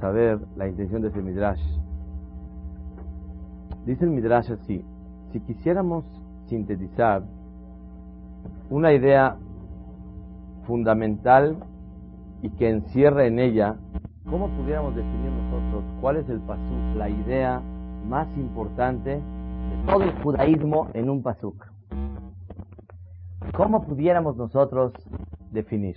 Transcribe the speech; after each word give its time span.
saber 0.00 0.40
la 0.56 0.68
intención 0.68 1.02
de 1.02 1.08
ese 1.08 1.22
Midrash. 1.22 1.62
Dice 3.86 4.04
el 4.04 4.10
Midrash 4.10 4.52
así, 4.52 4.84
si 5.32 5.40
quisiéramos 5.40 6.04
sintetizar 6.46 7.22
una 8.70 8.92
idea 8.92 9.36
fundamental 10.66 11.56
y 12.42 12.50
que 12.50 12.68
encierra 12.68 13.26
en 13.26 13.38
ella, 13.38 13.76
¿cómo 14.28 14.48
pudiéramos 14.48 14.94
definir 14.94 15.30
nosotros 15.30 15.84
cuál 16.00 16.16
es 16.16 16.28
el 16.28 16.40
pasuk, 16.40 16.96
la 16.96 17.08
idea 17.08 17.60
más 18.06 18.28
importante 18.36 19.10
de 19.10 19.86
todo 19.86 20.02
el 20.02 20.12
judaísmo 20.22 20.88
en 20.94 21.10
un 21.10 21.22
pasuk? 21.22 21.66
¿Cómo 23.56 23.84
pudiéramos 23.84 24.36
nosotros 24.36 24.92
definir? 25.50 25.96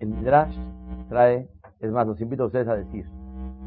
El 0.00 0.08
Midrash 0.08 0.56
trae, 1.08 1.48
es 1.80 1.90
más, 1.92 2.06
los 2.06 2.20
invito 2.20 2.44
a 2.44 2.46
ustedes 2.46 2.68
a 2.68 2.74
decir, 2.74 3.06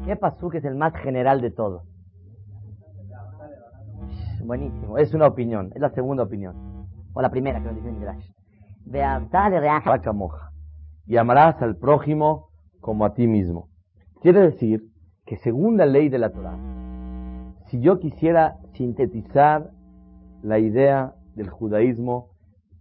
¿qué 0.04 0.16
pasuk 0.16 0.54
es 0.54 0.64
el 0.64 0.74
más 0.74 0.94
general 0.96 1.40
de 1.40 1.50
todo? 1.50 1.82
Buenísimo, 4.44 4.98
es 4.98 5.14
una 5.14 5.26
opinión, 5.26 5.70
es 5.74 5.80
la 5.80 5.90
segunda 5.90 6.24
opinión. 6.24 6.86
O 7.14 7.22
la 7.22 7.30
primera 7.30 7.60
que 7.60 7.66
nos 7.66 7.76
dice 7.76 7.92
Midrash. 7.92 8.30
moja. 10.12 10.50
Y 11.06 11.16
amarás 11.16 11.60
al 11.62 11.76
prójimo 11.76 12.48
como 12.80 13.04
a 13.04 13.14
ti 13.14 13.26
mismo. 13.26 13.68
Quiere 14.20 14.40
decir 14.40 14.82
que 15.26 15.36
según 15.36 15.76
la 15.76 15.86
ley 15.86 16.08
de 16.08 16.18
la 16.18 16.30
Torah, 16.30 16.58
si 17.68 17.80
yo 17.80 17.98
quisiera 17.98 18.58
sintetizar 18.72 19.70
la 20.42 20.58
idea 20.58 21.14
del 21.34 21.48
judaísmo, 21.48 22.30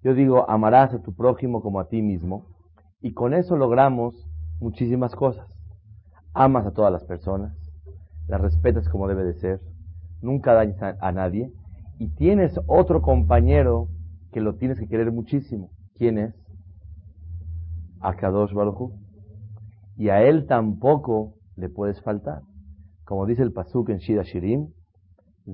yo 0.03 0.13
digo, 0.13 0.49
amarás 0.49 0.93
a 0.93 1.01
tu 1.01 1.13
prójimo 1.13 1.61
como 1.61 1.79
a 1.79 1.87
ti 1.87 2.01
mismo, 2.01 2.45
y 3.01 3.13
con 3.13 3.33
eso 3.33 3.55
logramos 3.55 4.30
muchísimas 4.61 5.13
cosas. 5.15 5.45
Amas 6.33 6.65
a 6.65 6.71
todas 6.71 6.93
las 6.93 7.03
personas, 7.03 7.53
las 8.27 8.39
respetas 8.39 8.87
como 8.87 9.07
debe 9.07 9.25
de 9.25 9.33
ser, 9.33 9.59
nunca 10.21 10.53
dañas 10.53 10.81
a, 11.01 11.11
nadie, 11.11 11.51
y 11.97 12.07
tienes 12.15 12.57
otro 12.67 13.01
compañero 13.01 13.89
que 14.31 14.39
lo 14.39 14.55
tienes 14.55 14.79
que 14.79 14.87
querer 14.87 15.11
muchísimo. 15.11 15.71
¿Quién 15.95 16.17
es? 16.17 16.35
Akadosh 17.99 18.53
Baruj 18.53 18.93
Y 19.97 20.09
a 20.09 20.23
él 20.23 20.47
tampoco 20.47 21.33
le 21.55 21.69
puedes 21.69 22.01
faltar. 22.01 22.41
Como 23.03 23.25
dice 23.25 23.43
el 23.43 23.51
Pasuk 23.51 23.89
en 23.89 23.97
Shida 23.97 24.23
Shirim, 24.23 24.69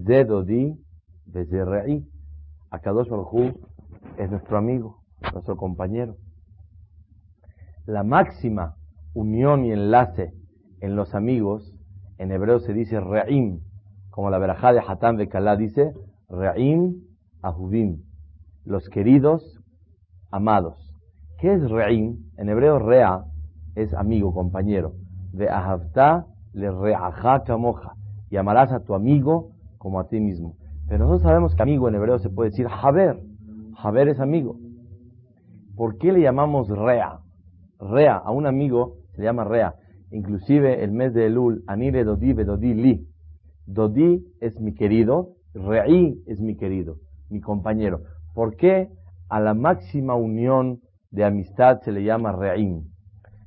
Zedodi 0.05 0.77
Bezerra'i. 1.25 2.07
Akadosh 2.69 3.09
Baruj 3.09 3.55
es 4.17 4.29
nuestro 4.29 4.57
amigo, 4.57 5.01
nuestro 5.33 5.57
compañero. 5.57 6.17
La 7.85 8.03
máxima 8.03 8.75
unión 9.13 9.65
y 9.65 9.71
enlace 9.71 10.33
en 10.81 10.95
los 10.95 11.15
amigos, 11.15 11.73
en 12.17 12.31
hebreo 12.31 12.59
se 12.59 12.73
dice 12.73 12.99
Re'im, 12.99 13.59
como 14.09 14.29
la 14.29 14.39
verajá 14.39 14.73
de 14.73 14.81
Hatán 14.85 15.17
de 15.17 15.27
Kalá 15.27 15.55
dice, 15.55 15.93
Re'im 16.29 17.03
Ahudim, 17.41 18.03
los 18.65 18.89
queridos, 18.89 19.61
amados. 20.31 20.93
¿Qué 21.39 21.53
es 21.53 21.69
Re'im? 21.69 22.17
En 22.37 22.49
hebreo 22.49 22.79
Rea 22.79 23.23
es 23.75 23.93
amigo, 23.93 24.33
compañero. 24.33 24.93
De 25.31 25.49
Ahavta 25.49 26.25
le 26.53 26.71
Re'aja 26.71 27.43
Kamoja, 27.43 27.93
y 28.29 28.37
amarás 28.37 28.71
a 28.71 28.79
tu 28.79 28.95
amigo 28.95 29.51
como 29.77 29.99
a 29.99 30.07
ti 30.07 30.19
mismo. 30.19 30.55
Pero 30.87 31.05
nosotros 31.05 31.23
sabemos 31.23 31.53
que 31.53 31.61
amigo 31.61 31.87
en 31.87 31.95
hebreo 31.95 32.17
se 32.17 32.29
puede 32.29 32.49
decir 32.49 32.67
Haber, 32.67 33.19
Haber 33.77 34.07
es 34.07 34.19
amigo. 34.19 34.57
¿Por 35.75 35.97
qué 35.97 36.11
le 36.11 36.21
llamamos 36.21 36.69
Rea? 36.69 37.19
Rea, 37.79 38.17
a 38.17 38.31
un 38.31 38.45
amigo 38.45 38.97
se 39.11 39.21
le 39.21 39.25
llama 39.25 39.43
Rea. 39.43 39.75
Inclusive 40.11 40.83
el 40.83 40.91
mes 40.91 41.13
de 41.13 41.27
Elul, 41.27 41.63
Anire 41.67 42.03
Dodi 42.03 42.33
Dodi 42.33 42.73
Li. 42.73 43.07
Dodi 43.65 44.25
es 44.39 44.59
mi 44.59 44.73
querido, 44.73 45.35
Re'i 45.53 46.23
es 46.27 46.39
mi 46.39 46.55
querido, 46.55 46.97
mi 47.29 47.41
compañero. 47.41 48.01
¿Por 48.33 48.55
qué 48.55 48.89
a 49.29 49.39
la 49.39 49.53
máxima 49.53 50.15
unión 50.15 50.79
de 51.11 51.25
amistad 51.25 51.81
se 51.81 51.91
le 51.91 52.03
llama 52.03 52.31
Re'im? 52.31 52.83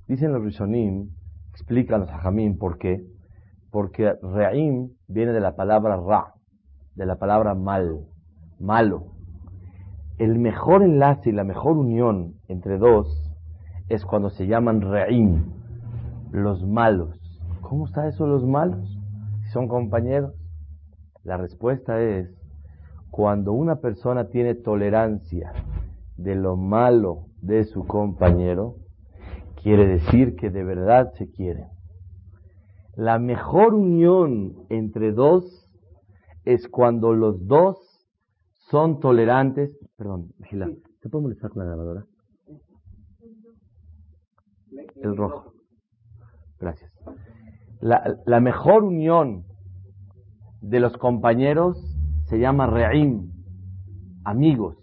Dicen 0.06 0.32
los 0.32 0.42
Rishonim, 0.42 1.10
explican 1.50 2.00
los 2.00 2.10
Hajamim 2.10 2.58
por 2.58 2.78
qué. 2.78 3.02
Porque 3.70 4.14
Re'im 4.22 4.90
viene 5.08 5.32
de 5.32 5.40
la 5.40 5.56
palabra 5.56 5.96
Ra, 5.96 6.34
de 6.94 7.06
la 7.06 7.16
palabra 7.16 7.54
mal, 7.54 8.06
malo 8.58 9.20
el 10.20 10.38
mejor 10.38 10.82
enlace 10.82 11.30
y 11.30 11.32
la 11.32 11.44
mejor 11.44 11.78
unión 11.78 12.34
entre 12.46 12.76
dos 12.76 13.29
es 13.90 14.06
cuando 14.06 14.30
se 14.30 14.46
llaman 14.46 14.80
re'im, 14.80 15.44
los 16.32 16.66
malos. 16.66 17.20
¿Cómo 17.60 17.86
está 17.86 18.08
eso 18.08 18.26
los 18.26 18.46
malos? 18.46 18.98
Si 19.42 19.50
son 19.50 19.68
compañeros. 19.68 20.34
La 21.22 21.36
respuesta 21.36 22.00
es 22.00 22.34
cuando 23.10 23.52
una 23.52 23.76
persona 23.76 24.28
tiene 24.28 24.54
tolerancia 24.54 25.52
de 26.16 26.34
lo 26.34 26.56
malo 26.56 27.26
de 27.42 27.64
su 27.64 27.86
compañero, 27.86 28.76
quiere 29.62 29.86
decir 29.86 30.36
que 30.36 30.48
de 30.48 30.64
verdad 30.64 31.12
se 31.18 31.30
quiere. 31.30 31.66
La 32.96 33.18
mejor 33.18 33.74
unión 33.74 34.54
entre 34.70 35.12
dos 35.12 35.68
es 36.44 36.68
cuando 36.68 37.12
los 37.12 37.46
dos 37.46 37.76
son 38.70 39.00
tolerantes 39.00 39.76
Perdón, 40.00 40.32
Gila, 40.44 40.70
¿te 41.02 41.10
puedo 41.10 41.24
molestar 41.24 41.50
con 41.50 41.62
la 41.62 41.66
grabadora? 41.66 42.06
El 44.96 45.16
rojo. 45.16 45.52
Gracias. 46.58 46.92
La, 47.80 48.16
la 48.26 48.40
mejor 48.40 48.84
unión 48.84 49.44
de 50.60 50.80
los 50.80 50.96
compañeros 50.96 51.78
se 52.26 52.38
llama 52.38 52.66
re'im, 52.66 53.32
amigos. 54.24 54.76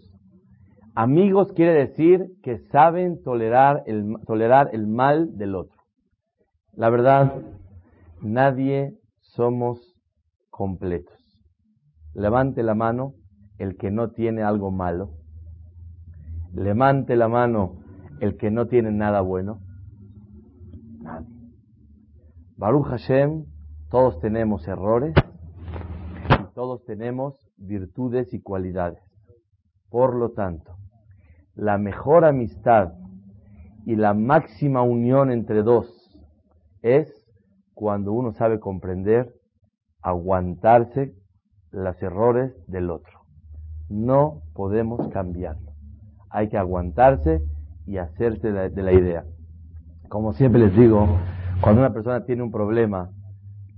Amigos 0.94 1.52
quiere 1.52 1.72
decir 1.74 2.32
que 2.42 2.58
saben 2.72 3.22
tolerar 3.22 3.84
el, 3.86 4.16
tolerar 4.26 4.70
el 4.72 4.88
mal 4.88 5.36
del 5.38 5.54
otro. 5.54 5.80
La 6.72 6.90
verdad, 6.90 7.40
nadie 8.20 8.94
somos 9.20 9.94
completos. 10.50 11.14
Levante 12.14 12.64
la 12.64 12.74
mano 12.74 13.14
el 13.58 13.76
que 13.76 13.90
no 13.92 14.10
tiene 14.10 14.42
algo 14.42 14.72
malo. 14.72 15.10
Levante 16.52 17.14
la 17.14 17.28
mano 17.28 17.76
el 18.20 18.36
que 18.36 18.50
no 18.50 18.66
tiene 18.66 18.90
nada 18.90 19.20
bueno. 19.20 19.60
Baruch 22.58 22.88
Hashem, 22.88 23.44
todos 23.88 24.18
tenemos 24.18 24.66
errores 24.66 25.14
y 26.28 26.54
todos 26.54 26.84
tenemos 26.86 27.38
virtudes 27.56 28.34
y 28.34 28.42
cualidades. 28.42 28.98
Por 29.88 30.16
lo 30.16 30.32
tanto, 30.32 30.74
la 31.54 31.78
mejor 31.78 32.24
amistad 32.24 32.94
y 33.86 33.94
la 33.94 34.12
máxima 34.12 34.82
unión 34.82 35.30
entre 35.30 35.62
dos 35.62 35.88
es 36.82 37.08
cuando 37.74 38.10
uno 38.10 38.32
sabe 38.32 38.58
comprender, 38.58 39.32
aguantarse 40.02 41.14
los 41.70 42.02
errores 42.02 42.52
del 42.66 42.90
otro. 42.90 43.20
No 43.88 44.42
podemos 44.52 45.06
cambiarlo. 45.10 45.74
Hay 46.28 46.48
que 46.48 46.58
aguantarse 46.58 47.40
y 47.86 47.98
hacerse 47.98 48.50
de 48.50 48.82
la 48.82 48.92
idea. 48.92 49.24
Como 50.08 50.32
siempre 50.32 50.60
les 50.60 50.76
digo, 50.76 51.06
cuando 51.60 51.80
una 51.80 51.92
persona 51.92 52.24
tiene 52.24 52.42
un 52.42 52.50
problema, 52.50 53.10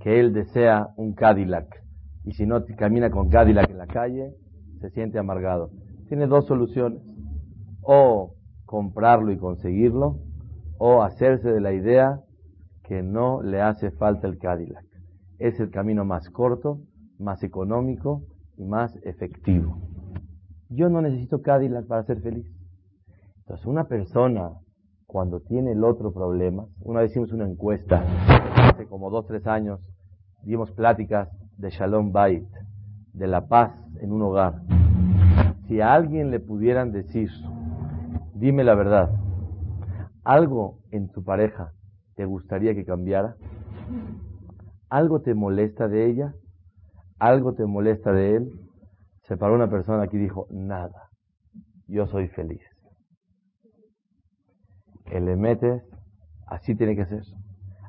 que 0.00 0.20
él 0.20 0.32
desea 0.32 0.88
un 0.96 1.14
Cadillac, 1.14 1.82
y 2.24 2.32
si 2.32 2.46
no 2.46 2.64
camina 2.76 3.10
con 3.10 3.28
Cadillac 3.28 3.70
en 3.70 3.78
la 3.78 3.86
calle, 3.86 4.34
se 4.80 4.90
siente 4.90 5.18
amargado. 5.18 5.70
Tiene 6.08 6.26
dos 6.26 6.46
soluciones. 6.46 7.02
O 7.82 8.34
comprarlo 8.66 9.32
y 9.32 9.38
conseguirlo, 9.38 10.18
o 10.78 11.02
hacerse 11.02 11.50
de 11.50 11.60
la 11.60 11.72
idea 11.72 12.20
que 12.84 13.02
no 13.02 13.42
le 13.42 13.60
hace 13.60 13.90
falta 13.90 14.26
el 14.26 14.38
Cadillac. 14.38 14.84
Es 15.38 15.58
el 15.60 15.70
camino 15.70 16.04
más 16.04 16.28
corto, 16.30 16.80
más 17.18 17.42
económico 17.42 18.22
y 18.56 18.64
más 18.64 18.96
efectivo. 19.04 19.78
Yo 20.68 20.88
no 20.88 21.00
necesito 21.00 21.42
Cadillac 21.42 21.86
para 21.86 22.04
ser 22.04 22.20
feliz. 22.20 22.46
Entonces, 23.40 23.66
una 23.66 23.84
persona, 23.84 24.52
cuando 25.10 25.40
tiene 25.40 25.72
el 25.72 25.82
otro 25.82 26.12
problema, 26.12 26.66
una 26.82 27.00
vez 27.00 27.10
hicimos 27.10 27.32
una 27.32 27.44
encuesta, 27.44 28.04
hace 28.56 28.86
como 28.86 29.10
dos, 29.10 29.26
tres 29.26 29.44
años, 29.44 29.80
dimos 30.44 30.70
pláticas 30.70 31.28
de 31.58 31.70
Shalom 31.70 32.12
Bait, 32.12 32.46
de 33.12 33.26
la 33.26 33.48
paz 33.48 33.72
en 34.00 34.12
un 34.12 34.22
hogar. 34.22 34.62
Si 35.66 35.80
a 35.80 35.94
alguien 35.94 36.30
le 36.30 36.38
pudieran 36.38 36.92
decir, 36.92 37.28
dime 38.34 38.62
la 38.62 38.76
verdad, 38.76 39.10
algo 40.22 40.78
en 40.92 41.10
tu 41.10 41.24
pareja 41.24 41.72
te 42.14 42.24
gustaría 42.24 42.76
que 42.76 42.84
cambiara, 42.84 43.34
algo 44.88 45.22
te 45.22 45.34
molesta 45.34 45.88
de 45.88 46.08
ella, 46.08 46.34
algo 47.18 47.54
te 47.54 47.66
molesta 47.66 48.12
de 48.12 48.36
él, 48.36 48.52
se 49.22 49.36
paró 49.36 49.56
una 49.56 49.68
persona 49.68 50.06
que 50.06 50.18
dijo, 50.18 50.46
nada, 50.50 51.08
yo 51.88 52.06
soy 52.06 52.28
feliz. 52.28 52.62
El 55.10 55.36
metes, 55.36 55.82
así 56.46 56.74
tiene 56.74 56.96
que 56.96 57.06
ser. 57.06 57.22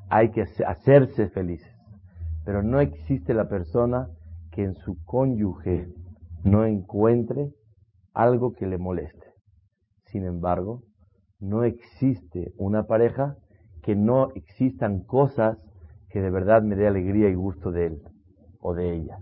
hay 0.08 0.30
que 0.30 0.42
hacerse 0.42 1.28
felices. 1.28 1.72
Pero 2.44 2.62
no 2.62 2.80
existe 2.80 3.32
la 3.32 3.48
persona 3.48 4.08
que 4.50 4.64
en 4.64 4.74
su 4.74 5.02
cónyuge 5.04 5.88
no 6.44 6.64
encuentre 6.64 7.52
algo 8.12 8.52
que 8.52 8.66
le 8.66 8.78
moleste. 8.78 9.26
Sin 10.04 10.24
embargo, 10.24 10.82
no 11.40 11.64
existe 11.64 12.52
una 12.58 12.84
pareja 12.84 13.36
que 13.82 13.96
no 13.96 14.30
existan 14.34 15.00
cosas 15.00 15.58
que 16.10 16.20
de 16.20 16.30
verdad 16.30 16.62
me 16.62 16.76
dé 16.76 16.86
alegría 16.86 17.28
y 17.28 17.34
gusto 17.34 17.72
de 17.72 17.86
él 17.86 18.02
o 18.60 18.74
de 18.74 18.94
ella. 18.94 19.18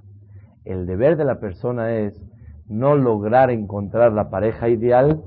El 0.64 0.86
deber 0.86 1.16
de 1.16 1.24
la 1.24 1.38
persona 1.38 1.92
es 1.96 2.20
no 2.66 2.94
lograr 2.94 3.50
encontrar 3.50 4.12
la 4.12 4.28
pareja 4.28 4.68
ideal, 4.68 5.22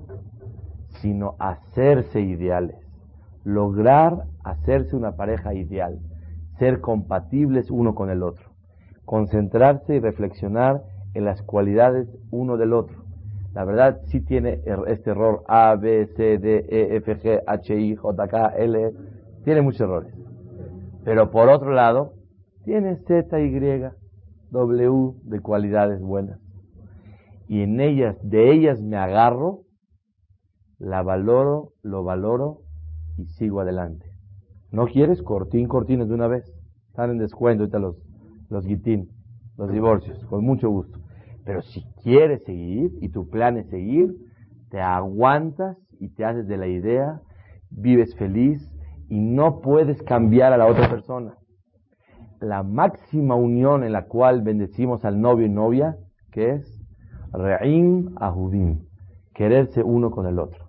sino 1.03 1.35
hacerse 1.37 2.21
ideales. 2.21 2.77
Lograr 3.43 4.23
hacerse 4.45 4.95
una 4.95 5.17
pareja 5.17 5.53
ideal, 5.53 5.99
ser 6.57 6.79
compatibles 6.79 7.69
uno 7.69 7.93
con 7.93 8.09
el 8.09 8.23
otro, 8.23 8.51
concentrarse 9.03 9.95
y 9.95 9.99
reflexionar 9.99 10.83
en 11.13 11.25
las 11.25 11.41
cualidades 11.41 12.07
uno 12.31 12.55
del 12.55 12.71
otro. 12.71 13.03
La 13.53 13.65
verdad 13.65 13.99
sí 14.05 14.21
tiene 14.21 14.61
er, 14.65 14.79
este 14.87 15.09
error 15.09 15.43
A, 15.49 15.75
B, 15.75 16.07
C, 16.15 16.37
D, 16.37 16.65
E, 16.69 16.95
F, 16.95 17.17
G, 17.17 17.43
H, 17.45 17.75
I, 17.77 17.95
J, 17.97 18.27
K, 18.29 18.47
L, 18.59 18.93
tiene 19.43 19.61
muchos 19.61 19.81
errores. 19.81 20.13
Pero 21.03 21.31
por 21.31 21.49
otro 21.49 21.73
lado, 21.73 22.13
tiene 22.63 22.95
Z, 22.95 23.41
Y, 23.41 23.89
W 24.51 25.13
de 25.23 25.39
cualidades 25.41 26.01
buenas. 26.01 26.39
Y 27.49 27.63
en 27.63 27.81
ellas, 27.81 28.15
de 28.23 28.53
ellas 28.53 28.81
me 28.81 28.95
agarro, 28.95 29.62
la 30.83 31.01
valoro, 31.01 31.71
lo 31.81 32.03
valoro 32.03 32.59
y 33.17 33.25
sigo 33.25 33.61
adelante. 33.61 34.05
¿No 34.71 34.85
quieres? 34.85 35.21
Cortín, 35.21 35.67
cortines 35.67 36.09
de 36.09 36.13
una 36.13 36.27
vez. 36.27 36.43
Están 36.89 37.11
en 37.11 37.19
descuento 37.19 37.63
ahorita 37.63 37.79
los, 37.79 37.95
los 38.49 38.65
guitín, 38.65 39.09
los 39.57 39.71
divorcios, 39.71 40.23
con 40.25 40.43
mucho 40.43 40.69
gusto. 40.69 40.99
Pero 41.45 41.61
si 41.61 41.83
quieres 42.03 42.43
seguir 42.43 42.91
y 43.01 43.09
tu 43.09 43.29
plan 43.29 43.57
es 43.57 43.67
seguir, 43.69 44.13
te 44.69 44.81
aguantas 44.81 45.77
y 45.99 46.09
te 46.09 46.25
haces 46.25 46.47
de 46.47 46.57
la 46.57 46.67
idea, 46.67 47.21
vives 47.69 48.13
feliz 48.15 48.61
y 49.09 49.19
no 49.19 49.61
puedes 49.61 50.01
cambiar 50.03 50.51
a 50.51 50.57
la 50.57 50.67
otra 50.67 50.89
persona. 50.89 51.37
La 52.41 52.61
máxima 52.61 53.35
unión 53.35 53.85
en 53.85 53.93
la 53.93 54.07
cual 54.07 54.41
bendecimos 54.41 55.05
al 55.05 55.21
novio 55.21 55.45
y 55.45 55.49
novia, 55.49 55.95
que 56.31 56.55
es 56.55 56.81
Re'im 57.31 58.13
Ahudim, 58.17 58.81
quererse 59.33 59.81
uno 59.81 60.11
con 60.11 60.27
el 60.27 60.39
otro. 60.39 60.62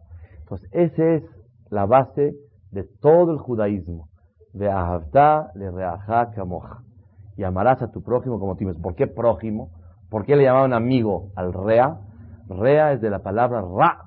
Esa 0.73 1.15
es 1.15 1.25
la 1.71 1.87
base 1.87 2.35
de 2.71 2.85
todo 3.01 3.33
el 3.33 3.39
judaísmo. 3.39 4.09
De 4.53 4.71
Ahavta 4.71 5.51
le 5.55 5.71
Reaja 5.71 6.31
Kamoja. 6.31 6.83
Y 7.37 7.43
amarás 7.43 7.83
a 7.83 7.91
tu 7.91 8.03
prójimo 8.03 8.39
como 8.39 8.57
tú 8.57 8.65
mismo. 8.65 8.83
¿Por 8.83 8.95
qué 8.95 9.07
prójimo? 9.07 9.71
¿Por 10.11 10.25
qué 10.25 10.37
le 10.37 10.45
llamaban 10.45 10.73
amigo 10.73 11.31
al 11.35 11.53
Rea? 11.53 11.99
Rea 12.49 12.93
es 12.93 13.01
de 13.01 13.11
la 13.11 13.21
palabra 13.21 13.63
Ra, 13.63 13.99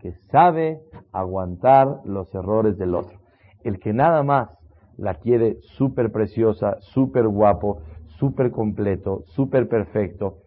que 0.00 0.12
sabe 0.30 0.80
aguantar 1.12 2.00
los 2.04 2.32
errores 2.34 2.78
del 2.78 2.94
otro. 2.94 3.18
El 3.64 3.80
que 3.80 3.92
nada 3.92 4.22
más 4.22 4.50
la 4.96 5.14
quiere 5.14 5.56
súper 5.76 6.12
preciosa, 6.12 6.76
súper 6.80 7.26
guapo, 7.26 7.80
súper 8.18 8.50
completo, 8.50 9.22
súper 9.26 9.68
perfecto, 9.68 10.38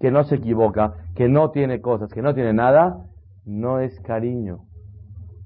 que 0.00 0.10
no 0.10 0.24
se 0.24 0.36
equivoca, 0.36 0.94
que 1.14 1.28
no 1.28 1.50
tiene 1.50 1.80
cosas, 1.80 2.12
que 2.12 2.22
no 2.22 2.34
tiene 2.34 2.52
nada, 2.52 3.04
no 3.46 3.78
es 3.78 3.98
cariño. 4.00 4.66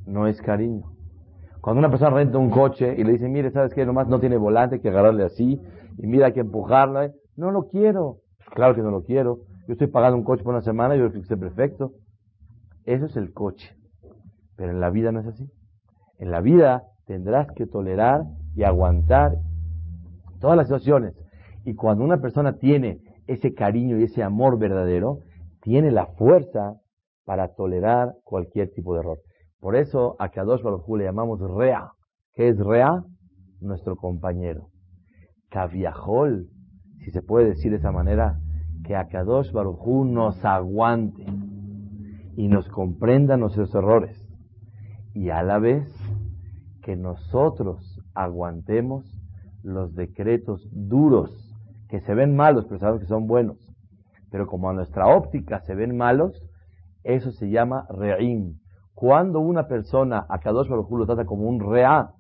No 0.07 0.27
es 0.27 0.41
cariño. 0.41 0.91
Cuando 1.61 1.79
una 1.79 1.91
persona 1.91 2.17
renta 2.17 2.39
un 2.39 2.51
coche 2.51 2.95
y 2.97 3.05
le 3.05 3.13
dice, 3.13 3.29
mire, 3.29 3.51
¿sabes 3.51 3.75
qué? 3.75 3.85
Nomás 3.85 4.09
no 4.09 4.19
tiene 4.19 4.39
volante, 4.39 4.77
hay 4.77 4.81
que 4.81 4.89
agarrarle 4.89 5.25
así, 5.25 5.61
y 5.99 6.07
mira, 6.07 6.27
hay 6.27 6.33
que 6.33 6.41
empujarla. 6.41 7.13
No 7.37 7.51
lo 7.51 7.69
quiero. 7.69 8.17
Claro 8.55 8.75
que 8.75 8.81
no 8.81 8.91
lo 8.91 9.05
quiero. 9.05 9.41
Yo 9.69 9.75
estoy 9.75 9.87
pagando 9.87 10.17
un 10.17 10.25
coche 10.25 10.43
por 10.43 10.55
una 10.55 10.63
semana 10.63 10.97
y 10.97 10.99
yo 10.99 11.05
lo 11.05 11.13
que 11.13 11.37
perfecto. 11.37 11.93
Eso 12.87 13.05
es 13.05 13.17
el 13.17 13.33
coche. 13.33 13.77
Pero 14.57 14.73
en 14.73 14.81
la 14.81 14.91
vida 14.91 15.13
no 15.13 15.21
es 15.21 15.27
así. 15.27 15.49
En 16.19 16.31
la 16.31 16.41
vida 16.41 16.85
tendrás 17.07 17.49
que 17.53 17.67
tolerar 17.67 18.25
y 18.57 18.63
aguantar 18.63 19.37
todas 20.41 20.57
las 20.57 20.67
situaciones. 20.67 21.15
Y 21.65 21.75
cuando 21.75 22.03
una 22.03 22.21
persona 22.21 22.55
tiene 22.55 23.01
ese 23.27 23.53
cariño 23.53 23.99
y 23.99 24.05
ese 24.05 24.23
amor 24.23 24.59
verdadero, 24.59 25.19
tiene 25.61 25.91
la 25.91 26.07
fuerza 26.07 26.81
para 27.31 27.55
tolerar 27.55 28.17
cualquier 28.25 28.73
tipo 28.73 28.93
de 28.93 29.03
error. 29.03 29.21
Por 29.61 29.77
eso 29.77 30.17
a 30.19 30.31
Kadosh 30.31 30.63
Baruj 30.63 30.97
le 30.97 31.05
llamamos 31.05 31.39
Rea. 31.39 31.93
¿Qué 32.35 32.49
es 32.49 32.59
Rea? 32.59 33.05
Nuestro 33.61 33.95
compañero. 33.95 34.71
Kaviahol 35.49 36.49
si 37.05 37.13
se 37.13 37.23
puede 37.23 37.51
decir 37.51 37.71
de 37.71 37.77
esa 37.77 37.93
manera, 37.93 38.41
que 38.85 38.97
Akadosh 38.97 39.53
Barujú 39.53 40.05
nos 40.05 40.45
aguante 40.45 41.25
y 42.35 42.49
nos 42.49 42.69
comprenda 42.69 43.37
nuestros 43.37 43.73
errores 43.77 44.21
y 45.15 45.31
a 45.31 45.45
la 45.45 45.61
vez 45.61 45.87
que 46.83 46.97
nosotros 46.97 48.03
aguantemos 48.13 49.05
los 49.63 49.95
decretos 49.95 50.69
duros 50.73 51.31
que 51.89 52.01
se 52.01 52.13
ven 52.13 52.35
malos, 52.35 52.65
pero 52.67 52.81
sabemos 52.81 53.03
que 53.03 53.07
son 53.07 53.29
buenos. 53.29 53.57
Pero 54.33 54.49
como 54.49 54.69
a 54.69 54.73
nuestra 54.73 55.07
óptica 55.07 55.61
se 55.61 55.77
ven 55.77 55.97
malos, 55.97 56.50
eso 57.05 57.33
se 57.33 57.51
llama 57.51 57.87
re'im. 57.91 58.59
Cuando 58.95 59.41
una 59.41 59.67
persona 59.67 60.27
a 60.29 60.39
Kadosh 60.39 60.69
Baruj 60.69 60.91
lo 60.91 61.07
trata 61.07 61.25
como 61.25 61.49
un 61.49 61.61
re'a, 61.61 62.13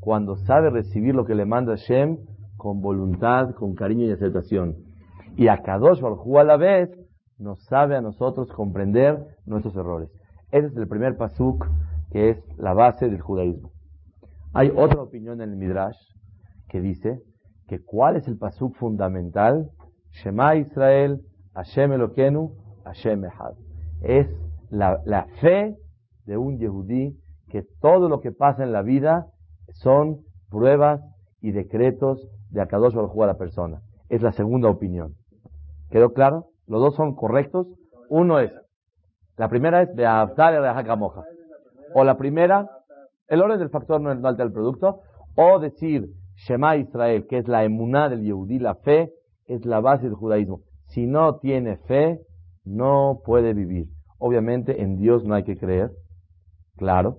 cuando 0.00 0.36
sabe 0.36 0.70
recibir 0.70 1.14
lo 1.14 1.24
que 1.24 1.34
le 1.34 1.46
manda 1.46 1.74
Shem, 1.76 2.18
con 2.56 2.80
voluntad, 2.80 3.54
con 3.54 3.74
cariño 3.74 4.06
y 4.06 4.12
aceptación. 4.12 4.76
Y 5.36 5.48
a 5.48 5.62
Kadosh 5.62 6.00
Baruj 6.00 6.38
a 6.38 6.44
la 6.44 6.56
vez 6.56 6.90
nos 7.38 7.62
sabe 7.64 7.96
a 7.96 8.00
nosotros 8.00 8.50
comprender 8.52 9.36
nuestros 9.46 9.76
errores. 9.76 10.10
Ese 10.50 10.68
es 10.68 10.76
el 10.76 10.88
primer 10.88 11.16
pasuk 11.16 11.66
que 12.10 12.30
es 12.30 12.44
la 12.56 12.72
base 12.72 13.08
del 13.08 13.20
judaísmo. 13.20 13.70
Hay 14.52 14.72
otra 14.74 15.02
opinión 15.02 15.40
en 15.42 15.50
el 15.50 15.56
Midrash 15.56 15.98
que 16.68 16.80
dice 16.80 17.20
que 17.68 17.84
cuál 17.84 18.16
es 18.16 18.28
el 18.28 18.38
pasuk 18.38 18.74
fundamental, 18.76 19.70
Shema 20.12 20.56
Israel, 20.56 21.20
Hashem 21.54 21.92
Elokenu, 21.92 22.52
Hashem 22.84 23.24
Echad. 23.24 23.65
Es 24.06 24.28
la, 24.70 25.00
la 25.04 25.26
fe 25.40 25.76
de 26.26 26.36
un 26.36 26.58
yehudí 26.58 27.18
que 27.48 27.64
todo 27.80 28.08
lo 28.08 28.20
que 28.20 28.30
pasa 28.30 28.62
en 28.62 28.72
la 28.72 28.82
vida 28.82 29.26
son 29.72 30.18
pruebas 30.48 31.00
y 31.40 31.50
decretos 31.50 32.28
de 32.50 32.60
Akadosh 32.60 32.94
Baruj 32.94 33.22
a 33.22 33.26
la 33.26 33.36
persona. 33.36 33.82
Es 34.08 34.22
la 34.22 34.32
segunda 34.32 34.68
opinión. 34.68 35.14
¿Quedó 35.90 36.12
claro? 36.12 36.46
Los 36.66 36.80
dos 36.80 36.94
son 36.94 37.14
correctos. 37.14 37.66
Uno 38.08 38.38
es, 38.38 38.52
la 39.36 39.48
primera 39.48 39.82
es 39.82 39.94
de 39.94 40.06
adaptar 40.06 40.54
a 40.54 40.82
la 40.82 40.96
moja. 40.96 41.24
O 41.94 42.04
la 42.04 42.16
primera, 42.16 42.70
el 43.28 43.42
orden 43.42 43.58
del 43.58 43.70
factor 43.70 44.00
no, 44.00 44.10
altera 44.10 44.44
el 44.44 44.52
producto. 44.52 45.00
O 45.34 45.58
decir 45.58 46.08
Shema 46.36 46.76
Israel, 46.76 47.26
que 47.28 47.38
es 47.38 47.48
la 47.48 47.64
emuná 47.64 48.08
del 48.08 48.22
Yehudí, 48.22 48.58
la 48.58 48.76
fe, 48.76 49.12
es 49.46 49.64
la 49.64 49.80
base 49.80 50.04
del 50.04 50.14
judaísmo. 50.14 50.60
Si 50.86 51.06
no 51.06 51.38
tiene 51.38 51.76
fe, 51.78 52.20
no 52.64 53.20
puede 53.24 53.52
vivir. 53.52 53.88
Obviamente 54.18 54.82
en 54.82 54.96
Dios 54.96 55.24
no 55.24 55.34
hay 55.34 55.44
que 55.44 55.56
creer, 55.56 55.90
claro, 56.76 57.18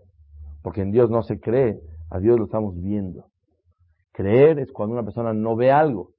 porque 0.64 0.82
en 0.82 0.92
Dios 0.92 1.10
no 1.10 1.22
se 1.24 1.40
cree, 1.40 1.80
a 2.10 2.20
Dios 2.20 2.38
lo 2.40 2.46
estamos 2.46 2.76
viendo. 2.82 3.26
Creer 4.12 4.60
es 4.60 4.72
cuando 4.72 4.94
una 4.94 5.04
persona 5.04 5.34
no 5.34 5.56
ve 5.56 5.72
algo. 5.72 6.12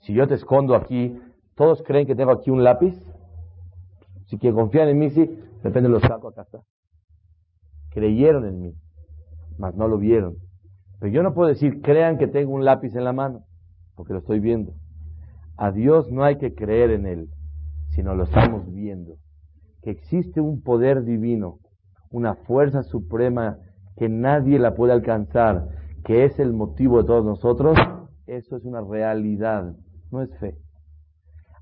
Si 0.00 0.12
yo 0.12 0.26
te 0.26 0.34
escondo 0.34 0.74
aquí, 0.74 1.18
todos 1.54 1.82
creen 1.82 2.06
que 2.06 2.16
tengo 2.16 2.32
aquí 2.32 2.50
un 2.50 2.64
lápiz. 2.64 2.94
Si 4.26 4.38
que 4.38 4.52
confían 4.52 4.88
en 4.88 4.98
mí, 4.98 5.10
sí, 5.10 5.24
de 5.24 5.62
repente 5.62 5.88
lo 5.88 6.00
saco, 6.00 6.28
acá 6.28 6.42
está. 6.42 6.60
Creyeron 7.90 8.44
en 8.46 8.60
mí, 8.60 8.74
mas 9.56 9.74
no 9.74 9.88
lo 9.88 9.98
vieron. 9.98 10.36
Pero 11.00 11.12
yo 11.12 11.22
no 11.22 11.32
puedo 11.32 11.48
decir, 11.48 11.80
crean 11.80 12.18
que 12.18 12.26
tengo 12.26 12.52
un 12.52 12.64
lápiz 12.64 12.94
en 12.94 13.04
la 13.04 13.12
mano, 13.12 13.44
porque 13.94 14.12
lo 14.12 14.18
estoy 14.18 14.40
viendo. 14.40 14.72
A 15.56 15.72
Dios 15.72 16.10
no 16.10 16.24
hay 16.24 16.38
que 16.38 16.54
creer 16.54 16.90
en 16.90 17.06
Él, 17.06 17.28
sino 17.90 18.14
lo 18.14 18.24
estamos 18.24 18.72
viendo. 18.72 19.16
Que 19.82 19.90
existe 19.90 20.40
un 20.40 20.62
poder 20.62 21.04
divino, 21.04 21.58
una 22.10 22.34
fuerza 22.34 22.82
suprema 22.82 23.58
que 23.96 24.08
nadie 24.08 24.58
la 24.58 24.74
puede 24.74 24.92
alcanzar, 24.92 25.68
que 26.04 26.24
es 26.24 26.38
el 26.38 26.52
motivo 26.52 27.02
de 27.02 27.06
todos 27.06 27.24
nosotros, 27.24 27.76
eso 28.26 28.56
es 28.56 28.64
una 28.64 28.80
realidad, 28.80 29.74
no 30.10 30.22
es 30.22 30.30
fe. 30.38 30.56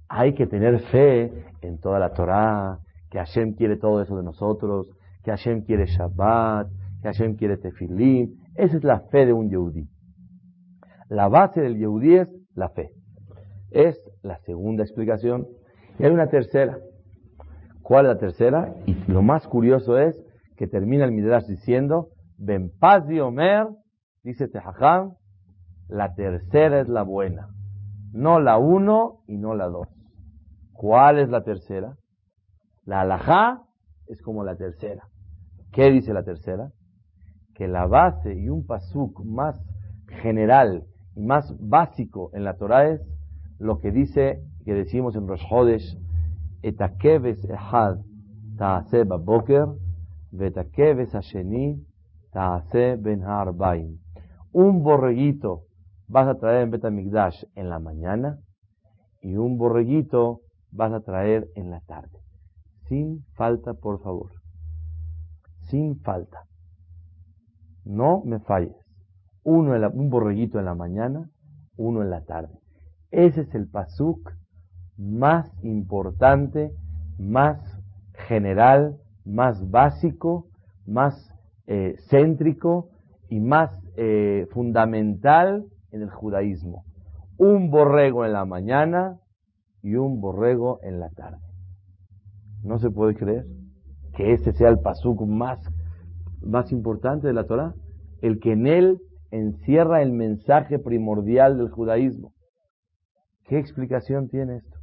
Hay 0.09 0.35
que 0.35 0.47
tener 0.47 0.81
fe 0.91 1.33
en 1.63 1.79
toda 1.79 1.99
la 1.99 2.13
Torah, 2.13 2.79
que 3.11 3.19
Hashem 3.19 3.55
quiere 3.55 3.77
todo 3.77 4.03
eso 4.03 4.17
de 4.17 4.23
nosotros, 4.23 4.91
que 5.25 5.31
Hashem 5.31 5.63
quiere 5.63 5.87
Shabbat, 5.87 6.69
que 7.03 7.09
Hashem 7.09 7.37
quiere 7.37 7.57
Tefilim. 7.57 8.37
Esa 8.55 8.77
es 8.77 8.85
la 8.85 9.01
fe 9.01 9.27
de 9.27 9.33
un 9.33 9.49
Yehudí. 9.49 9.89
La 11.09 11.29
base 11.29 11.61
del 11.61 11.79
Yehudí 11.79 12.15
es 12.17 12.35
la 12.55 12.69
fe. 12.69 12.91
Es 13.71 14.01
la 14.23 14.39
segunda 14.41 14.83
explicación. 14.83 15.47
Y 15.99 16.05
hay 16.05 16.13
una 16.13 16.29
tercera. 16.29 16.79
¿Cuál 17.87 18.07
es 18.07 18.15
la 18.15 18.19
tercera? 18.19 18.75
Y 18.85 18.97
lo 19.07 19.23
más 19.23 19.47
curioso 19.47 19.97
es 19.97 20.21
que 20.57 20.67
termina 20.67 21.05
el 21.05 21.13
Midrash 21.13 21.47
diciendo, 21.47 22.09
Ben 22.37 22.73
Paz 22.81 23.05
Omer 23.23 23.69
Dice 24.25 24.49
Tejajam, 24.49 25.15
la 25.87 26.13
tercera 26.17 26.81
es 26.81 26.89
la 26.89 27.05
buena. 27.05 27.49
No 28.13 28.41
la 28.41 28.59
uno 28.59 29.21
y 29.29 29.37
no 29.37 29.55
la 29.55 29.69
dos. 29.69 29.87
¿Cuál 30.73 31.21
es 31.21 31.29
la 31.29 31.45
tercera? 31.45 31.97
La 32.85 33.03
alajá 33.03 33.63
es 34.09 34.21
como 34.21 34.43
la 34.43 34.57
tercera. 34.57 35.05
¿Qué 35.71 35.89
dice 35.93 36.13
la 36.13 36.25
tercera? 36.25 36.73
Que 37.55 37.69
la 37.69 37.87
base 37.87 38.35
y 38.35 38.49
un 38.49 38.67
pasuk 38.67 39.25
más 39.25 39.65
general 40.23 40.83
y 41.15 41.23
más 41.23 41.55
básico 41.61 42.31
en 42.35 42.43
la 42.43 42.57
Torah 42.57 42.89
es 42.89 43.01
lo 43.61 43.79
que 43.79 43.93
dice, 43.93 44.43
que 44.65 44.75
decimos 44.75 45.15
en 45.15 45.29
Rosh 45.29 45.45
Hodesh, 45.49 45.97
etakeves 46.63 47.45
ehad 47.45 47.99
ta'ase 48.59 49.05
baboker, 49.05 49.67
vetakeves 50.33 51.15
asheni 51.15 51.79
ta'ase 52.33 52.97
ben 52.97 53.23
ha'arbaim 53.23 53.99
un 54.57 54.83
borreguito 54.83 55.65
vas 56.09 56.27
a 56.29 56.37
traer 56.37 56.63
en 56.63 56.71
Betamigdash 56.71 57.45
en 57.57 57.69
la 57.69 57.79
mañana 57.79 58.39
y 59.21 59.37
un 59.37 59.59
borreguito 59.59 60.41
vas 60.71 60.95
a 60.95 61.01
traer 61.01 61.47
en 61.57 61.71
la 61.71 61.81
tarde. 61.81 62.21
Sin 62.89 63.23
falta, 63.35 63.75
por 63.75 64.01
favor. 64.01 64.31
Sin 65.69 66.01
falta. 66.01 66.47
No 67.85 68.23
me 68.25 68.39
falles. 68.39 68.75
Uno 69.43 69.73
un 69.91 70.09
borreguito 70.09 70.59
en 70.59 70.65
la 70.65 70.75
mañana, 70.75 71.29
uno 71.77 72.01
en 72.01 72.09
la 72.09 72.25
tarde. 72.25 72.59
Ese 73.11 73.43
es 73.43 73.55
el 73.55 73.69
pasuk 73.69 74.33
más 74.99 75.51
importante, 75.63 76.73
más 77.19 77.59
general, 78.29 78.97
más 79.25 79.71
básico, 79.71 80.47
más 80.87 81.33
eh, 81.67 81.97
céntrico 82.09 82.89
y 83.29 83.41
más 83.41 83.71
eh, 83.97 84.47
fundamental 84.53 85.67
en 85.91 86.03
el 86.03 86.11
judaísmo. 86.11 86.85
Un 87.39 87.71
borrego 87.71 88.25
en 88.25 88.33
la 88.33 88.45
mañana 88.45 89.19
y 89.83 89.97
un 89.97 90.21
borrego 90.21 90.81
en 90.83 91.01
la 91.01 91.11
tarde. 91.11 91.39
No 92.63 92.79
se 92.79 92.91
puede 92.91 93.15
creer 93.15 93.45
que 94.15 94.33
ese 94.33 94.53
sea 94.53 94.69
el 94.69 94.79
pasuk 94.79 95.21
más, 95.27 95.61
más 96.41 96.73
importante 96.73 97.27
de 97.27 97.35
la 97.35 97.45
Torah, 97.45 97.75
el 98.23 98.41
que 98.41 98.53
en 98.53 98.67
él 98.67 99.01
encierra 99.31 100.03
el 100.03 100.13
mensaje 100.13 100.79
primordial 100.79 101.59
del 101.59 101.71
judaísmo. 101.71 102.33
¿Qué 103.45 103.59
explicación 103.59 104.29
tiene 104.29 104.57
esto? 104.57 104.76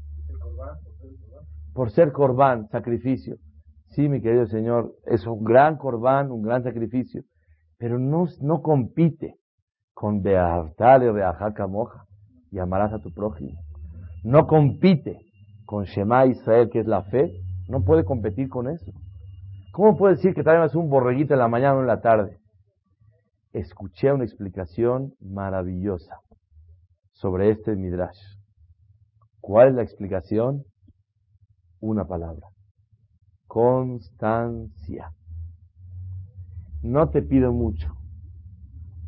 Por 1.74 1.92
ser 1.92 2.12
corbán, 2.12 2.68
sacrificio. 2.70 3.38
Sí, 3.90 4.10
mi 4.10 4.22
querido 4.22 4.48
Señor, 4.48 4.94
es 5.06 5.26
un 5.28 5.44
gran 5.44 5.78
corbán, 5.78 6.32
un 6.32 6.42
gran 6.42 6.64
sacrificio 6.64 7.24
pero 7.84 8.00
no, 8.00 8.28
no 8.40 8.62
compite 8.62 9.36
con 9.94 10.22
Beahtale 10.22 11.10
o 11.10 11.14
Beajaca 11.14 11.68
Moja 11.68 12.06
y 12.50 12.60
amarás 12.60 12.94
a 12.94 13.00
tu 13.00 13.12
prójimo. 13.12 13.60
No 14.24 14.48
compite 14.48 15.20
con 15.66 15.84
Shema 15.84 16.26
Israel, 16.28 16.70
que 16.72 16.80
es 16.80 16.88
la 16.88 17.04
fe. 17.04 17.34
No 17.68 17.84
puede 17.84 18.06
competir 18.06 18.48
con 18.48 18.70
eso. 18.70 18.90
¿Cómo 19.74 19.98
puede 19.98 20.16
decir 20.16 20.34
que 20.34 20.44
traemos 20.44 20.76
un 20.76 20.90
borreguito 20.90 21.34
en 21.34 21.42
la 21.42 21.50
mañana 21.50 21.76
o 21.76 21.82
en 21.82 21.88
la 21.88 22.00
tarde? 22.00 22.38
Escuché 23.52 24.14
una 24.14 24.24
explicación 24.24 25.16
maravillosa 25.20 26.22
sobre 27.12 27.50
este 27.50 27.76
Midrash. 27.76 28.38
¿Cuál 29.42 29.68
es 29.68 29.76
la 29.76 29.84
explicación? 29.84 30.64
Una 31.84 32.06
palabra. 32.06 32.48
Constancia. 33.46 35.12
No 36.82 37.10
te 37.10 37.22
pido 37.22 37.52
mucho. 37.52 37.94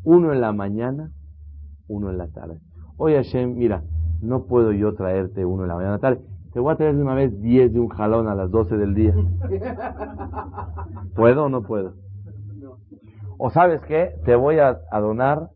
Uno 0.04 0.34
en 0.34 0.42
la 0.42 0.52
mañana, 0.52 1.10
uno 1.88 2.10
en 2.10 2.18
la 2.18 2.28
tarde. 2.28 2.60
Oye 2.98 3.16
Hashem, 3.16 3.56
mira, 3.56 3.82
no 4.20 4.44
puedo 4.44 4.72
yo 4.72 4.94
traerte 4.94 5.46
uno 5.46 5.62
en 5.62 5.68
la 5.68 5.76
mañana 5.76 5.98
tarde. 6.00 6.20
Te 6.52 6.60
voy 6.60 6.74
a 6.74 6.76
traer 6.76 6.96
de 6.96 7.02
una 7.02 7.14
vez 7.14 7.40
diez 7.40 7.72
de 7.72 7.80
un 7.80 7.88
jalón 7.88 8.28
a 8.28 8.34
las 8.34 8.50
doce 8.50 8.76
del 8.76 8.94
día. 8.94 9.14
¿Puedo 11.14 11.46
o 11.46 11.48
no 11.48 11.62
puedo? 11.62 11.94
O 13.38 13.48
sabes 13.48 13.80
qué, 13.88 14.12
te 14.26 14.36
voy 14.36 14.58
a, 14.58 14.82
donar 15.00 15.48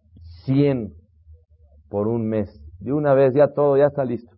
cien 0.47 0.95
por 1.91 2.09
un 2.09 2.31
mes. 2.31 2.65
De 2.79 2.95
una 2.95 3.13
vez, 3.13 3.35
ya 3.35 3.53
todo, 3.53 3.77
ya 3.77 3.89
está 3.89 4.07
listo. 4.07 4.35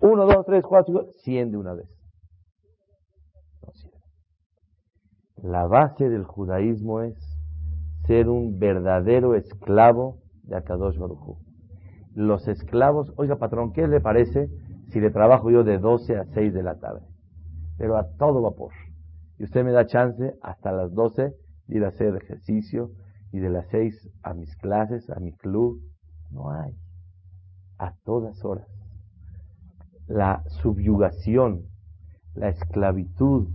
Uno, 0.00 0.26
dos, 0.26 0.44
tres, 0.44 0.62
cuatro, 0.62 0.98
cinco, 0.98 1.12
cien 1.22 1.50
de 1.50 1.56
una 1.56 1.72
vez. 1.72 1.95
La 5.42 5.66
base 5.66 6.08
del 6.08 6.24
judaísmo 6.24 7.02
es 7.02 7.14
ser 8.06 8.28
un 8.30 8.58
verdadero 8.58 9.34
esclavo 9.34 10.18
de 10.44 10.56
Akadosh 10.56 10.96
Baruj 10.96 11.36
Los 12.14 12.48
esclavos, 12.48 13.12
oiga 13.16 13.36
patrón, 13.36 13.72
¿qué 13.72 13.86
le 13.86 14.00
parece 14.00 14.48
si 14.88 14.98
le 14.98 15.10
trabajo 15.10 15.50
yo 15.50 15.62
de 15.62 15.78
12 15.78 16.16
a 16.16 16.24
6 16.24 16.54
de 16.54 16.62
la 16.62 16.78
tarde? 16.78 17.02
Pero 17.76 17.98
a 17.98 18.08
todo 18.16 18.40
vapor. 18.40 18.72
Y 19.38 19.44
usted 19.44 19.62
me 19.62 19.72
da 19.72 19.84
chance 19.84 20.34
hasta 20.40 20.72
las 20.72 20.94
12 20.94 21.34
de 21.66 21.76
ir 21.76 21.84
a 21.84 21.88
hacer 21.88 22.16
ejercicio 22.16 22.92
y 23.30 23.38
de 23.38 23.50
las 23.50 23.66
6 23.68 24.08
a 24.22 24.32
mis 24.32 24.56
clases, 24.56 25.10
a 25.10 25.20
mi 25.20 25.32
club. 25.32 25.82
No 26.30 26.50
hay. 26.50 26.74
A 27.78 27.92
todas 28.04 28.42
horas. 28.42 28.68
La 30.06 30.42
subyugación, 30.62 31.66
la 32.34 32.48
esclavitud 32.48 33.48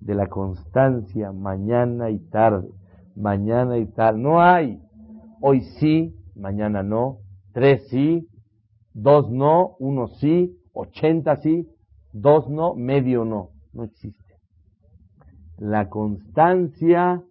de 0.00 0.14
la 0.14 0.28
constancia 0.28 1.32
mañana 1.32 2.10
y 2.10 2.18
tarde 2.18 2.68
mañana 3.16 3.78
y 3.78 3.86
tal. 3.86 4.22
No 4.22 4.40
hay. 4.40 4.80
Hoy 5.40 5.62
sí, 5.80 6.14
mañana 6.34 6.82
no. 6.82 7.18
Tres 7.52 7.88
sí, 7.88 8.28
dos 8.92 9.30
no, 9.30 9.76
uno 9.78 10.08
sí, 10.08 10.56
ochenta 10.72 11.36
sí, 11.36 11.66
dos 12.12 12.48
no, 12.48 12.74
medio 12.74 13.24
no. 13.24 13.50
No 13.72 13.84
existe. 13.84 14.22
La 15.58 15.88
constancia 15.88 17.22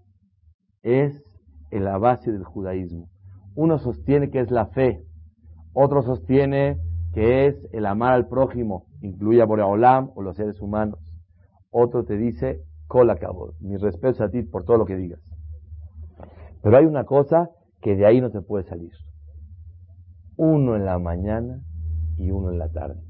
es 0.82 1.24
la 1.72 1.98
base 1.98 2.32
del 2.32 2.44
judaísmo. 2.44 3.08
Uno 3.56 3.78
sostiene 3.78 4.30
que 4.30 4.40
es 4.40 4.50
la 4.50 4.68
fe, 4.68 5.04
otro 5.74 6.02
sostiene 6.02 6.78
que 7.14 7.48
es 7.48 7.56
el 7.72 7.86
amar 7.86 8.14
al 8.14 8.28
prójimo, 8.28 8.86
incluye 9.02 9.42
a 9.42 9.46
Boreolam 9.46 10.12
o 10.16 10.22
los 10.22 10.36
seres 10.36 10.60
humanos. 10.62 11.00
Otro 11.78 12.06
te 12.06 12.16
dice, 12.16 12.62
cola 12.88 13.18
cabo, 13.18 13.52
mi 13.60 13.76
respeto 13.76 14.24
a 14.24 14.30
ti 14.30 14.44
por 14.44 14.64
todo 14.64 14.78
lo 14.78 14.86
que 14.86 14.96
digas. 14.96 15.20
Pero 16.64 16.78
hay 16.78 16.86
una 16.86 17.04
cosa 17.04 17.50
que 17.82 17.98
de 17.98 18.06
ahí 18.06 18.22
no 18.22 18.30
se 18.30 18.42
puede 18.42 18.64
salir. 18.64 18.94
Uno 20.38 20.78
en 20.78 20.86
la 20.86 20.98
mañana 21.00 21.60
y 22.16 22.32
uno 22.32 22.50
en 22.50 22.60
la 22.60 22.70
tarde. 22.70 23.04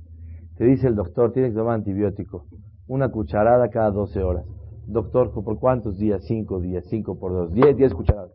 Te 0.57 0.65
dice 0.65 0.87
el 0.87 0.95
doctor, 0.95 1.31
tienes 1.31 1.51
que 1.51 1.59
tomar 1.59 1.75
antibiótico. 1.75 2.47
Una 2.87 3.09
cucharada 3.09 3.69
cada 3.69 3.91
12 3.91 4.23
horas. 4.23 4.47
Doctor, 4.87 5.31
¿por 5.31 5.59
cuántos 5.59 5.99
días? 5.99 6.23
Cinco 6.25 6.59
días, 6.59 6.85
cinco 6.89 7.19
por 7.19 7.33
dos. 7.33 7.53
Diez, 7.53 7.77
diez 7.77 7.93
cucharadas. 7.93 8.31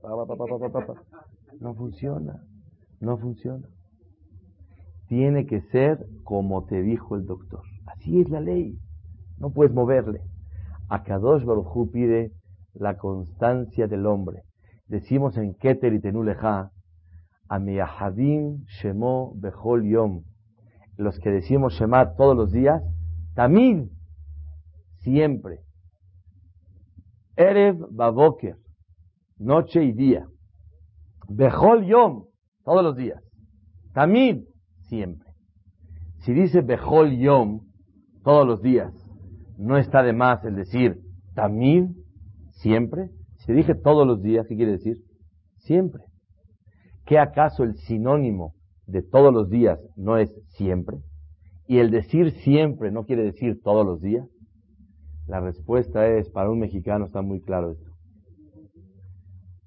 no 1.59 1.75
funciona. 1.75 2.41
No 3.01 3.19
funciona. 3.19 3.67
Tiene 5.09 5.47
que 5.47 5.61
ser 5.73 6.07
como 6.23 6.67
te 6.67 6.83
dijo 6.83 7.17
el 7.17 7.27
doctor. 7.27 7.63
Así 7.87 8.21
es 8.21 8.31
la 8.31 8.41
ley. 8.41 8.79
No 9.41 9.51
puedes 9.51 9.73
moverle. 9.73 10.21
A 10.89 11.03
Kadosh 11.03 11.45
Baruj 11.45 11.91
pide 11.91 12.33
la 12.75 12.97
constancia 12.97 13.89
del 13.89 14.07
hombre 14.07 14.45
decimos 14.91 15.37
en 15.37 15.55
Keter 15.55 15.95
y 15.95 16.01
Tenuleja, 16.01 16.73
Amiyahadim 17.49 18.65
Shemo 18.67 19.33
Bechol 19.37 19.89
Yom, 19.89 20.25
los 20.97 21.19
que 21.21 21.31
decimos 21.31 21.75
Shema 21.75 22.15
todos 22.17 22.37
los 22.37 22.51
días, 22.51 22.83
también, 23.35 23.91
siempre. 24.99 25.61
Erev 27.37 27.87
Baboker, 27.91 28.57
noche 29.39 29.85
y 29.85 29.93
día. 29.93 30.27
Bechol 31.29 31.87
Yom, 31.87 32.25
todos 32.65 32.83
los 32.83 32.97
días. 32.97 33.23
Tamid, 33.95 34.43
siempre. 34.89 35.31
Si 36.19 36.33
dice 36.33 36.63
Bechol 36.63 37.17
Yom, 37.17 37.61
todos 38.25 38.47
los 38.47 38.61
días, 38.61 38.93
no 39.61 39.77
está 39.77 40.03
de 40.03 40.15
más 40.15 40.43
el 40.45 40.57
decir 40.57 41.01
Tamid, 41.35 41.85
siempre. 42.51 43.11
Si 43.37 43.53
dije 43.53 43.75
todos 43.75 44.07
los 44.07 44.23
días, 44.23 44.47
¿qué 44.49 44.57
quiere 44.57 44.73
decir? 44.73 44.97
Siempre. 45.59 46.03
¿Qué 47.05 47.19
acaso 47.19 47.63
el 47.63 47.75
sinónimo 47.77 48.55
de 48.87 49.03
todos 49.03 49.33
los 49.33 49.49
días 49.51 49.79
no 49.97 50.17
es 50.17 50.31
siempre? 50.57 50.99
Y 51.67 51.79
el 51.79 51.91
decir 51.91 52.33
siempre 52.43 52.91
no 52.91 53.05
quiere 53.05 53.23
decir 53.23 53.61
todos 53.63 53.85
los 53.85 54.01
días. 54.01 54.27
La 55.27 55.41
respuesta 55.41 56.07
es, 56.07 56.31
para 56.31 56.51
un 56.51 56.59
mexicano 56.59 57.05
está 57.05 57.23
muy 57.23 57.41
claro 57.41 57.73
esto. 57.73 57.91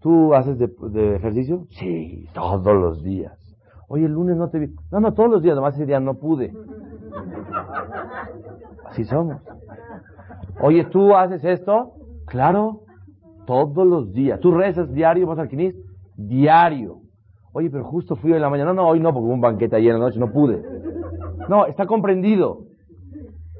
¿Tú 0.01 0.33
haces 0.33 0.57
de, 0.57 1.15
ejercicio? 1.15 1.67
Sí, 1.69 2.27
todos 2.33 2.75
los 2.75 3.03
días. 3.03 3.39
Oye, 3.88 4.05
el 4.05 4.12
lunes 4.12 4.35
no 4.38 4.50
te 4.50 4.59
vi. 4.59 4.73
No, 4.91 5.00
no, 5.00 5.13
todos 5.13 5.29
los 5.29 5.43
días, 5.43 5.55
nomás 5.55 5.75
ese 5.75 5.85
día 5.85 6.00
no 6.00 6.15
pude. 6.15 6.51
Así 8.85 9.05
somos. 9.05 9.41
Oye, 10.62 10.86
¿tú 10.86 11.15
haces 11.15 11.43
esto? 11.43 11.93
Claro. 12.27 12.81
Todos 13.45 13.86
los 13.86 14.13
días. 14.13 14.39
¿Tú 14.39 14.51
rezas 14.51 14.91
diario, 14.93 15.27
vas 15.27 15.39
al 15.39 15.50
Diario. 16.15 17.00
Oye, 17.51 17.69
pero 17.69 17.83
justo 17.83 18.15
fui 18.15 18.31
hoy 18.31 18.38
en 18.38 18.41
la 18.41 18.50
mañana. 18.50 18.74
No, 18.74 18.88
hoy 18.88 19.00
no, 19.00 19.13
porque 19.13 19.25
hubo 19.25 19.33
un 19.33 19.41
banquete 19.41 19.75
ayer 19.75 19.93
en 19.93 20.00
la 20.00 20.05
noche, 20.05 20.19
no 20.19 20.31
pude. 20.31 20.62
No, 21.50 21.65
está 21.65 21.86
comprendido. 21.86 22.65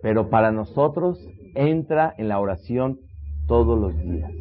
Pero 0.02 0.30
para 0.30 0.52
nosotros 0.52 1.20
entra 1.56 2.14
en 2.18 2.28
la 2.28 2.40
oración 2.40 3.00
todos 3.48 3.80
los 3.80 3.96
días. 3.98 4.32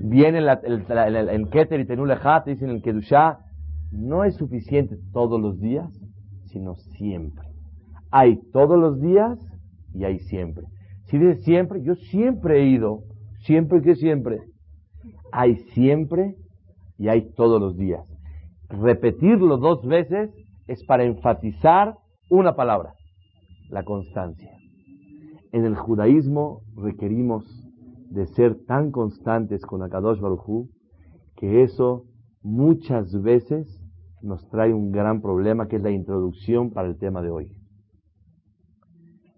Viene 0.00 0.38
el, 0.38 0.48
el, 0.48 1.28
el, 1.28 1.48
Keter 1.50 1.80
y 1.80 1.86
Tenulejá, 1.86 2.44
te 2.44 2.50
dicen 2.50 2.70
el 2.70 2.82
Kedushá, 2.82 3.40
no 3.90 4.24
es 4.24 4.36
suficiente 4.36 4.96
todos 5.12 5.40
los 5.40 5.60
días, 5.60 5.88
sino 6.46 6.76
siempre. 6.76 7.48
Hay 8.10 8.40
todos 8.52 8.78
los 8.78 9.00
días 9.00 9.38
y 9.94 10.04
hay 10.04 10.18
siempre. 10.20 10.64
Si 11.08 11.18
dices 11.18 11.42
siempre, 11.44 11.82
yo 11.82 11.94
siempre 11.94 12.60
he 12.60 12.68
ido, 12.68 13.02
siempre 13.40 13.80
que 13.82 13.94
siempre. 13.94 14.40
Hay 15.32 15.56
siempre 15.74 16.36
y 16.98 17.08
hay 17.08 17.32
todos 17.34 17.60
los 17.60 17.76
días. 17.76 18.04
Repetirlo 18.68 19.56
dos 19.56 19.86
veces 19.86 20.30
es 20.66 20.84
para 20.84 21.04
enfatizar 21.04 21.94
una 22.30 22.54
palabra, 22.56 22.94
la 23.70 23.84
constancia. 23.84 24.50
En 25.52 25.64
el 25.64 25.76
judaísmo 25.76 26.60
requerimos 26.76 27.44
de 28.10 28.26
ser 28.26 28.64
tan 28.66 28.90
constantes 28.90 29.64
con 29.64 29.82
Akadosh 29.82 30.20
Baruj 30.20 30.68
que 31.36 31.62
eso 31.62 32.04
muchas 32.42 33.10
veces 33.22 33.82
nos 34.22 34.46
trae 34.50 34.74
un 34.74 34.90
gran 34.90 35.22
problema 35.22 35.68
que 35.68 35.76
es 35.76 35.82
la 35.82 35.90
introducción 35.90 36.70
para 36.70 36.88
el 36.88 36.98
tema 36.98 37.22
de 37.22 37.30
hoy. 37.30 37.52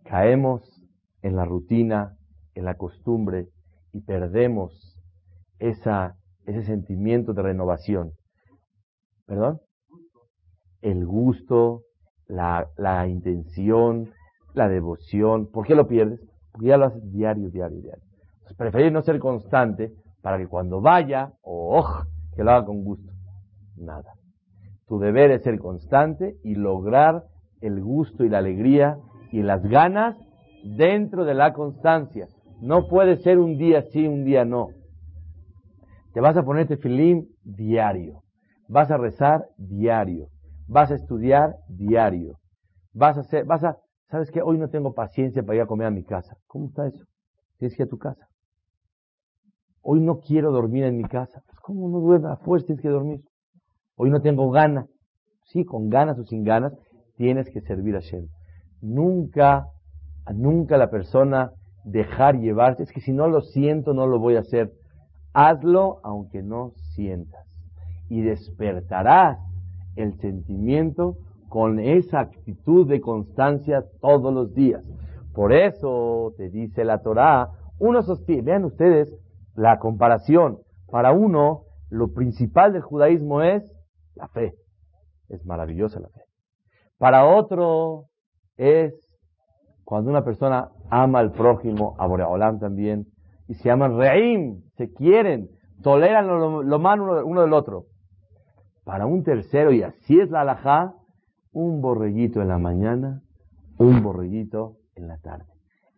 Caemos 0.04 0.62
en 1.22 1.36
la 1.36 1.44
rutina, 1.44 2.16
en 2.54 2.64
la 2.64 2.74
costumbre 2.74 3.48
y 3.92 4.00
perdemos 4.00 4.96
ese 5.58 6.62
sentimiento 6.64 7.32
de 7.32 7.42
renovación. 7.42 8.12
¿Perdón? 9.26 9.60
El 10.80 11.06
gusto, 11.06 11.82
la, 12.26 12.68
la 12.76 13.06
intención, 13.06 14.10
la 14.54 14.68
devoción. 14.68 15.50
¿Por 15.50 15.66
qué 15.66 15.74
lo 15.74 15.86
pierdes? 15.86 16.20
Porque 16.52 16.68
ya 16.68 16.76
lo 16.76 16.86
haces 16.86 17.12
diario, 17.12 17.50
diario, 17.50 17.80
diario. 17.80 18.02
Entonces, 18.32 18.56
preferir 18.56 18.92
no 18.92 19.02
ser 19.02 19.18
constante 19.18 19.92
para 20.22 20.38
que 20.38 20.48
cuando 20.48 20.80
vaya, 20.80 21.32
o 21.42 21.84
que 22.34 22.44
lo 22.44 22.50
haga 22.50 22.66
con 22.66 22.82
gusto. 22.84 23.12
Nada. 23.76 24.14
Tu 24.86 24.98
deber 24.98 25.30
es 25.30 25.42
ser 25.42 25.58
constante 25.58 26.36
y 26.42 26.54
lograr 26.54 27.24
el 27.60 27.80
gusto 27.82 28.24
y 28.24 28.28
la 28.28 28.38
alegría 28.38 28.98
y 29.30 29.42
las 29.42 29.62
ganas 29.62 30.16
dentro 30.64 31.24
de 31.24 31.34
la 31.34 31.52
constancia. 31.52 32.26
No 32.60 32.88
puede 32.88 33.16
ser 33.16 33.38
un 33.38 33.56
día 33.56 33.82
sí, 33.82 34.06
un 34.06 34.24
día 34.24 34.44
no. 34.44 34.68
Te 36.12 36.20
vas 36.20 36.36
a 36.36 36.42
poner 36.42 36.66
tefilín 36.66 37.28
diario. 37.44 38.22
Vas 38.68 38.90
a 38.90 38.96
rezar 38.96 39.46
diario. 39.56 40.28
Vas 40.66 40.90
a 40.90 40.94
estudiar 40.94 41.56
diario. 41.68 42.36
Vas 42.92 43.16
a 43.16 43.20
hacer, 43.20 43.44
vas 43.44 43.64
a, 43.64 43.76
¿sabes 44.10 44.30
qué? 44.30 44.42
Hoy 44.42 44.58
no 44.58 44.68
tengo 44.68 44.92
paciencia 44.92 45.42
para 45.42 45.56
ir 45.56 45.62
a 45.62 45.66
comer 45.66 45.86
a 45.86 45.90
mi 45.90 46.04
casa. 46.04 46.36
¿Cómo 46.46 46.66
está 46.66 46.86
eso? 46.86 47.04
Tienes 47.58 47.76
que 47.76 47.82
ir 47.82 47.86
a 47.86 47.90
tu 47.90 47.98
casa. 47.98 48.26
Hoy 49.82 50.00
no 50.00 50.20
quiero 50.20 50.52
dormir 50.52 50.84
en 50.84 50.96
mi 50.96 51.04
casa. 51.04 51.42
Pues, 51.46 51.58
¿Cómo 51.60 51.88
no 51.88 52.00
duerme? 52.00 52.28
A 52.28 52.36
fuerza 52.36 52.66
tienes 52.66 52.82
que 52.82 52.88
dormir. 52.88 53.20
Hoy 53.96 54.10
no 54.10 54.20
tengo 54.20 54.50
ganas. 54.50 54.86
Sí, 55.46 55.64
con 55.64 55.88
ganas 55.88 56.18
o 56.18 56.24
sin 56.24 56.44
ganas, 56.44 56.72
tienes 57.16 57.50
que 57.50 57.60
servir 57.60 57.96
a 57.96 58.00
Shem. 58.00 58.28
Nunca, 58.80 59.66
nunca 60.32 60.76
la 60.76 60.90
persona 60.90 61.52
dejar 61.84 62.38
llevarse. 62.38 62.82
Es 62.82 62.92
que 62.92 63.00
si 63.00 63.12
no 63.12 63.28
lo 63.28 63.40
siento, 63.40 63.94
no 63.94 64.06
lo 64.06 64.18
voy 64.18 64.36
a 64.36 64.40
hacer. 64.40 64.72
Hazlo 65.32 66.00
aunque 66.02 66.42
no 66.42 66.72
sientas. 66.94 67.46
Y 68.08 68.22
despertarás 68.22 69.38
el 69.96 70.18
sentimiento 70.18 71.16
con 71.48 71.80
esa 71.80 72.20
actitud 72.20 72.88
de 72.88 73.00
constancia 73.00 73.84
todos 74.00 74.32
los 74.32 74.54
días. 74.54 74.84
Por 75.34 75.52
eso 75.52 76.32
te 76.36 76.48
dice 76.48 76.84
la 76.84 77.02
Torá, 77.02 77.50
uno 77.78 78.02
sostiene, 78.02 78.42
vean 78.42 78.64
ustedes 78.64 79.16
la 79.54 79.78
comparación. 79.78 80.58
Para 80.90 81.12
uno, 81.12 81.62
lo 81.88 82.12
principal 82.12 82.72
del 82.72 82.82
judaísmo 82.82 83.42
es 83.42 83.64
la 84.14 84.28
fe. 84.28 84.54
Es 85.28 85.44
maravillosa 85.44 86.00
la 86.00 86.08
fe. 86.08 86.22
Para 86.98 87.26
otro, 87.26 88.06
es 88.56 88.94
cuando 89.90 90.08
una 90.08 90.22
persona 90.22 90.68
ama 90.88 91.18
al 91.18 91.32
prójimo, 91.32 91.96
a 91.98 92.06
Boreolam 92.06 92.60
también, 92.60 93.08
y 93.48 93.54
se 93.54 93.64
llaman 93.64 93.98
reim, 93.98 94.62
se 94.76 94.92
quieren, 94.92 95.48
toleran 95.82 96.28
lo, 96.28 96.78
malo 96.78 97.26
uno, 97.26 97.40
del 97.40 97.52
otro. 97.52 97.86
Para 98.84 99.06
un 99.06 99.24
tercero, 99.24 99.72
y 99.72 99.82
así 99.82 100.20
es 100.20 100.30
la 100.30 100.42
alajá, 100.42 100.94
un 101.50 101.80
borreguito 101.80 102.40
en 102.40 102.46
la 102.46 102.58
mañana, 102.58 103.22
un 103.78 104.00
borreguito 104.00 104.76
en 104.94 105.08
la 105.08 105.18
tarde. 105.18 105.46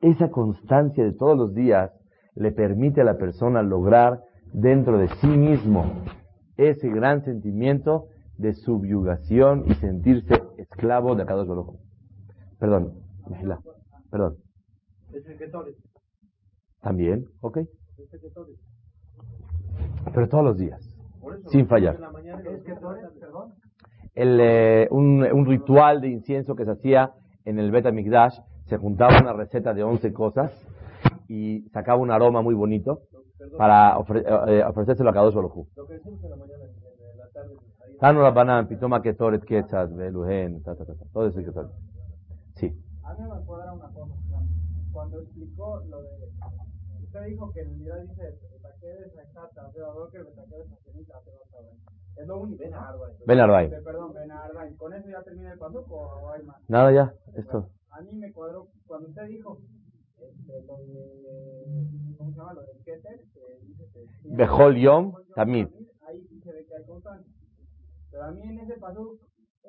Esa 0.00 0.30
constancia 0.30 1.04
de 1.04 1.12
todos 1.12 1.36
los 1.36 1.52
días 1.52 1.92
le 2.34 2.50
permite 2.50 3.02
a 3.02 3.04
la 3.04 3.18
persona 3.18 3.62
lograr 3.62 4.22
dentro 4.54 4.96
de 4.96 5.08
sí 5.20 5.26
mismo 5.26 5.84
ese 6.56 6.88
gran 6.88 7.24
sentimiento 7.24 8.06
de 8.38 8.54
subyugación 8.54 9.64
y 9.66 9.74
sentirse 9.74 10.42
esclavo 10.56 11.14
de 11.14 11.24
Akadosh 11.24 11.46
Baruj 11.46 11.76
Perdón, 12.58 12.94
perdón. 14.12 14.36
También, 16.82 17.24
ok. 17.40 17.58
Pero 20.14 20.28
todos 20.28 20.44
los 20.44 20.58
días, 20.58 20.80
sin 21.46 21.66
fallar. 21.66 21.98
El, 24.14 24.38
eh, 24.40 24.88
un, 24.90 25.22
un, 25.24 25.46
ritual 25.46 26.02
de 26.02 26.08
incienso 26.08 26.54
que 26.54 26.66
se 26.66 26.72
hacía 26.72 27.14
en 27.46 27.58
el 27.58 27.70
Bet 27.70 27.86
se 28.66 28.76
juntaba 28.76 29.18
una 29.20 29.32
receta 29.32 29.72
de 29.72 29.82
11 29.82 30.12
cosas 30.12 30.52
y 31.28 31.62
sacaba 31.70 31.98
un 31.98 32.10
aroma 32.10 32.42
muy 32.42 32.54
bonito 32.54 33.00
para 33.56 33.96
ofre, 33.98 34.22
eh, 34.48 34.62
ofrecérselo 34.64 35.10
a 35.10 35.12
Kadosh 35.14 35.34
Baruj 35.34 35.66
Lo 35.74 35.86
que 35.86 35.94
decimos 35.94 36.22
en 36.22 36.30
la 36.30 36.36
mañana, 36.36 36.64
en 36.64 37.18
la 37.18 37.28
tarde. 37.32 37.56
Tanu 37.98 38.20
Rabbanan, 38.20 38.68
Pitoma 38.68 39.00
Ketoret 39.00 39.44
Ketzat, 39.44 39.90
Beluhen, 39.94 40.62
ta, 40.62 40.74
ta, 40.76 40.84
ta, 40.84 40.94
ta, 40.94 41.04
todo 41.12 41.26
eso 41.26 41.40
que 41.42 41.50
tal. 41.52 41.70
Sí. 42.56 42.72
A 43.04 43.14
mí 43.14 43.28
me 43.28 43.44
cuadra 43.44 43.72
una 43.72 43.88
cosa. 43.88 44.14
Cuando 44.92 45.20
explicó 45.20 45.82
lo 45.88 46.02
de. 46.02 46.30
Usted 47.02 47.24
dijo 47.26 47.52
que 47.52 47.60
en 47.60 47.74
unidad 47.74 48.00
dice 48.02 48.38
Betaquedes, 48.52 49.12
Exacta, 49.18 49.70
Bebadoker, 49.74 50.24
Betaquedes, 50.24 50.70
Nacionita, 50.70 51.20
Es 52.16 52.26
lo 52.26 52.40
único. 52.40 52.62
Ben 52.62 52.74
Arbain. 52.74 53.16
Ben 53.26 53.40
Arbain. 53.40 53.70
Perdón, 53.84 54.12
Ben 54.14 54.30
Arbain. 54.30 54.76
¿Con 54.76 54.94
eso 54.94 55.08
ya 55.08 55.22
termina 55.22 55.52
el 55.52 55.58
paso 55.58 55.84
o 55.88 56.30
hay 56.30 56.42
más? 56.44 56.56
Nada, 56.68 56.92
ya. 56.92 57.14
Esto. 57.34 57.68
A 57.90 58.00
mí 58.00 58.12
me 58.14 58.32
cuadró 58.32 58.68
cuando 58.86 59.08
usted 59.08 59.26
dijo 59.26 59.58
este, 60.18 60.62
lo 60.66 60.78
de. 60.78 62.14
¿Cómo 62.16 62.30
se 62.30 62.38
llama? 62.38 62.54
Lo 62.54 62.62
del 62.62 62.78
Keter. 62.84 63.20
Que 63.34 63.66
dice 63.66 63.84
que. 63.92 64.06
Bejol 64.24 64.76
Yom, 64.76 65.12
Tamid. 65.34 65.68
Ahí 66.06 66.26
se 66.42 66.52
ve 66.52 66.64
que 66.66 66.76
hay 66.76 66.84
constancia. 66.84 67.32
Pero 68.10 68.24
a 68.24 68.30
mí 68.30 68.42
en 68.42 68.58
ese 68.60 68.74
paso, 68.78 69.18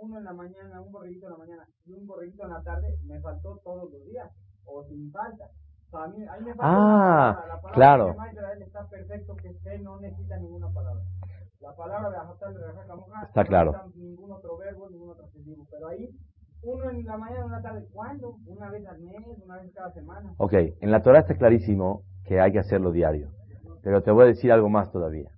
uno 0.04 0.18
en 0.18 0.26
la 0.26 0.34
mañana, 0.34 0.82
un 0.82 0.92
borreguito 0.92 1.28
en 1.28 1.32
la 1.32 1.38
mañana 1.38 1.68
y 1.86 1.94
un 1.94 2.06
borreguito 2.06 2.44
en 2.44 2.50
la 2.50 2.62
tarde, 2.62 2.98
me 3.06 3.20
faltó 3.22 3.60
todos 3.63 3.92
los 3.92 4.06
días, 4.06 4.30
o 4.66 4.84
sin 4.84 5.12
falta. 5.12 5.46
O 5.88 5.89
sea, 5.92 6.04
a 6.04 6.08
mí, 6.08 6.26
ahí 6.30 6.44
me 6.44 6.54
falta 6.56 6.63
ah, 6.63 7.46
la 7.48 7.62
palabra. 7.62 8.08
La 8.08 8.13
palabra 8.13 8.32
claro. 8.34 8.58
de 8.58 8.66
está 8.66 8.88
perfecto, 8.88 9.36
que 9.36 9.50
usted 9.50 9.82
no 9.82 10.00
necesita 10.00 10.38
ninguna 10.38 10.70
palabra. 10.70 11.02
La 11.60 11.76
palabra 11.76 12.10
de 12.10 12.18
Ajatal 12.18 12.54
de 12.54 12.60
está 13.28 13.46
claro. 13.46 13.72
no 13.72 13.78
necesita 13.78 14.06
ningún 14.06 14.32
otro 14.32 14.58
verbo, 14.58 14.89
ningún 14.89 15.10
otro 15.12 15.26
adjetivo. 15.26 15.66
Pero 15.72 15.88
ahí, 15.88 16.10
uno 16.63 16.89
en 16.89 17.06
la 17.06 17.18
mañana, 17.18 17.46
una 17.46 17.62
tarde, 17.62 17.88
¿cuándo? 17.94 18.36
Una 18.46 18.70
vez 18.70 18.86
al 18.86 19.00
mes, 19.00 19.26
una 19.44 19.58
vez 19.58 19.72
cada 19.74 19.92
semana. 19.94 20.34
Ok, 20.38 20.54
en 20.54 20.92
la 20.92 21.02
Torah 21.02 21.20
está 21.20 21.36
clarísimo 21.36 22.04
que 22.26 22.42
hay 22.42 22.52
que 22.52 22.60
hacerlo 22.60 22.92
diario. 22.92 23.30
Pero 23.82 24.02
te 24.02 24.12
voy 24.12 24.24
a 24.24 24.28
decir 24.28 24.52
algo 24.52 24.70
más 24.70 24.92
todavía. 24.92 25.30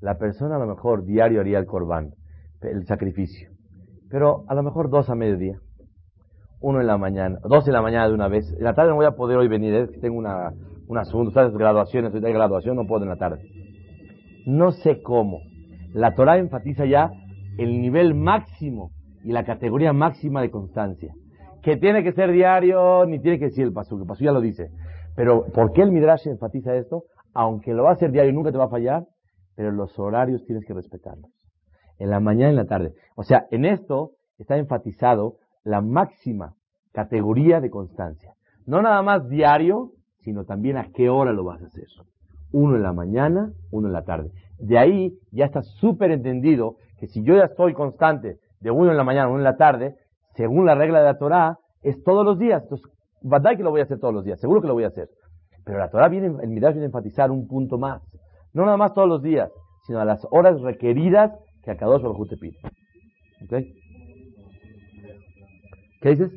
La 0.00 0.16
persona 0.16 0.56
a 0.56 0.58
lo 0.58 0.66
mejor 0.66 1.04
diario 1.04 1.40
haría 1.40 1.58
el 1.58 1.66
corbán 1.66 2.14
el 2.70 2.86
sacrificio. 2.86 3.53
Pero 4.14 4.44
a 4.46 4.54
lo 4.54 4.62
mejor 4.62 4.90
dos 4.90 5.10
a 5.10 5.16
mediodía. 5.16 5.58
Uno 6.60 6.80
en 6.80 6.86
la 6.86 6.96
mañana, 6.96 7.40
dos 7.42 7.66
en 7.66 7.72
la 7.72 7.82
mañana 7.82 8.06
de 8.06 8.14
una 8.14 8.28
vez. 8.28 8.48
En 8.56 8.62
la 8.62 8.72
tarde 8.72 8.90
no 8.90 8.94
voy 8.94 9.06
a 9.06 9.16
poder 9.16 9.38
hoy 9.38 9.48
venir, 9.48 9.74
es 9.74 9.90
que 9.90 9.98
tengo 9.98 10.16
una, 10.16 10.52
un 10.86 10.98
asunto, 10.98 11.32
¿sabes? 11.32 11.52
Graduaciones, 11.52 12.12
de 12.12 12.32
graduación, 12.32 12.76
no 12.76 12.86
puedo 12.86 13.02
en 13.02 13.08
la 13.08 13.16
tarde. 13.16 13.42
No 14.46 14.70
sé 14.70 15.02
cómo. 15.02 15.40
La 15.94 16.14
Torah 16.14 16.38
enfatiza 16.38 16.84
ya 16.86 17.10
el 17.58 17.80
nivel 17.82 18.14
máximo 18.14 18.92
y 19.24 19.32
la 19.32 19.42
categoría 19.42 19.92
máxima 19.92 20.42
de 20.42 20.52
constancia. 20.52 21.12
Que 21.60 21.76
tiene 21.76 22.04
que 22.04 22.12
ser 22.12 22.30
diario, 22.30 23.06
ni 23.06 23.18
tiene 23.18 23.40
que 23.40 23.46
decir 23.46 23.64
el 23.64 23.72
paso, 23.72 23.96
el 23.96 24.06
paso 24.06 24.22
ya 24.22 24.30
lo 24.30 24.40
dice. 24.40 24.68
Pero, 25.16 25.46
¿por 25.52 25.72
qué 25.72 25.82
el 25.82 25.90
Midrash 25.90 26.28
enfatiza 26.28 26.76
esto? 26.76 27.02
Aunque 27.32 27.74
lo 27.74 27.82
va 27.82 27.90
a 27.90 27.94
hacer 27.94 28.12
diario 28.12 28.30
y 28.30 28.34
nunca 28.36 28.52
te 28.52 28.58
va 28.58 28.66
a 28.66 28.70
fallar, 28.70 29.06
pero 29.56 29.72
los 29.72 29.98
horarios 29.98 30.44
tienes 30.44 30.64
que 30.64 30.72
respetarlos 30.72 31.33
en 31.98 32.10
la 32.10 32.20
mañana 32.20 32.48
y 32.48 32.50
en 32.50 32.56
la 32.56 32.66
tarde. 32.66 32.92
O 33.16 33.22
sea, 33.22 33.46
en 33.50 33.64
esto 33.64 34.12
está 34.38 34.56
enfatizado 34.56 35.36
la 35.62 35.80
máxima 35.80 36.54
categoría 36.92 37.60
de 37.60 37.70
constancia. 37.70 38.34
No 38.66 38.82
nada 38.82 39.02
más 39.02 39.28
diario, 39.28 39.92
sino 40.20 40.44
también 40.44 40.76
a 40.76 40.90
qué 40.92 41.10
hora 41.10 41.32
lo 41.32 41.44
vas 41.44 41.62
a 41.62 41.66
hacer. 41.66 41.86
Uno 42.52 42.76
en 42.76 42.82
la 42.82 42.92
mañana, 42.92 43.52
uno 43.70 43.88
en 43.88 43.92
la 43.92 44.04
tarde. 44.04 44.30
De 44.58 44.78
ahí 44.78 45.18
ya 45.32 45.44
está 45.44 45.62
súper 45.62 46.10
entendido 46.10 46.76
que 46.98 47.06
si 47.06 47.22
yo 47.22 47.36
ya 47.36 47.44
estoy 47.44 47.74
constante 47.74 48.38
de 48.60 48.70
uno 48.70 48.90
en 48.90 48.96
la 48.96 49.04
mañana, 49.04 49.28
uno 49.28 49.38
en 49.38 49.44
la 49.44 49.56
tarde, 49.56 49.96
según 50.34 50.64
la 50.64 50.74
regla 50.74 51.00
de 51.00 51.04
la 51.06 51.18
Torah, 51.18 51.58
es 51.82 52.02
todos 52.02 52.24
los 52.24 52.38
días. 52.38 52.62
Entonces, 52.62 52.90
verdad 53.22 53.56
que 53.56 53.62
lo 53.62 53.70
voy 53.70 53.80
a 53.80 53.84
hacer 53.84 53.98
todos 53.98 54.14
los 54.14 54.24
días, 54.24 54.40
seguro 54.40 54.60
que 54.60 54.68
lo 54.68 54.74
voy 54.74 54.84
a 54.84 54.88
hacer. 54.88 55.08
Pero 55.64 55.78
la 55.78 55.90
Torah 55.90 56.08
viene, 56.08 56.26
el 56.42 56.48
Midrash 56.48 56.74
viene 56.74 56.84
a 56.84 56.86
enfatizar 56.86 57.30
un 57.30 57.46
punto 57.46 57.78
más. 57.78 58.02
No 58.52 58.64
nada 58.64 58.76
más 58.76 58.94
todos 58.94 59.08
los 59.08 59.22
días, 59.22 59.50
sino 59.86 60.00
a 60.00 60.04
las 60.04 60.26
horas 60.30 60.60
requeridas 60.60 61.32
que 61.64 61.70
a 61.70 61.76
cada 61.76 61.98
Baruj 61.98 62.28
te 62.28 62.36
pide. 62.36 62.58
¿Ok? 63.42 63.64
¿Qué 66.00 66.10
dices? 66.10 66.32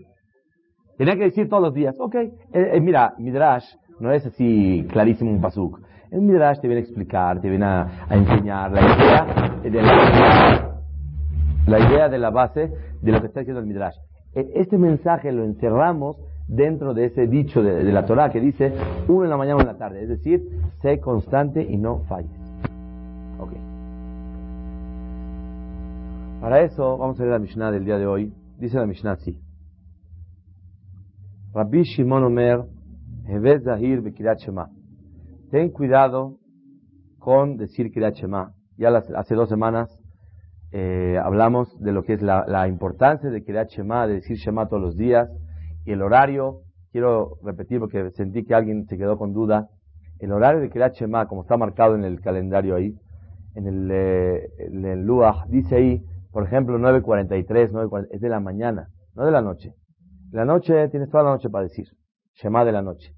Tenía 0.97 1.15
que 1.15 1.25
decir 1.25 1.49
todos 1.49 1.61
los 1.61 1.73
días. 1.73 1.95
Ok. 1.99 2.15
Eh, 2.15 2.31
eh, 2.53 2.81
mira, 2.81 3.13
Midrash 3.17 3.65
no 3.99 4.11
es 4.11 4.25
así 4.25 4.85
clarísimo 4.89 5.31
un 5.31 5.41
pasuk. 5.41 5.79
El 6.09 6.21
Midrash 6.21 6.59
te 6.59 6.67
viene 6.67 6.81
a 6.81 6.83
explicar, 6.83 7.41
te 7.41 7.49
viene 7.49 7.65
a, 7.65 8.07
enseñar 8.09 8.71
la 8.71 8.81
idea 8.81 9.59
de 9.61 9.81
la, 9.81 10.81
la 11.67 11.79
idea 11.79 12.09
de 12.09 12.17
la 12.17 12.29
base 12.29 12.71
de 13.01 13.11
lo 13.11 13.19
que 13.19 13.27
está 13.27 13.41
diciendo 13.41 13.59
el 13.59 13.67
Midrash. 13.67 13.95
E, 14.33 14.51
este 14.55 14.77
mensaje 14.77 15.31
lo 15.31 15.43
encerramos 15.43 16.17
dentro 16.47 16.93
de 16.93 17.05
ese 17.05 17.27
dicho 17.27 17.61
de, 17.61 17.83
la 17.91 18.05
Torah 18.05 18.29
que 18.29 18.39
dice 18.39 18.71
uno 19.07 19.25
en 19.25 19.29
la 19.29 19.37
mañana 19.37 19.57
o 19.57 19.61
en 19.61 19.67
la 19.67 19.77
tarde. 19.77 20.03
Es 20.03 20.09
decir, 20.09 20.47
sé 20.81 20.99
constante 20.99 21.61
y 21.61 21.77
no 21.77 21.99
falles. 22.07 22.31
Ok. 23.39 23.66
Para 26.47 26.61
eso 26.61 26.97
vamos 26.97 27.19
a 27.19 27.23
ver 27.23 27.33
la 27.33 27.39
Mishnah 27.39 27.71
del 27.71 27.83
día 27.83 27.97
de 27.97 28.07
hoy. 28.07 28.33
Dice 28.57 28.77
la 28.77 28.85
Mishnah 28.85 29.11
así. 29.11 29.37
Rabbi 31.53 31.83
Shimon 31.83 32.23
Omer, 32.23 32.61
Hevez 33.25 33.65
Zahir 33.65 33.99
Bekirat 33.99 34.39
Shema. 34.39 34.69
Ten 35.51 35.71
cuidado 35.71 36.37
con 37.19 37.57
decir 37.57 37.91
Kirat 37.91 38.13
Shema. 38.13 38.53
Ya 38.77 38.95
hace 38.95 39.35
dos 39.35 39.49
semanas 39.49 39.89
eh, 40.71 41.17
hablamos 41.21 41.67
de 41.81 41.91
lo 41.91 42.03
que 42.03 42.13
es 42.13 42.21
la, 42.21 42.65
importancia 42.69 43.29
de 43.29 43.43
Kirat 43.43 43.67
Shema, 43.67 44.07
de 44.07 44.13
decir 44.13 44.37
Shema 44.37 44.69
todos 44.69 44.81
los 44.81 44.95
días, 44.95 45.29
y 45.83 45.91
el 45.91 46.01
horario. 46.01 46.61
Quiero 46.93 47.39
repetir 47.43 47.81
porque 47.81 48.11
sentí 48.11 48.45
que 48.45 48.55
alguien 48.55 48.85
se 48.85 48.97
quedó 48.97 49.17
con 49.17 49.33
duda. 49.33 49.67
El 50.19 50.31
horario 50.31 50.61
de 50.61 50.69
Kirat 50.69 50.93
Shema, 50.93 51.25
como 51.25 51.41
está 51.41 51.57
marcado 51.57 51.95
en 51.95 52.05
el 52.05 52.21
calendario 52.21 52.77
ahí, 52.77 52.95
en 53.53 53.67
el, 53.67 53.91
eh, 53.91 54.49
el 54.59 55.05
Luach, 55.05 55.45
dice 55.49 55.75
ahí, 55.75 56.03
por 56.31 56.43
ejemplo, 56.43 56.77
9.43, 56.77 57.71
9.40, 57.71 58.07
es 58.11 58.21
de 58.21 58.29
la 58.29 58.39
mañana, 58.39 58.87
no 59.15 59.25
de 59.25 59.31
la 59.31 59.41
noche. 59.41 59.73
La 60.31 60.45
noche, 60.45 60.89
tienes 60.89 61.09
toda 61.09 61.23
la 61.23 61.31
noche 61.31 61.49
para 61.49 61.63
decir. 61.63 61.87
Shema 62.33 62.65
de 62.65 62.71
la 62.71 62.81
noche. 62.81 63.13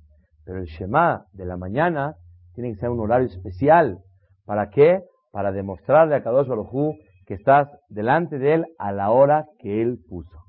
Pero 0.46 0.60
el 0.60 0.66
Shema 0.66 1.26
de 1.34 1.46
la 1.46 1.58
mañana 1.58 2.16
tiene 2.54 2.72
que 2.74 2.80
ser 2.80 2.90
un 2.90 3.00
horario 3.00 3.28
especial. 3.28 4.00
¿Para 4.46 4.70
qué? 4.70 5.02
Para 5.32 5.52
demostrarle 5.52 6.16
a 6.16 6.24
Kadosh 6.24 6.48
Baruj 6.48 6.96
que 7.26 7.34
estás 7.34 7.70
delante 7.90 8.40
de 8.40 8.56
él 8.56 8.66
a 8.78 8.92
la 8.92 9.12
hora 9.12 9.46
que 9.60 9.82
él 9.82 10.00
puso. 10.08 10.40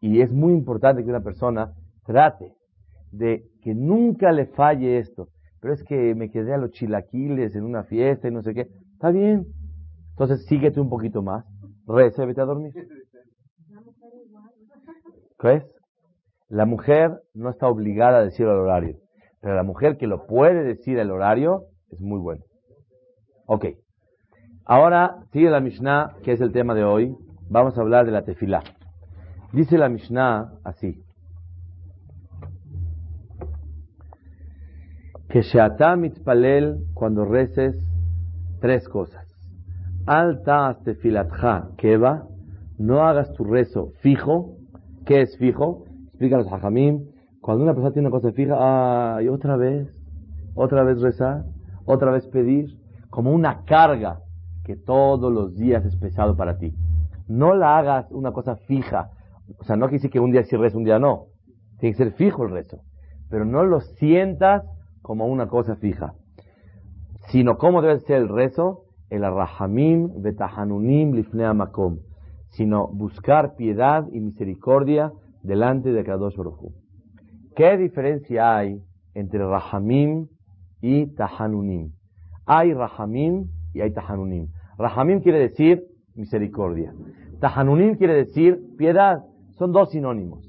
Y 0.00 0.20
es 0.20 0.32
muy 0.32 0.52
importante 0.52 1.02
que 1.02 1.10
una 1.10 1.22
persona 1.22 1.72
trate 2.06 2.54
de 3.10 3.42
que 3.62 3.74
nunca 3.74 4.30
le 4.32 4.46
falle 4.46 4.98
esto. 4.98 5.28
Pero 5.60 5.74
es 5.74 5.82
que 5.82 6.14
me 6.14 6.30
quedé 6.30 6.54
a 6.54 6.58
los 6.58 6.70
chilaquiles 6.70 7.56
en 7.56 7.64
una 7.64 7.82
fiesta 7.84 8.28
y 8.28 8.30
no 8.30 8.42
sé 8.42 8.54
qué. 8.54 8.68
Está 8.92 9.10
bien. 9.10 9.46
Entonces 10.10 10.46
síguete 10.46 10.80
un 10.80 10.88
poquito 10.88 11.22
más. 11.22 11.44
Reza 11.88 12.26
vete 12.26 12.40
a 12.42 12.44
dormir. 12.44 12.72
La 16.48 16.66
mujer 16.66 17.22
no 17.34 17.50
está 17.50 17.66
obligada 17.68 18.18
a 18.18 18.24
decir 18.24 18.46
el 18.46 18.52
horario, 18.52 18.98
pero 19.40 19.54
la 19.54 19.62
mujer 19.62 19.96
que 19.96 20.06
lo 20.06 20.26
puede 20.26 20.64
decir 20.64 20.98
el 20.98 21.10
horario 21.10 21.64
es 21.90 22.00
muy 22.00 22.20
bueno. 22.20 22.42
Ok. 23.46 23.66
Ahora 24.64 25.24
sigue 25.32 25.48
la 25.48 25.60
Mishnah, 25.60 26.16
que 26.22 26.32
es 26.32 26.40
el 26.40 26.52
tema 26.52 26.74
de 26.74 26.84
hoy. 26.84 27.16
Vamos 27.48 27.78
a 27.78 27.80
hablar 27.80 28.04
de 28.04 28.12
la 28.12 28.24
tefilá. 28.24 28.62
Dice 29.52 29.78
la 29.78 29.88
Mishnah 29.88 30.52
así. 30.64 31.02
Que 35.30 35.42
mitpalel 35.96 36.84
cuando 36.94 37.24
reces 37.24 37.76
tres 38.60 38.88
cosas. 38.88 39.27
Al 40.08 40.42
ta'as 40.42 40.82
tefilatja 40.84 41.68
keva, 41.76 42.26
no 42.78 43.06
hagas 43.06 43.30
tu 43.34 43.44
rezo 43.44 43.92
fijo. 44.00 44.56
¿Qué 45.04 45.20
es 45.20 45.36
fijo? 45.36 45.84
Explica 46.06 46.38
los 46.38 46.50
hajamim, 46.50 47.04
cuando 47.42 47.64
una 47.64 47.74
persona 47.74 47.92
tiene 47.92 48.08
una 48.08 48.16
cosa 48.18 48.32
fija, 48.32 48.54
ah, 48.56 49.22
y 49.22 49.28
otra 49.28 49.56
vez, 49.56 49.86
otra 50.54 50.82
vez 50.82 50.98
rezar, 51.02 51.44
otra 51.84 52.10
vez 52.10 52.26
pedir, 52.28 52.78
como 53.10 53.32
una 53.32 53.64
carga 53.66 54.20
que 54.64 54.76
todos 54.76 55.30
los 55.30 55.54
días 55.56 55.84
es 55.84 55.94
pesado 55.96 56.38
para 56.38 56.56
ti. 56.56 56.74
No 57.26 57.54
la 57.54 57.76
hagas 57.76 58.10
una 58.10 58.32
cosa 58.32 58.56
fija. 58.56 59.10
O 59.58 59.64
sea, 59.64 59.76
no 59.76 59.90
quiere 59.90 60.08
que 60.08 60.20
un 60.20 60.32
día 60.32 60.42
sí 60.44 60.56
rezo, 60.56 60.78
un 60.78 60.84
día 60.84 60.98
no. 60.98 61.26
Tiene 61.80 61.94
que 61.94 62.04
ser 62.04 62.12
fijo 62.14 62.44
el 62.44 62.52
rezo. 62.52 62.80
Pero 63.28 63.44
no 63.44 63.62
lo 63.62 63.82
sientas 63.82 64.64
como 65.02 65.26
una 65.26 65.48
cosa 65.48 65.76
fija. 65.76 66.14
Sino 67.28 67.58
cómo 67.58 67.82
debe 67.82 68.00
ser 68.00 68.22
el 68.22 68.30
rezo, 68.30 68.87
el 69.10 69.24
arrahamim 69.24 70.22
betahanunim 70.22 71.14
lifnea 71.14 71.54
makom. 71.54 71.98
Sino 72.50 72.88
buscar 72.88 73.56
piedad 73.56 74.06
y 74.12 74.20
misericordia 74.20 75.12
delante 75.42 75.92
de 75.92 76.02
Kadosh 76.02 76.36
Baruj 76.36 76.72
¿Qué 77.54 77.76
diferencia 77.76 78.56
hay 78.56 78.80
entre 79.14 79.40
Rahamim 79.40 80.28
y 80.80 81.06
Tahanunim? 81.14 81.92
Hay 82.46 82.72
Rahamim 82.72 83.48
y 83.74 83.80
hay 83.80 83.92
Tahanunim. 83.92 84.48
Rahamim 84.78 85.20
quiere 85.20 85.40
decir 85.40 85.84
misericordia. 86.14 86.94
Tahanunim 87.40 87.96
quiere 87.96 88.14
decir 88.14 88.60
piedad. 88.76 89.24
Son 89.58 89.72
dos 89.72 89.90
sinónimos. 89.90 90.44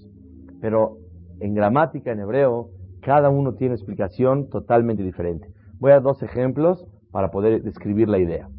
Pero 0.61 0.97
en 1.39 1.55
gramática, 1.55 2.11
en 2.11 2.19
hebreo, 2.19 2.69
cada 3.01 3.29
uno 3.29 3.53
tiene 3.53 3.75
explicación 3.75 4.49
totalmente 4.49 5.03
diferente. 5.03 5.47
Voy 5.79 5.91
a 5.91 5.95
dar 5.95 6.03
dos 6.03 6.21
ejemplos 6.21 6.85
para 7.11 7.31
poder 7.31 7.63
describir 7.63 8.09
la 8.09 8.19
idea. 8.19 8.49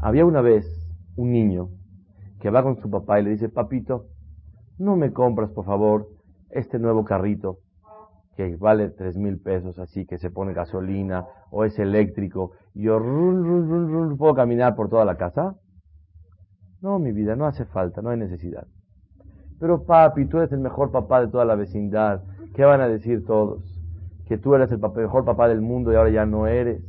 Había 0.00 0.24
una 0.24 0.40
vez 0.40 0.66
un 1.16 1.32
niño 1.32 1.68
que 2.40 2.50
va 2.50 2.62
con 2.62 2.76
su 2.76 2.90
papá 2.90 3.20
y 3.20 3.24
le 3.24 3.30
dice, 3.30 3.48
papito, 3.48 4.06
no 4.78 4.96
me 4.96 5.12
compras, 5.12 5.50
por 5.50 5.64
favor, 5.64 6.08
este 6.50 6.78
nuevo 6.78 7.04
carrito 7.04 7.58
que 8.36 8.56
vale 8.56 8.90
tres 8.90 9.16
mil 9.16 9.38
pesos, 9.40 9.78
así 9.78 10.04
que 10.04 10.18
se 10.18 10.30
pone 10.30 10.52
gasolina 10.52 11.26
o 11.50 11.64
es 11.64 11.78
eléctrico, 11.78 12.52
y 12.74 12.82
yo 12.82 12.98
puedo 14.18 14.34
caminar 14.34 14.76
por 14.76 14.90
toda 14.90 15.06
la 15.06 15.16
casa. 15.16 15.54
No, 16.82 16.98
mi 16.98 17.12
vida, 17.12 17.34
no 17.34 17.46
hace 17.46 17.64
falta, 17.64 18.02
no 18.02 18.10
hay 18.10 18.18
necesidad. 18.18 18.66
Pero 19.58 19.84
papi, 19.84 20.26
tú 20.26 20.36
eres 20.36 20.52
el 20.52 20.60
mejor 20.60 20.92
papá 20.92 21.22
de 21.22 21.28
toda 21.28 21.46
la 21.46 21.54
vecindad. 21.54 22.22
¿Qué 22.54 22.64
van 22.64 22.82
a 22.82 22.88
decir 22.88 23.24
todos? 23.24 23.64
Que 24.26 24.36
tú 24.36 24.54
eres 24.54 24.70
el 24.70 24.78
mejor 24.78 25.24
papá 25.24 25.48
del 25.48 25.62
mundo 25.62 25.90
y 25.90 25.96
ahora 25.96 26.10
ya 26.10 26.26
no 26.26 26.46
eres. 26.46 26.82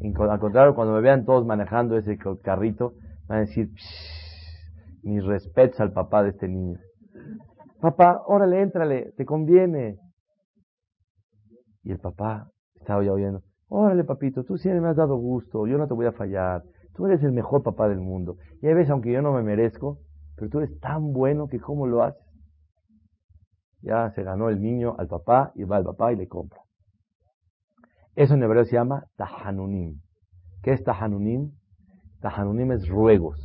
Al 0.00 0.40
contrario, 0.40 0.74
cuando 0.74 0.94
me 0.94 1.00
vean 1.00 1.24
todos 1.24 1.46
manejando 1.46 1.96
ese 1.96 2.18
carrito, 2.42 2.94
van 3.26 3.38
a 3.38 3.40
decir, 3.42 3.70
mis 5.02 5.24
respetos 5.24 5.80
al 5.80 5.92
papá 5.92 6.22
de 6.22 6.30
este 6.30 6.48
niño. 6.48 6.78
Papá, 7.80 8.22
órale, 8.26 8.62
éntrale, 8.62 9.12
te 9.16 9.24
conviene. 9.24 9.98
Y 11.82 11.92
el 11.92 11.98
papá 11.98 12.50
estaba 12.74 13.04
ya 13.04 13.12
oyendo, 13.12 13.42
órale 13.68 14.04
papito, 14.04 14.44
tú 14.44 14.56
siempre 14.56 14.80
me 14.80 14.88
has 14.88 14.96
dado 14.96 15.16
gusto, 15.16 15.66
yo 15.66 15.76
no 15.76 15.86
te 15.86 15.94
voy 15.94 16.06
a 16.06 16.12
fallar, 16.12 16.62
tú 16.94 17.06
eres 17.06 17.22
el 17.22 17.32
mejor 17.32 17.62
papá 17.62 17.88
del 17.88 18.00
mundo. 18.00 18.36
Y 18.62 18.68
a 18.68 18.74
veces, 18.74 18.90
aunque 18.90 19.12
yo 19.12 19.20
no 19.20 19.32
me 19.32 19.42
merezco, 19.42 19.98
pero 20.36 20.50
tú 20.50 20.58
eres 20.58 20.78
tan 20.80 21.12
bueno 21.12 21.48
que 21.48 21.60
cómo 21.60 21.86
lo 21.86 22.02
haces. 22.02 22.22
Ya 23.82 24.10
se 24.12 24.22
ganó 24.22 24.48
el 24.48 24.62
niño 24.62 24.96
al 24.98 25.08
papá 25.08 25.52
y 25.54 25.64
va 25.64 25.76
al 25.76 25.84
papá 25.84 26.12
y 26.12 26.16
le 26.16 26.26
compra. 26.26 26.60
Eso 28.16 28.34
en 28.34 28.42
hebreo 28.42 28.64
se 28.64 28.76
llama 28.76 29.04
tahanunim. 29.16 30.00
¿Qué 30.62 30.72
es 30.72 30.84
tahanunim? 30.84 31.52
Tahanunim 32.20 32.72
es 32.72 32.88
ruegos, 32.88 33.40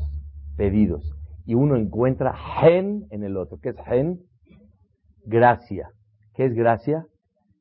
pedidos. 0.55 1.15
Y 1.45 1.55
uno 1.55 1.75
encuentra 1.75 2.35
gen 2.35 3.05
en 3.09 3.23
el 3.23 3.37
otro. 3.37 3.57
¿Qué 3.61 3.69
es 3.69 3.77
gen? 3.85 4.19
gracia. 5.29 5.89
¿Qué 6.33 6.45
es 6.45 6.53
gracia? 6.53 7.05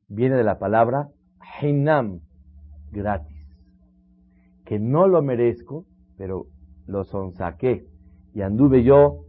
Viene 0.07 0.35
de 0.35 0.43
la 0.43 0.59
palabra 0.59 1.09
hinam, 1.61 2.19
gratis. 2.91 3.37
Que 4.65 4.79
no 4.79 5.07
lo 5.07 5.21
merezco, 5.21 5.85
pero 6.17 6.45
lo 6.87 7.03
sonsaqué. 7.03 7.85
Y 8.33 8.41
anduve 8.41 8.83
yo 8.83 9.25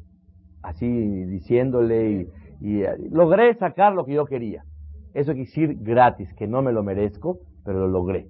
así 0.63 0.87
diciéndole 0.87 2.11
y, 2.11 2.29
y, 2.61 2.83
eh, 2.83 2.97
logré 3.11 3.55
sacar 3.55 3.95
lo 3.95 4.05
que 4.05 4.15
yo 4.15 4.25
quería. 4.27 4.65
Eso 5.13 5.33
quiere 5.33 5.47
decir 5.47 5.77
gratis, 5.81 6.33
que 6.35 6.47
no 6.47 6.63
me 6.63 6.73
lo 6.73 6.83
merezco, 6.83 7.39
pero 7.71 7.87
lo 7.87 7.89
logré. 7.89 8.27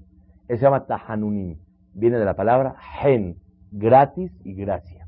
Eso 0.49 0.59
se 0.59 0.67
llama 0.67 0.85
tahanunim. 0.85 1.57
Viene 1.95 2.19
de 2.19 2.27
la 2.27 2.37
palabra 2.37 2.77
hen, 3.03 3.37
gratis 3.73 4.31
y 4.45 4.53
gracia. 4.53 5.07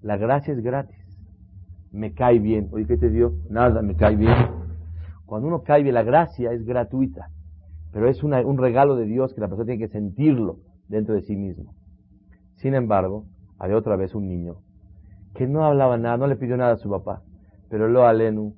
La 0.00 0.16
gracia 0.16 0.54
es 0.54 0.62
gratis 0.62 1.04
me 1.94 2.12
cae 2.12 2.40
bien. 2.40 2.68
Oye, 2.72 2.86
¿qué 2.86 2.96
te 2.96 3.08
dio? 3.08 3.34
Nada, 3.48 3.80
me 3.80 3.94
cae 3.94 4.16
bien. 4.16 4.34
Cuando 5.26 5.46
uno 5.46 5.62
cae 5.62 5.82
bien, 5.82 5.94
la 5.94 6.02
gracia 6.02 6.52
es 6.52 6.64
gratuita, 6.66 7.30
pero 7.92 8.08
es 8.08 8.22
un 8.22 8.58
regalo 8.58 8.96
de 8.96 9.06
Dios 9.06 9.32
que 9.32 9.40
la 9.40 9.48
persona 9.48 9.66
tiene 9.66 9.86
que 9.86 9.92
sentirlo 9.92 10.58
dentro 10.88 11.14
de 11.14 11.22
sí 11.22 11.36
mismo. 11.36 11.72
Sin 12.56 12.74
embargo, 12.74 13.26
había 13.58 13.76
otra 13.76 13.96
vez 13.96 14.14
un 14.14 14.28
niño 14.28 14.56
que 15.34 15.46
no 15.46 15.64
hablaba 15.64 15.96
nada, 15.96 16.16
no 16.16 16.26
le 16.26 16.36
pidió 16.36 16.56
nada 16.56 16.72
a 16.72 16.76
su 16.76 16.90
papá, 16.90 17.22
pero 17.68 17.88
lo 17.88 18.06
alenu, 18.06 18.54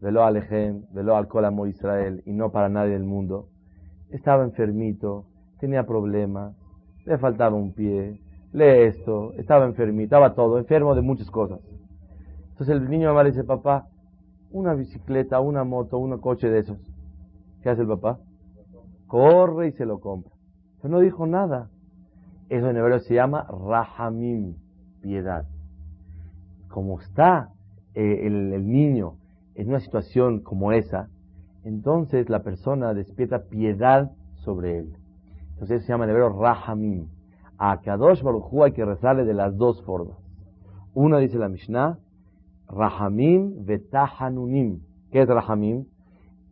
veló 0.00 0.24
alejem, 0.24 0.84
veló 0.92 1.16
al 1.16 1.28
colamo 1.28 1.66
Israel 1.66 2.22
y 2.26 2.32
no 2.32 2.50
para 2.52 2.68
nadie 2.68 2.92
del 2.92 3.04
mundo. 3.04 3.48
Estaba 4.10 4.44
enfermito, 4.44 5.24
tenía 5.60 5.84
problemas, 5.84 6.54
le 7.04 7.18
faltaba 7.18 7.56
un 7.56 7.72
pie, 7.72 8.20
le 8.52 8.86
esto, 8.86 9.32
estaba 9.34 9.66
enfermito, 9.66 10.04
estaba 10.04 10.34
todo, 10.34 10.58
enfermo 10.58 10.94
de 10.94 11.02
muchas 11.02 11.30
cosas. 11.30 11.60
Entonces 12.50 12.76
el 12.76 12.88
niño 12.88 13.14
me 13.14 13.24
dice, 13.24 13.44
papá, 13.44 13.86
una 14.50 14.74
bicicleta, 14.74 15.40
una 15.40 15.64
moto, 15.64 15.98
un 15.98 16.18
coche 16.18 16.48
de 16.48 16.60
esos. 16.60 16.78
¿Qué 17.62 17.70
hace 17.70 17.82
el 17.82 17.88
papá? 17.88 18.18
Corre 19.06 19.68
y 19.68 19.72
se 19.72 19.84
lo 19.84 20.00
compra. 20.00 20.32
Pero 20.80 20.92
no 20.92 21.00
dijo 21.00 21.26
nada. 21.26 21.70
Eso 22.48 22.70
en 22.70 22.76
hebreo 22.76 22.98
se 23.00 23.14
llama 23.14 23.46
rahamim, 23.68 24.54
piedad. 25.02 25.44
Como 26.68 26.98
está 27.00 27.50
eh, 27.94 28.26
el 28.26 28.66
niño 28.66 29.16
en 29.54 29.68
una 29.68 29.80
situación 29.80 30.40
como 30.40 30.72
esa, 30.72 31.08
entonces 31.64 32.28
la 32.28 32.42
persona 32.42 32.94
despierta 32.94 33.44
piedad 33.44 34.10
sobre 34.36 34.78
él. 34.78 34.96
Entonces 35.52 35.84
se 35.84 35.92
llama 35.92 36.04
en 36.04 36.10
hebreo 36.10 36.30
rahamim. 36.30 37.08
A 37.58 37.80
Kadosh 37.80 38.22
Baruj 38.22 38.64
hay 38.64 38.72
que 38.72 38.84
rezarle 38.84 39.24
de 39.24 39.34
las 39.34 39.56
dos 39.56 39.82
formas. 39.82 40.16
Una 40.94 41.18
dice 41.18 41.38
la 41.38 41.48
Mishnah, 41.48 41.98
Rahamim 42.68 43.64
vetahanunim. 43.64 44.80
¿Qué 45.10 45.22
es 45.22 45.28
Rahamim? 45.28 45.86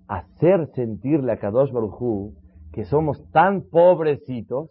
Hacer 0.09 0.67
sentirle 0.75 1.33
a 1.33 1.39
Kadosh 1.39 1.71
Baruj 1.71 2.33
que 2.73 2.85
somos 2.85 3.25
tan 3.31 3.63
pobrecitos 3.63 4.71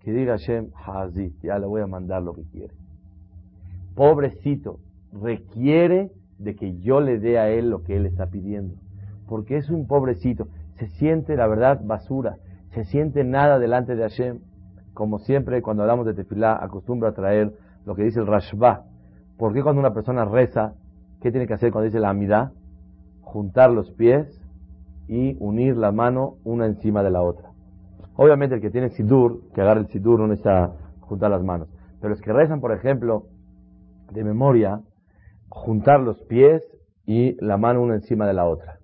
que 0.00 0.12
diga 0.12 0.32
Hashem, 0.32 0.70
Hazit, 0.74 1.32
ya 1.42 1.58
le 1.58 1.66
voy 1.66 1.80
a 1.80 1.86
mandar 1.86 2.22
lo 2.22 2.34
que 2.34 2.42
quiere. 2.44 2.74
Pobrecito, 3.94 4.78
requiere 5.12 6.10
de 6.38 6.54
que 6.56 6.78
yo 6.80 7.00
le 7.00 7.18
dé 7.18 7.38
a 7.38 7.48
él 7.48 7.70
lo 7.70 7.82
que 7.82 7.96
él 7.96 8.04
está 8.04 8.26
pidiendo. 8.26 8.74
Porque 9.28 9.56
es 9.56 9.70
un 9.70 9.86
pobrecito, 9.86 10.48
se 10.78 10.88
siente, 10.88 11.36
la 11.36 11.46
verdad, 11.46 11.80
basura, 11.82 12.36
se 12.72 12.84
siente 12.84 13.24
nada 13.24 13.58
delante 13.58 13.94
de 13.94 14.02
Hashem. 14.02 14.40
Como 14.92 15.18
siempre, 15.18 15.62
cuando 15.62 15.82
hablamos 15.82 16.06
de 16.06 16.14
tefilá, 16.14 16.58
acostumbra 16.60 17.10
a 17.10 17.14
traer 17.14 17.52
lo 17.84 17.94
que 17.94 18.04
dice 18.04 18.20
el 18.20 18.26
Rashba, 18.26 18.84
¿Por 19.36 19.52
qué 19.52 19.62
cuando 19.62 19.80
una 19.80 19.92
persona 19.92 20.24
reza, 20.24 20.74
qué 21.20 21.30
tiene 21.30 21.46
que 21.46 21.54
hacer 21.54 21.72
cuando 21.72 21.86
dice 21.86 21.98
la 21.98 22.10
amidad? 22.10 22.52
Juntar 23.20 23.70
los 23.70 23.90
pies 23.90 24.40
y 25.08 25.36
unir 25.40 25.76
la 25.76 25.90
mano 25.90 26.36
una 26.44 26.66
encima 26.66 27.02
de 27.02 27.10
la 27.10 27.22
otra. 27.22 27.50
Obviamente 28.16 28.54
el 28.54 28.60
que 28.60 28.70
tiene 28.70 28.90
sidur, 28.90 29.40
que 29.52 29.60
agarre 29.60 29.80
el 29.80 29.88
sidur, 29.88 30.20
no 30.20 30.28
necesita 30.28 30.72
juntar 31.00 31.30
las 31.30 31.42
manos. 31.42 31.68
Pero 32.00 32.10
los 32.10 32.20
que 32.20 32.32
rezan, 32.32 32.60
por 32.60 32.72
ejemplo, 32.72 33.24
de 34.12 34.22
memoria, 34.22 34.80
juntar 35.48 36.00
los 36.00 36.20
pies 36.22 36.62
y 37.06 37.34
la 37.44 37.56
mano 37.56 37.82
una 37.82 37.96
encima 37.96 38.26
de 38.26 38.34
la 38.34 38.46
otra. 38.46 38.78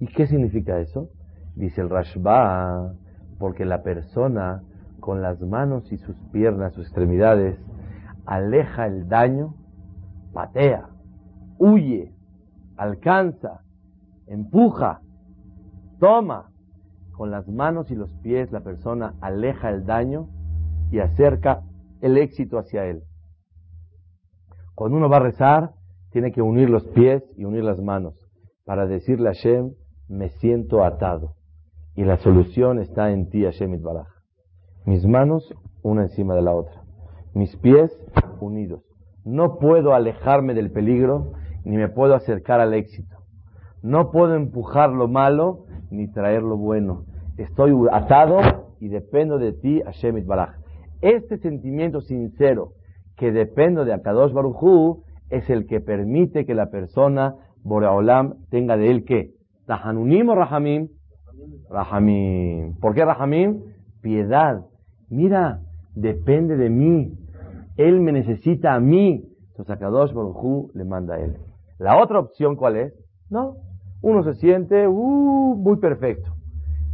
¿Y 0.00 0.06
qué 0.06 0.26
significa 0.26 0.78
eso? 0.78 1.08
Dice 1.54 1.80
el 1.80 1.90
Rashba, 1.90 2.94
porque 3.38 3.64
la 3.64 3.82
persona 3.82 4.62
con 5.00 5.22
las 5.22 5.40
manos 5.40 5.90
y 5.92 5.98
sus 5.98 6.16
piernas, 6.32 6.74
sus 6.74 6.86
extremidades, 6.86 7.58
aleja 8.26 8.86
el 8.86 9.08
daño 9.08 9.54
patea, 10.32 10.88
huye, 11.58 12.12
alcanza, 12.76 13.62
empuja, 14.26 15.00
toma. 15.98 16.52
Con 17.12 17.32
las 17.32 17.48
manos 17.48 17.90
y 17.90 17.96
los 17.96 18.14
pies 18.22 18.52
la 18.52 18.60
persona 18.60 19.14
aleja 19.20 19.70
el 19.70 19.84
daño 19.84 20.28
y 20.92 21.00
acerca 21.00 21.64
el 22.00 22.16
éxito 22.16 22.58
hacia 22.58 22.84
él. 22.84 23.02
Cuando 24.76 24.98
uno 24.98 25.08
va 25.08 25.16
a 25.16 25.20
rezar, 25.20 25.72
tiene 26.12 26.30
que 26.30 26.42
unir 26.42 26.70
los 26.70 26.86
pies 26.86 27.24
y 27.36 27.44
unir 27.44 27.64
las 27.64 27.80
manos 27.80 28.14
para 28.64 28.86
decirle 28.86 29.30
a 29.30 29.32
Hashem, 29.32 29.72
me 30.08 30.30
siento 30.30 30.84
atado. 30.84 31.34
Y 31.94 32.04
la 32.04 32.18
solución 32.18 32.78
está 32.78 33.10
en 33.10 33.28
ti, 33.28 33.44
Hashem 33.44 33.74
Itbaraj. 33.74 34.06
Mis 34.84 35.06
manos, 35.06 35.54
una 35.82 36.02
encima 36.02 36.34
de 36.34 36.42
la 36.42 36.54
otra. 36.54 36.82
Mis 37.34 37.56
pies 37.56 37.90
unidos. 38.40 38.82
No 39.24 39.58
puedo 39.58 39.94
alejarme 39.94 40.54
del 40.54 40.70
peligro 40.70 41.32
ni 41.64 41.76
me 41.76 41.88
puedo 41.88 42.14
acercar 42.14 42.60
al 42.60 42.72
éxito. 42.72 43.16
No 43.82 44.10
puedo 44.10 44.34
empujar 44.34 44.90
lo 44.90 45.08
malo 45.08 45.66
ni 45.90 46.10
traer 46.10 46.42
lo 46.42 46.56
bueno. 46.56 47.04
Estoy 47.36 47.72
atado 47.92 48.38
y 48.80 48.88
dependo 48.88 49.38
de 49.38 49.52
ti, 49.52 49.82
Hashem 49.82 50.26
Baraj. 50.26 50.56
Este 51.00 51.36
sentimiento 51.38 52.00
sincero 52.00 52.72
que 53.16 53.32
dependo 53.32 53.84
de 53.84 53.92
Akadosh 53.92 54.32
Baruchu 54.32 55.02
es 55.30 55.48
el 55.50 55.66
que 55.66 55.80
permite 55.80 56.46
que 56.46 56.54
la 56.54 56.70
persona, 56.70 57.34
Boreolam, 57.62 58.46
tenga 58.50 58.76
de 58.76 58.90
él 58.90 59.04
que 59.04 59.37
Tahanunim 59.68 60.28
o 60.30 60.34
Rahamim. 60.34 60.88
¿Por 62.80 62.94
qué 62.94 63.04
Rahamim? 63.04 63.60
Piedad. 64.00 64.64
Mira, 65.10 65.60
depende 65.94 66.56
de 66.56 66.70
mí. 66.70 67.12
Él 67.76 68.00
me 68.00 68.12
necesita 68.12 68.74
a 68.74 68.80
mí. 68.80 69.24
Entonces 69.50 69.76
a 69.76 69.78
Kadosh 69.78 70.12
Baruj 70.14 70.70
le 70.74 70.84
manda 70.84 71.16
a 71.16 71.20
él. 71.20 71.36
La 71.78 72.02
otra 72.02 72.18
opción, 72.18 72.56
¿cuál 72.56 72.76
es? 72.76 72.94
No. 73.28 73.56
Uno 74.00 74.22
se 74.22 74.34
siente 74.34 74.88
uh, 74.88 75.54
muy 75.54 75.76
perfecto. 75.76 76.32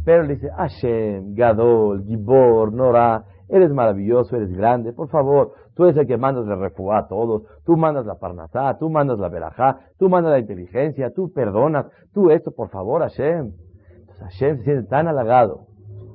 Pero 0.03 0.23
le 0.23 0.35
dice, 0.35 0.49
Hashem, 0.49 1.33
Gadol, 1.33 2.03
Gibor, 2.03 2.73
Nora, 2.73 3.23
eres 3.47 3.71
maravilloso, 3.71 4.35
eres 4.35 4.51
grande, 4.51 4.91
por 4.91 5.09
favor, 5.09 5.53
tú 5.75 5.83
eres 5.83 5.97
el 5.97 6.07
que 6.07 6.17
mandas 6.17 6.47
el 6.47 6.59
refugio 6.59 6.93
a 6.93 7.07
todos, 7.07 7.43
tú 7.65 7.77
mandas 7.77 8.05
la 8.05 8.15
parnasá, 8.15 8.77
tú 8.79 8.89
mandas 8.89 9.19
la 9.19 9.29
verajá, 9.29 9.79
tú 9.97 10.09
mandas 10.09 10.31
la 10.31 10.39
inteligencia, 10.39 11.11
tú 11.11 11.31
perdonas, 11.31 11.87
tú 12.13 12.31
esto, 12.31 12.51
por 12.51 12.69
favor, 12.69 13.01
Hashem. 13.01 13.53
Entonces 13.99 14.19
Hashem 14.19 14.57
se 14.57 14.63
siente 14.63 14.87
tan 14.87 15.07
halagado, 15.07 15.67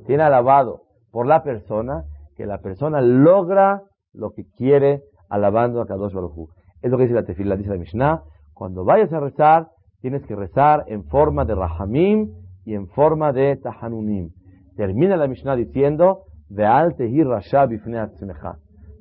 tiene 0.06 0.22
alabado 0.22 0.82
por 1.12 1.26
la 1.26 1.42
persona, 1.42 2.04
que 2.36 2.46
la 2.46 2.58
persona 2.58 3.00
logra 3.00 3.82
lo 4.12 4.30
que 4.30 4.44
quiere 4.56 5.02
alabando 5.28 5.80
a 5.80 5.86
Kadosh 5.86 6.14
Baruj 6.14 6.48
Es 6.82 6.90
lo 6.90 6.96
que 6.96 7.04
dice 7.04 7.14
la 7.14 7.24
tefila, 7.24 7.56
dice 7.56 7.70
la 7.70 7.76
Mishnah. 7.76 8.22
Cuando 8.54 8.84
vayas 8.84 9.12
a 9.12 9.20
rezar, 9.20 9.68
tienes 10.00 10.24
que 10.26 10.34
rezar 10.34 10.84
en 10.86 11.04
forma 11.04 11.44
de 11.44 11.54
Rahamim 11.54 12.32
y 12.64 12.74
en 12.74 12.88
forma 12.88 13.32
de 13.32 13.56
Tahanunim. 13.56 14.30
Termina 14.76 15.16
la 15.16 15.28
Mishnah 15.28 15.56
diciendo, 15.56 16.24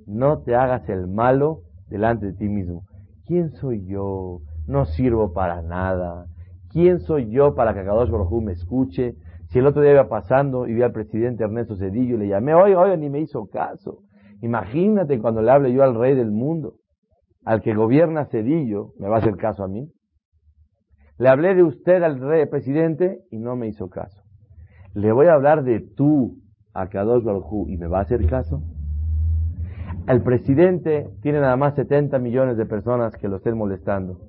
no 0.10 0.40
te 0.40 0.56
hagas 0.56 0.90
el 0.90 1.08
malo 1.08 1.62
delante 1.88 2.28
de 2.28 2.34
ti 2.34 2.50
mismo. 2.50 2.84
¿Quién 3.26 3.52
soy 3.52 3.86
yo? 3.86 4.40
No 4.68 4.86
sirvo 4.86 5.34
para 5.34 5.62
nada. 5.62 6.26
¿Quién 6.72 7.00
soy 7.00 7.30
yo 7.30 7.54
para 7.54 7.74
que 7.74 7.84
Kadosh 7.84 8.10
Baruj 8.10 8.42
me 8.42 8.54
escuche? 8.54 9.14
Si 9.50 9.60
el 9.60 9.68
otro 9.68 9.82
día 9.82 9.92
iba 9.92 10.10
pasando 10.10 10.68
y 10.68 10.74
vi 10.74 10.82
al 10.82 10.92
presidente 10.92 11.44
Ernesto 11.44 11.76
Cedillo 11.76 12.16
y 12.16 12.20
le 12.20 12.28
llamé, 12.28 12.56
oye, 12.56 12.76
oye, 12.76 12.98
ni 12.98 13.10
me 13.10 13.20
hizo 13.20 13.48
caso. 13.48 14.00
Imagínate 14.42 15.20
cuando 15.20 15.42
le 15.42 15.52
hable 15.52 15.72
yo 15.74 15.84
al 15.84 15.96
rey 15.96 16.16
del 16.16 16.32
mundo, 16.32 16.76
al 17.46 17.62
que 17.62 17.74
gobierna 17.74 18.26
Cedillo, 18.26 18.94
¿me 19.00 19.10
va 19.10 19.18
a 19.18 19.20
hacer 19.20 19.38
caso 19.38 19.64
a 19.64 19.68
mí? 19.68 19.92
Le 21.18 21.30
hablé 21.30 21.54
de 21.54 21.64
usted 21.64 22.02
al 22.02 22.20
rey 22.20 22.46
presidente 22.48 23.20
y 23.30 23.38
no 23.38 23.56
me 23.56 23.68
hizo 23.68 23.90
caso. 23.90 24.22
Le 24.94 25.12
voy 25.12 25.28
a 25.28 25.34
hablar 25.34 25.64
de 25.64 25.82
tú 25.82 26.38
a 26.74 26.88
Kadosh 26.88 27.24
Baruj 27.24 27.70
y 27.70 27.78
me 27.78 27.88
va 27.88 28.00
a 28.00 28.04
hacer 28.04 28.26
caso. 28.28 28.64
El 30.08 30.22
presidente 30.24 31.10
tiene 31.22 31.40
nada 31.40 31.56
más 31.56 31.76
70 31.76 32.18
millones 32.20 32.58
de 32.58 32.66
personas 32.66 33.16
que 33.16 33.28
lo 33.28 33.38
estén 33.38 33.58
molestando. 33.58 34.20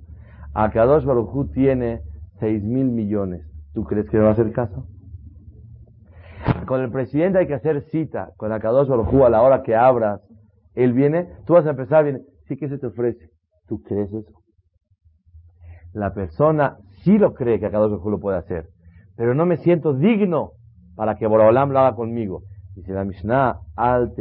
A 0.52 0.70
Kadosh 0.70 1.04
Baruj 1.04 1.52
tiene 1.52 2.02
6 2.40 2.62
mil 2.62 2.86
millones. 2.86 3.46
¿Tú 3.72 3.84
crees 3.84 4.08
que 4.10 4.16
le 4.16 4.24
va 4.24 4.30
a 4.30 4.32
hacer 4.32 4.52
caso? 4.52 4.86
Con 6.66 6.80
el 6.80 6.90
presidente 6.90 7.38
hay 7.38 7.46
que 7.46 7.54
hacer 7.54 7.82
cita, 7.90 8.30
con 8.36 8.52
Akadosh 8.52 8.88
Baruj 8.88 9.24
a 9.24 9.30
la 9.30 9.42
hora 9.42 9.62
que 9.62 9.76
abras, 9.76 10.20
él 10.74 10.92
viene, 10.92 11.28
tú 11.46 11.54
vas 11.54 11.66
a 11.66 11.70
empezar, 11.70 12.04
viene, 12.04 12.20
sí 12.46 12.56
que 12.56 12.68
se 12.68 12.78
te 12.78 12.86
ofrece. 12.86 13.30
¿Tú 13.66 13.82
crees 13.82 14.12
eso? 14.12 14.32
La 15.92 16.14
persona 16.14 16.78
sí 17.02 17.18
lo 17.18 17.34
cree 17.34 17.58
que 17.60 17.66
Akadosh 17.66 17.90
Baruj 17.90 18.10
lo 18.10 18.20
puede 18.20 18.38
hacer, 18.38 18.68
pero 19.16 19.34
no 19.34 19.46
me 19.46 19.58
siento 19.58 19.94
digno 19.94 20.52
para 20.96 21.16
que 21.16 21.26
Boraholam 21.26 21.70
lo 21.70 21.80
haga 21.80 21.96
conmigo. 21.96 22.42
Dice 22.80 22.94
la 22.94 23.04
Mishnah, 23.04 23.60
al 23.76 24.14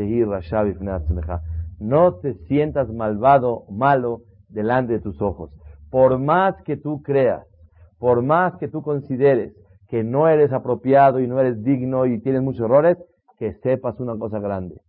no 1.79 2.15
te 2.15 2.33
sientas 2.49 2.89
malvado, 2.89 3.63
malo, 3.69 4.23
delante 4.49 4.91
de 4.91 4.99
tus 4.99 5.21
ojos. 5.21 5.49
Por 5.89 6.19
más 6.19 6.61
que 6.63 6.75
tú 6.75 7.01
creas, 7.01 7.47
por 7.99 8.21
más 8.21 8.57
que 8.57 8.67
tú 8.67 8.81
consideres 8.81 9.53
que 9.87 10.03
no 10.03 10.27
eres 10.27 10.51
apropiado 10.51 11.21
y 11.21 11.27
no 11.27 11.39
eres 11.39 11.63
digno 11.63 12.05
y 12.05 12.19
tienes 12.19 12.41
muchos 12.41 12.65
errores, 12.65 12.97
que 13.37 13.53
sepas 13.63 13.97
una 14.01 14.17
cosa 14.17 14.39
grande, 14.39 14.81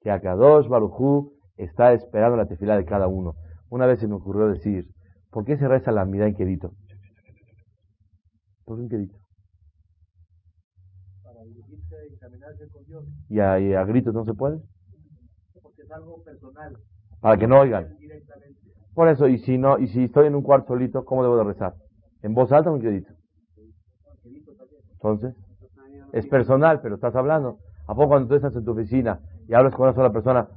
que 0.00 0.10
Akadosh 0.10 0.66
Barujú 0.66 1.34
está 1.56 1.92
esperando 1.92 2.36
la 2.36 2.46
tefilá 2.46 2.76
de 2.76 2.84
cada 2.84 3.06
uno. 3.06 3.34
Una 3.70 3.86
vez 3.86 4.00
se 4.00 4.08
me 4.08 4.16
ocurrió 4.16 4.48
decir, 4.48 4.88
¿por 5.30 5.44
qué 5.44 5.56
se 5.56 5.68
reza 5.68 5.92
la 5.92 6.04
mirada 6.04 6.30
en? 6.36 6.58
¿Por 8.64 8.88
qué 8.88 8.96
en? 8.96 9.23
Y. 13.28 13.34
¿Y 13.36 13.74
a, 13.74 13.84
gritos 13.84 14.14
no 14.14 14.24
se 14.24 14.34
puede? 14.34 14.60
algo 15.94 16.22
personal. 16.24 16.76
Para 17.20 17.36
que 17.36 17.46
no 17.46 17.60
oigan. 17.60 17.96
Por 18.94 19.08
eso, 19.08 19.28
y 19.28 19.38
si 19.38 19.58
no, 19.58 19.78
y 19.78 19.88
si 19.88 20.04
estoy 20.04 20.26
en 20.26 20.34
un 20.34 20.42
cuarto 20.42 20.68
solito, 20.68 21.04
¿cómo 21.04 21.22
debo 21.22 21.36
de 21.36 21.44
rezar? 21.44 21.74
¿En 22.22 22.34
voz 22.34 22.50
alta 22.52 22.70
o 22.70 22.76
en 22.76 22.82
quedito? 22.82 23.12
Entonces, 24.92 25.34
es 26.12 26.26
personal, 26.26 26.80
pero 26.80 26.94
estás 26.94 27.14
hablando. 27.14 27.58
¿A 27.86 27.94
poco 27.94 28.08
cuando 28.08 28.28
tú 28.28 28.34
estás 28.34 28.54
en 28.56 28.64
tu 28.64 28.72
oficina 28.72 29.20
y 29.46 29.54
hablas 29.54 29.74
con 29.74 29.84
una 29.84 29.94
sola 29.94 30.12
persona? 30.12 30.48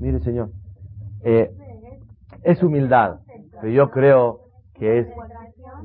Mire, 0.00 0.20
señor, 0.20 0.50
eh, 1.22 1.50
es 2.42 2.62
humildad, 2.62 3.20
pero 3.60 3.72
yo 3.72 3.90
creo 3.90 4.40
que 4.74 4.98
es 5.00 5.08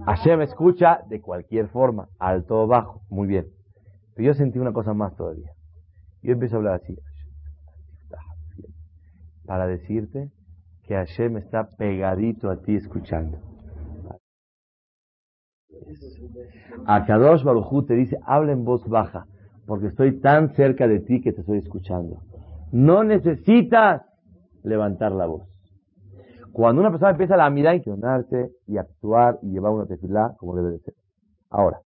Hashem 0.06 0.41
escucha 0.41 1.02
de 1.10 1.22
cualquier 1.22 1.67
forma, 1.67 2.08
alto 2.17 2.63
o 2.63 2.67
bajo, 2.67 3.02
muy 3.10 3.28
bien. 3.28 3.48
Pero 4.15 4.28
yo 4.28 4.34
sentí 4.34 4.60
una 4.60 4.74
cosa 4.74 4.93
más 4.93 5.15
todavía. 5.15 5.52
Yo 6.21 6.34
empiezo 6.34 6.56
a 6.56 6.60
hablar 6.60 6.76
así, 6.76 6.97
para 9.45 9.67
decirte 9.67 10.30
que 10.84 10.95
Hashem 10.95 11.38
está 11.38 11.67
pegadito 11.78 12.50
a 12.50 12.62
ti 12.62 12.76
escuchando. 12.76 13.38
A 16.86 17.06
Kadosh 17.06 17.43
Baruj 17.43 17.86
te 17.86 17.95
dice, 17.95 18.17
habla 18.26 18.52
en 18.52 18.63
voz 18.63 18.88
baja, 18.88 19.26
porque 19.65 19.88
estoy 19.88 20.19
tan 20.19 20.54
cerca 20.54 20.88
de 20.88 21.00
ti 21.00 21.21
que 21.21 21.34
te 21.34 21.41
estoy 21.41 21.58
escuchando. 21.58 22.21
No 22.71 23.04
necesitas 23.04 24.04
levantar 24.63 25.12
la 25.12 25.26
voz. 25.26 25.47
Cuando 26.52 26.82
una 26.82 26.91
persona 26.91 27.12
empieza 27.12 27.43
a 27.43 27.50
mirar, 27.50 27.76
y 27.76 28.74
y 28.74 28.78
actuar 28.78 29.39
y 29.41 29.52
llevar 29.52 29.71
una 29.71 29.86
tefilá 29.86 30.36
como 30.38 30.56
debe 30.56 30.71
de 30.71 30.80
ser. 30.80 30.93
Ahora, 31.50 31.82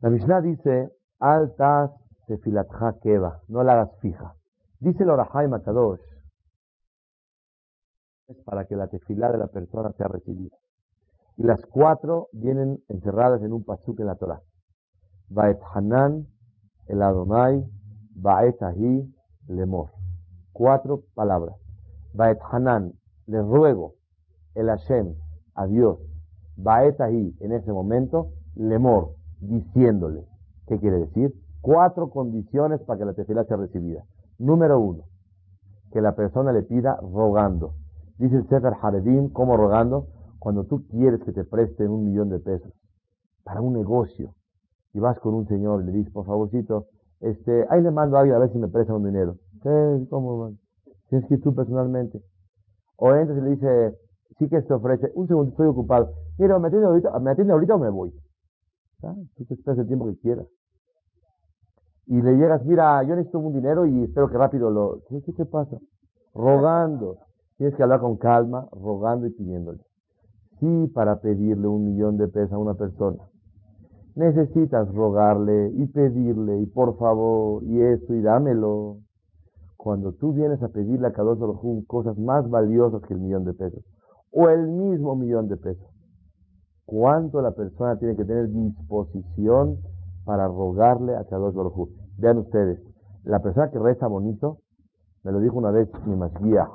la 0.00 0.10
Mishnah 0.10 0.40
dice, 0.40 0.90
altas 1.18 1.90
tefilatja 2.26 2.98
keva, 3.02 3.42
no 3.48 3.62
la 3.62 3.72
hagas 3.72 3.98
fija. 4.00 4.34
Dice 4.78 5.02
el 5.02 5.10
Orahai 5.10 5.48
Makadosh, 5.48 6.00
es 8.28 8.36
para 8.44 8.64
que 8.64 8.76
la 8.76 8.86
tefilá 8.86 9.30
de 9.32 9.38
la 9.38 9.48
persona 9.48 9.92
sea 9.92 10.08
recibida. 10.08 10.56
Y 11.36 11.42
las 11.42 11.60
cuatro 11.66 12.28
vienen 12.32 12.82
encerradas 12.88 13.42
en 13.42 13.52
un 13.52 13.64
pasuk 13.64 13.98
en 14.00 14.06
la 14.06 14.14
Torah. 14.14 14.40
Baet 15.28 15.58
Hanan, 15.74 16.26
el 16.86 17.02
Adonai, 17.02 17.64
Baet 18.14 18.62
Ahi, 18.62 19.12
Lemor. 19.48 19.90
Cuatro 20.52 21.02
palabras. 21.14 21.56
Baet 22.14 22.38
Hanan, 22.50 22.92
le 23.26 23.40
ruego 23.42 23.94
el 24.54 24.66
Hashem 24.66 25.14
a 25.54 25.66
Dios, 25.66 25.98
Baet 26.56 27.00
ahí 27.00 27.34
en 27.40 27.52
ese 27.52 27.72
momento, 27.72 28.32
lemor, 28.54 29.14
diciéndole, 29.40 30.24
¿qué 30.66 30.78
quiere 30.78 30.98
decir? 30.98 31.32
Cuatro 31.60 32.10
condiciones 32.10 32.80
para 32.82 32.98
que 32.98 33.04
la 33.04 33.14
tefila 33.14 33.44
sea 33.44 33.56
recibida. 33.56 34.04
Número 34.38 34.80
uno, 34.80 35.04
que 35.92 36.00
la 36.00 36.14
persona 36.14 36.52
le 36.52 36.62
pida 36.62 36.98
rogando. 37.00 37.74
Dice 38.18 38.36
el 38.36 38.48
Sefer 38.48 38.74
Haredim, 38.80 39.30
¿cómo 39.30 39.56
rogando? 39.56 40.06
Cuando 40.38 40.64
tú 40.64 40.86
quieres 40.88 41.20
que 41.22 41.32
te 41.32 41.44
presten 41.44 41.90
un 41.90 42.04
millón 42.04 42.30
de 42.30 42.38
pesos 42.38 42.72
para 43.44 43.60
un 43.60 43.74
negocio 43.74 44.34
y 44.92 44.98
vas 44.98 45.18
con 45.20 45.34
un 45.34 45.46
señor 45.48 45.82
y 45.82 45.86
le 45.86 45.92
dices, 45.92 46.12
por 46.12 46.26
favorcito, 46.26 46.86
este, 47.20 47.66
ahí 47.68 47.82
le 47.82 47.90
mando 47.90 48.16
a 48.16 48.20
alguien 48.20 48.36
a 48.36 48.40
ver 48.40 48.52
si 48.52 48.58
me 48.58 48.68
presta 48.68 48.94
un 48.94 49.04
dinero. 49.04 49.36
¿Cómo? 50.08 50.52
Tienes 51.08 51.28
que 51.28 51.34
ir 51.34 51.42
tú 51.42 51.54
personalmente. 51.54 52.22
O 52.96 53.14
entonces 53.14 53.44
le 53.44 53.50
dice, 53.50 53.98
sí 54.38 54.48
que 54.48 54.62
se 54.62 54.72
ofrece, 54.72 55.10
un 55.14 55.26
segundo, 55.26 55.50
estoy 55.50 55.66
ocupado. 55.66 56.12
Mira, 56.38 56.58
me 56.58 56.68
atiende 56.68 56.86
ahorita, 56.86 57.18
me 57.18 57.30
atiende 57.30 57.52
ahorita 57.52 57.74
o 57.74 57.78
me 57.78 57.90
voy. 57.90 58.12
Tú 59.00 59.44
te 59.44 59.54
esperas 59.54 59.78
el 59.78 59.86
tiempo 59.86 60.06
que 60.06 60.18
quieras. 60.18 60.46
Y 62.06 62.20
le 62.20 62.36
llegas, 62.36 62.64
mira, 62.64 63.02
yo 63.04 63.14
necesito 63.14 63.38
un 63.38 63.54
dinero 63.54 63.86
y 63.86 64.04
espero 64.04 64.28
que 64.28 64.36
rápido 64.36 64.70
lo... 64.70 65.02
¿Qué, 65.08 65.22
qué 65.22 65.32
te 65.32 65.46
pasa? 65.46 65.78
Rogando. 66.34 67.18
Tienes 67.56 67.76
que 67.76 67.82
hablar 67.82 68.00
con 68.00 68.16
calma, 68.16 68.68
rogando 68.72 69.26
y 69.26 69.30
pidiéndole. 69.30 69.80
Sí, 70.58 70.90
para 70.94 71.20
pedirle 71.20 71.66
un 71.68 71.84
millón 71.84 72.16
de 72.16 72.28
pesos 72.28 72.52
a 72.52 72.58
una 72.58 72.74
persona. 72.74 73.18
Necesitas 74.14 74.92
rogarle 74.92 75.70
y 75.70 75.86
pedirle 75.86 76.58
y 76.60 76.66
por 76.66 76.98
favor 76.98 77.62
y 77.62 77.80
esto 77.80 78.12
y 78.14 78.20
dámelo 78.20 78.98
cuando 79.76 80.12
tú 80.12 80.34
vienes 80.34 80.62
a 80.62 80.68
pedirle 80.68 81.06
a 81.06 81.12
Kadosh 81.12 81.38
Baruj 81.38 81.86
cosas 81.86 82.18
más 82.18 82.48
valiosas 82.50 83.00
que 83.02 83.14
el 83.14 83.20
millón 83.20 83.44
de 83.44 83.54
pesos, 83.54 83.82
o 84.30 84.48
el 84.50 84.68
mismo 84.68 85.16
millón 85.16 85.48
de 85.48 85.56
pesos, 85.56 85.88
¿cuánto 86.90 87.40
la 87.40 87.52
persona 87.52 87.96
tiene 87.98 88.16
que 88.16 88.24
tener 88.24 88.50
disposición 88.50 89.78
para 90.24 90.46
rogarle 90.48 91.16
a 91.16 91.24
Kadosh 91.24 91.54
Baruj 91.54 91.88
Vean 92.18 92.38
ustedes, 92.38 92.80
la 93.24 93.40
persona 93.40 93.70
que 93.70 93.78
reza 93.78 94.06
bonito, 94.08 94.58
me 95.22 95.32
lo 95.32 95.40
dijo 95.40 95.56
una 95.56 95.70
vez 95.70 95.88
mi 96.06 96.16
masguía, 96.16 96.68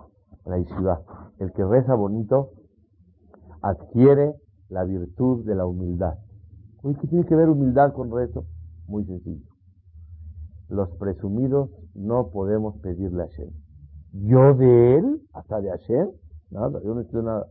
la 0.46 0.64
ciudad, 0.64 1.02
el 1.40 1.52
que 1.52 1.66
reza 1.66 1.94
bonito 1.96 2.52
adquiere 3.62 4.34
la 4.70 4.84
virtud 4.84 5.46
de 5.46 5.56
la 5.56 5.66
humildad. 5.66 6.16
¿qué 6.82 7.08
tiene 7.08 7.26
que 7.26 7.36
ver 7.36 7.50
humildad 7.50 7.94
con 7.94 8.12
rezo? 8.12 8.46
Muy 8.88 9.06
sencillo 9.06 9.56
los 10.70 10.90
presumidos 10.98 11.70
no 11.94 12.30
podemos 12.30 12.78
pedirle 12.78 13.24
a 13.24 13.28
Hashem. 13.28 13.50
Yo 14.14 14.54
de 14.56 14.96
él, 14.98 15.22
hasta 15.34 15.62
de 15.62 15.70
Hashem, 15.70 16.10
nada, 16.52 16.82
yo 16.84 16.96
no 16.96 17.02
estoy 17.02 17.24
nada. 17.24 17.48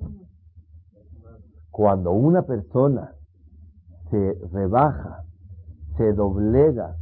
Cuando 1.75 2.13
una 2.13 2.43
persona 2.43 3.15
se 4.09 4.39
rebaja, 4.53 5.25
se 5.97 6.13
doblega 6.13 6.95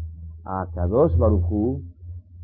a 0.47 0.67
Kadosh 0.75 1.15
Baruchú, 1.19 1.83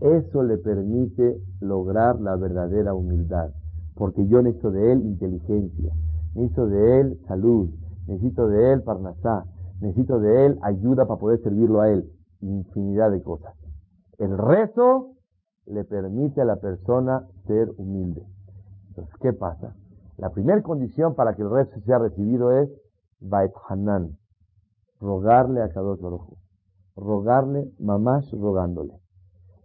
eso 0.01 0.43
le 0.43 0.59
permite 0.59 1.41
lograr 1.61 2.21
la 2.21 2.37
verdadera 2.37 2.93
humildad. 2.93 3.49
Porque 3.95 4.27
yo 4.27 4.43
necesito 4.43 4.71
de 4.71 4.93
él 4.93 5.07
inteligencia, 5.07 5.91
necesito 6.35 6.67
de 6.67 7.01
él 7.01 7.19
salud, 7.29 7.71
necesito 8.07 8.47
de 8.47 8.75
él 8.75 8.83
parnasá, 8.83 9.47
necesito 9.81 10.21
de 10.21 10.45
él 10.45 10.59
ayuda 10.61 11.07
para 11.07 11.19
poder 11.19 11.41
servirlo 11.43 11.81
a 11.81 11.89
él. 11.89 12.13
Infinidad 12.43 13.11
de 13.11 13.23
cosas. 13.23 13.55
El 14.19 14.37
rezo 14.37 15.15
le 15.65 15.83
permite 15.85 16.43
a 16.43 16.45
la 16.45 16.57
persona 16.57 17.27
ser 17.47 17.71
humilde. 17.79 18.23
Entonces, 18.89 19.15
¿qué 19.19 19.33
pasa? 19.33 19.73
La 20.19 20.31
primera 20.31 20.63
condición 20.63 21.15
para 21.15 21.35
que 21.35 21.43
el 21.43 21.51
rezo 21.51 21.81
sea 21.81 21.99
recibido 21.99 22.53
es 22.53 22.69
Bait 23.21 23.53
Hanan, 23.69 24.19
rogarle 25.01 25.63
a 25.63 25.71
Kadosh 25.71 26.01
Baruj 26.01 26.37
rogarle, 26.97 27.71
mamás 27.79 28.29
rogándole. 28.33 28.93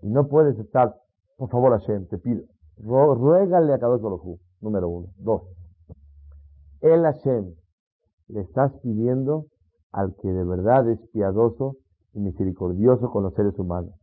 Y 0.04 0.10
no 0.10 0.28
puedes 0.28 0.58
estar, 0.60 0.96
por 1.36 1.50
favor 1.50 1.72
Hashem, 1.72 2.06
te 2.08 2.20
pido, 2.20 2.44
ruégale 2.78 3.74
a 3.74 3.80
Kadosh 3.80 4.02
Baruj 4.02 4.40
número 4.62 4.88
uno. 4.88 5.08
Dos, 5.18 5.42
el 6.82 7.02
Hashem 7.02 7.54
le 8.28 8.42
estás 8.42 8.72
pidiendo 8.84 9.48
al 9.92 10.16
que 10.16 10.28
de 10.28 10.44
verdad 10.44 10.88
es 10.90 11.00
piadoso 11.12 11.78
y 12.14 12.20
misericordioso 12.20 13.10
con 13.10 13.24
los 13.24 13.34
seres 13.34 13.58
humanos 13.58 13.94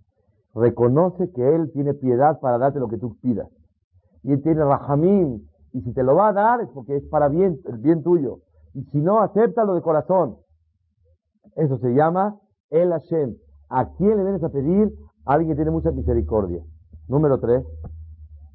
reconoce 0.55 1.31
que 1.33 1.55
Él 1.55 1.71
tiene 1.73 1.95
piedad 1.95 2.41
para 2.41 2.59
darte 2.59 2.81
lo 2.81 2.89
que 2.89 2.99
tú 2.99 3.17
pidas. 3.21 3.49
Y 4.23 4.33
Él 4.33 4.43
tiene 4.43 4.65
rajamín. 4.65 5.49
Y 5.73 5.83
si 5.83 5.93
te 5.93 6.03
lo 6.03 6.15
va 6.15 6.29
a 6.29 6.33
dar 6.33 6.61
es 6.61 6.69
porque 6.71 6.97
es 6.97 7.05
para 7.05 7.29
bien, 7.29 7.61
el 7.67 7.79
bien 7.79 8.03
tuyo. 8.03 8.39
Y 8.75 8.83
si 8.85 8.99
no, 8.99 9.21
acéptalo 9.21 9.75
de 9.75 9.83
corazón. 9.83 10.37
Eso 11.57 11.79
se 11.79 11.91
llama 11.95 12.39
El 12.71 12.91
Hashem. 12.91 13.37
¿A 13.69 13.91
quién 13.93 14.17
le 14.17 14.25
vienes 14.25 14.43
a 14.43 14.49
pedir? 14.49 14.93
alguien 15.25 15.51
que 15.51 15.57
tiene 15.57 15.71
mucha 15.71 15.91
misericordia. 15.93 16.63
Número 17.09 17.39
tres, 17.39 17.65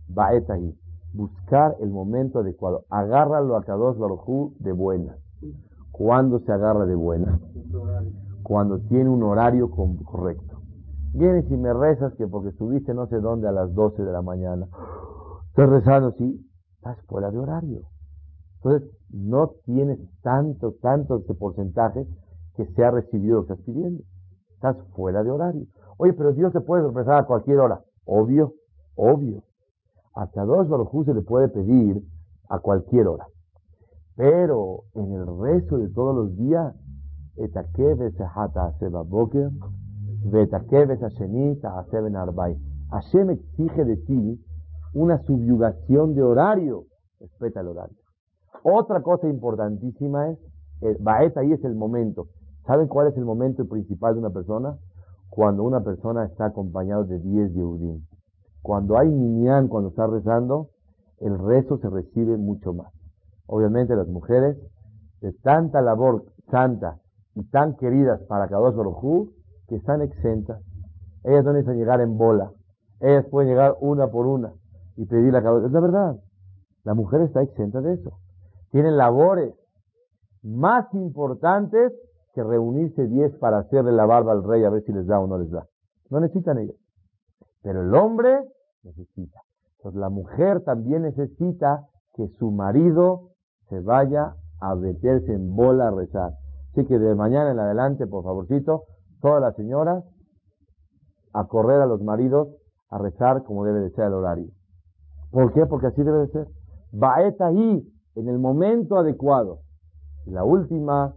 Baetahi. 0.09 0.75
Buscar 1.13 1.77
el 1.79 1.89
momento 1.89 2.39
adecuado. 2.39 2.83
Agárralo 2.89 3.55
a 3.55 3.63
Kadosh 3.63 3.97
Barujú 3.97 4.53
de 4.59 4.73
buena. 4.73 5.15
¿Cuándo 5.91 6.39
se 6.39 6.51
agarra 6.51 6.85
de 6.85 6.95
buena? 6.95 7.39
Cuando 8.43 8.79
tiene 8.79 9.09
un 9.09 9.23
horario 9.23 9.71
correcto. 9.71 10.59
Vienes 11.13 11.49
y 11.49 11.55
me 11.55 11.73
rezas 11.73 12.13
que 12.15 12.27
porque 12.27 12.49
estuviste 12.49 12.93
no 12.93 13.07
sé 13.07 13.21
dónde 13.21 13.47
a 13.47 13.53
las 13.53 13.73
12 13.73 14.03
de 14.03 14.11
la 14.11 14.21
mañana. 14.21 14.67
Estás 15.47 15.69
rezando, 15.69 16.11
sí, 16.17 16.45
estás 16.85 17.03
fuera 17.07 17.31
de 17.31 17.39
horario. 17.39 17.81
Entonces, 18.57 18.89
no 19.09 19.53
tienes 19.65 19.99
tanto, 20.21 20.75
tanto 20.81 21.19
de 21.19 21.33
porcentaje 21.33 22.05
que 22.55 22.65
se 22.65 22.83
ha 22.83 22.91
recibido 22.91 23.37
lo 23.37 23.45
que 23.45 23.53
estás 23.53 23.65
pidiendo. 23.65 24.03
Estás 24.53 24.77
fuera 24.95 25.23
de 25.23 25.31
horario. 25.31 25.65
Oye, 25.97 26.13
pero 26.13 26.33
Dios 26.33 26.53
te 26.53 26.61
puede 26.61 26.89
rezar 26.91 27.15
a 27.15 27.25
cualquier 27.25 27.59
hora. 27.59 27.81
Obvio, 28.05 28.53
obvio. 28.95 29.43
Hasta 30.13 30.45
dos 30.45 30.69
Barujú 30.69 31.03
se 31.05 31.13
le 31.13 31.21
puede 31.21 31.49
pedir 31.49 32.03
a 32.49 32.59
cualquier 32.59 33.07
hora. 33.07 33.25
Pero 34.15 34.83
en 34.93 35.11
el 35.11 35.25
resto 35.39 35.77
de 35.77 35.89
todos 35.89 36.15
los 36.15 36.37
días, 36.37 36.73
Hashem 42.91 43.29
exige 43.31 43.85
de 43.85 43.97
ti 43.97 44.39
una 44.95 45.21
subyugación 45.23 46.15
de 46.15 46.23
horario. 46.23 46.85
Respeta 47.19 47.59
el 47.61 47.67
horario. 47.67 47.97
Otra 48.63 49.01
cosa 49.01 49.27
importantísima 49.27 50.29
es, 50.29 50.39
el 50.81 50.97
Baet 50.99 51.37
ahí 51.37 51.51
es 51.51 51.63
el 51.63 51.75
momento. 51.75 52.27
¿Saben 52.65 52.87
cuál 52.87 53.07
es 53.07 53.17
el 53.17 53.25
momento 53.25 53.67
principal 53.67 54.15
de 54.15 54.21
una 54.21 54.29
persona? 54.31 54.77
Cuando 55.29 55.63
una 55.63 55.81
persona 55.81 56.25
está 56.25 56.45
acompañado 56.45 57.03
de 57.03 57.19
10 57.19 57.53
Yehudim. 57.53 58.01
cuando 58.61 58.97
hay 58.97 59.09
niñán, 59.09 59.67
cuando 59.67 59.89
está 59.89 60.07
rezando, 60.07 60.69
el 61.19 61.37
rezo 61.37 61.77
se 61.77 61.89
recibe 61.89 62.37
mucho 62.37 62.73
más. 62.73 62.91
Obviamente 63.47 63.95
las 63.95 64.07
mujeres, 64.07 64.57
de 65.21 65.33
tanta 65.33 65.81
labor 65.81 66.23
santa 66.49 66.97
y 67.35 67.43
tan 67.49 67.75
queridas 67.75 68.21
para 68.23 68.47
Kadosh 68.47 68.75
Baruj 68.75 69.29
que 69.67 69.75
están 69.75 70.01
exentas. 70.01 70.61
Ellas 71.23 71.43
no 71.43 71.51
necesitan 71.51 71.77
llegar 71.77 72.01
en 72.01 72.17
bola. 72.17 72.51
Ellas 73.01 73.25
pueden 73.29 73.49
llegar 73.49 73.75
una 73.81 74.07
por 74.07 74.25
una 74.25 74.53
y 74.95 75.05
pedir 75.05 75.33
la 75.33 75.41
Kadosh. 75.41 75.65
Es 75.65 75.71
la 75.71 75.79
verdad. 75.79 76.15
La 76.83 76.93
mujer 76.93 77.21
está 77.21 77.41
exenta 77.41 77.81
de 77.81 77.93
eso. 77.93 78.19
Tienen 78.71 78.97
labores 78.97 79.53
más 80.43 80.93
importantes 80.93 81.93
que 82.33 82.43
reunirse 82.43 83.07
diez 83.07 83.33
para 83.39 83.59
hacerle 83.59 83.91
la 83.91 84.05
barba 84.05 84.33
al 84.33 84.43
rey 84.43 84.63
a 84.63 84.69
ver 84.69 84.83
si 84.83 84.93
les 84.93 85.07
da 85.07 85.19
o 85.19 85.27
no 85.27 85.37
les 85.37 85.49
da. 85.49 85.65
No 86.09 86.19
necesitan 86.19 86.59
ellos. 86.59 86.75
Pero 87.63 87.81
el 87.81 87.95
hombre 87.95 88.41
necesita. 88.83 89.41
Entonces 89.77 89.99
la 89.99 90.09
mujer 90.09 90.61
también 90.63 91.03
necesita 91.03 91.87
que 92.15 92.27
su 92.39 92.51
marido 92.51 93.29
se 93.69 93.79
vaya 93.79 94.35
a 94.59 94.75
meterse 94.75 95.33
en 95.33 95.55
bola 95.55 95.87
a 95.87 95.91
rezar. 95.91 96.33
Así 96.71 96.85
que 96.85 96.99
de 96.99 97.15
mañana 97.15 97.51
en 97.51 97.59
adelante, 97.59 98.05
por 98.05 98.23
favorcito, 98.23 98.83
todas 99.21 99.41
las 99.41 99.55
señoras 99.55 100.03
a 101.33 101.47
correr 101.47 101.81
a 101.81 101.85
los 101.85 102.01
maridos 102.01 102.49
a 102.89 102.97
rezar 102.97 103.43
como 103.43 103.65
debe 103.65 103.79
de 103.79 103.89
ser 103.91 104.05
el 104.05 104.13
horario. 104.13 104.51
¿Por 105.35 105.51
qué? 105.51 105.65
Porque 105.65 105.87
así 105.87 106.01
debe 106.01 106.19
de 106.19 106.27
ser. 106.29 106.47
Baeta 106.93 107.47
ahí, 107.47 107.85
en 108.15 108.29
el 108.29 108.39
momento 108.39 108.95
adecuado. 108.95 109.59
La 110.25 110.45
última, 110.45 111.13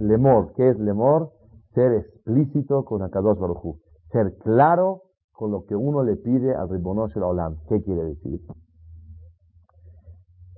lemor. 0.00 0.54
¿Qué 0.56 0.70
es 0.70 0.78
lemor? 0.78 1.32
Ser 1.74 1.92
explícito 1.92 2.86
con 2.86 3.02
Akadosh 3.02 3.38
Baruj 3.38 3.76
Ser 4.12 4.38
claro 4.38 5.02
con 5.32 5.50
lo 5.50 5.66
que 5.66 5.76
uno 5.76 6.02
le 6.02 6.16
pide 6.16 6.54
al 6.54 6.70
Ribonosh 6.70 7.18
Olam. 7.18 7.58
¿Qué 7.68 7.82
quiere 7.82 8.02
decir? 8.02 8.40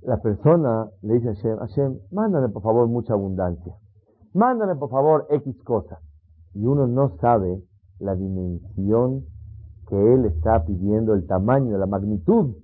La 0.03 0.19
persona 0.19 0.89
le 1.03 1.15
dice 1.15 1.31
a 1.31 1.35
Hashem, 1.35 1.59
Hashem, 1.59 1.99
mándame 2.13 2.51
por 2.51 2.63
favor 2.63 2.87
mucha 2.87 3.15
abundancia. 3.15 3.75
Mándame 4.33 4.77
por 4.77 4.91
favor 4.91 5.27
X 5.29 5.61
cosa. 5.65 5.99
Y 6.55 6.65
uno 6.67 6.87
no 6.87 7.17
sabe 7.17 7.65
la 7.99 8.15
dimensión 8.15 9.25
que 9.89 10.15
él 10.15 10.25
está 10.27 10.65
pidiendo, 10.65 11.15
el 11.15 11.27
tamaño, 11.27 11.77
la 11.79 11.87
magnitud 11.87 12.55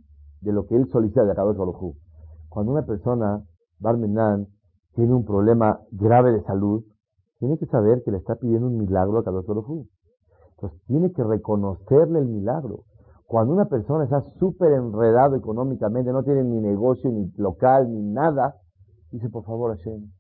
de 0.41 0.53
lo 0.53 0.66
que 0.66 0.76
él 0.76 0.89
solicita 0.91 1.24
de 1.24 1.32
Akadosh 1.32 1.57
Baruj 1.57 1.95
Cuando 2.49 2.72
una 2.72 2.86
persona, 2.86 3.43
Barmenan, 3.78 4.47
tiene 4.95 5.14
un 5.14 5.24
problema 5.24 5.80
grave 5.91 6.32
de 6.32 6.43
salud, 6.43 6.84
tiene 7.39 7.59
que 7.59 7.66
saber 7.66 8.03
que 8.05 8.11
le 8.11 8.18
está 8.18 8.36
pidiendo 8.36 8.66
un 8.66 8.78
milagro 8.78 9.18
a 9.18 9.24
Kadosh 9.24 9.47
Baruj 9.47 9.86
Entonces 10.57 10.80
tiene 10.86 11.12
que 11.12 11.22
reconocerle 11.22 12.18
el 12.18 12.26
milagro. 12.26 12.84
Cuando 13.26 13.53
una 13.53 13.66
persona 13.66 14.05
está 14.05 14.22
súper 14.39 14.72
enredado 14.72 15.36
económicamente, 15.36 16.12
no 16.12 16.22
tiene 16.22 16.45
ni 16.45 16.61
negocio, 16.61 17.11
ni 17.11 17.30
local, 17.36 17.93
ni 17.93 18.03
nada, 18.03 18.55
dice, 19.12 19.28
por 19.28 19.45
favor, 19.45 19.76
Hashem, 19.76 20.11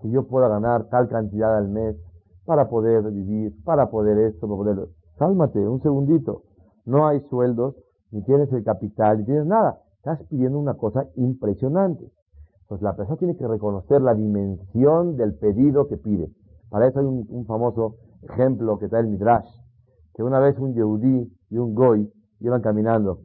que 0.00 0.10
yo 0.10 0.26
pueda 0.26 0.48
ganar 0.48 0.88
tal 0.88 1.08
cantidad 1.08 1.56
al 1.56 1.68
mes 1.68 1.96
para 2.44 2.68
poder 2.68 3.04
vivir, 3.10 3.52
para 3.64 3.88
poder 3.88 4.18
esto, 4.18 4.48
para 4.48 4.56
poder... 4.56 4.88
Cálmate, 5.16 5.60
un 5.60 5.80
segundito. 5.80 6.42
No 6.84 7.06
hay 7.06 7.20
sueldos, 7.30 7.76
ni 8.10 8.22
tienes 8.22 8.52
el 8.52 8.64
capital, 8.64 9.18
ni 9.18 9.24
tienes 9.24 9.46
nada. 9.46 9.80
Estás 9.96 10.22
pidiendo 10.28 10.58
una 10.58 10.74
cosa 10.74 11.06
impresionante. 11.16 12.10
Pues 12.68 12.82
la 12.82 12.96
persona 12.96 13.16
tiene 13.16 13.36
que 13.36 13.46
reconocer 13.46 14.02
la 14.02 14.14
dimensión 14.14 15.16
del 15.16 15.34
pedido 15.34 15.88
que 15.88 15.96
pide. 15.96 16.30
Para 16.70 16.88
eso 16.88 17.00
hay 17.00 17.06
un, 17.06 17.46
famoso 17.46 17.96
ejemplo 18.22 18.78
que 18.78 18.88
trae 18.88 19.02
el 19.02 19.08
Midrash, 19.08 19.48
que 20.14 20.22
una 20.22 20.40
vez 20.40 20.58
un 20.58 20.74
Yehudí 20.74 21.32
y 21.50 21.58
un 21.58 21.74
Goy 21.74 22.12
iban 22.40 22.60
caminando 22.60 23.20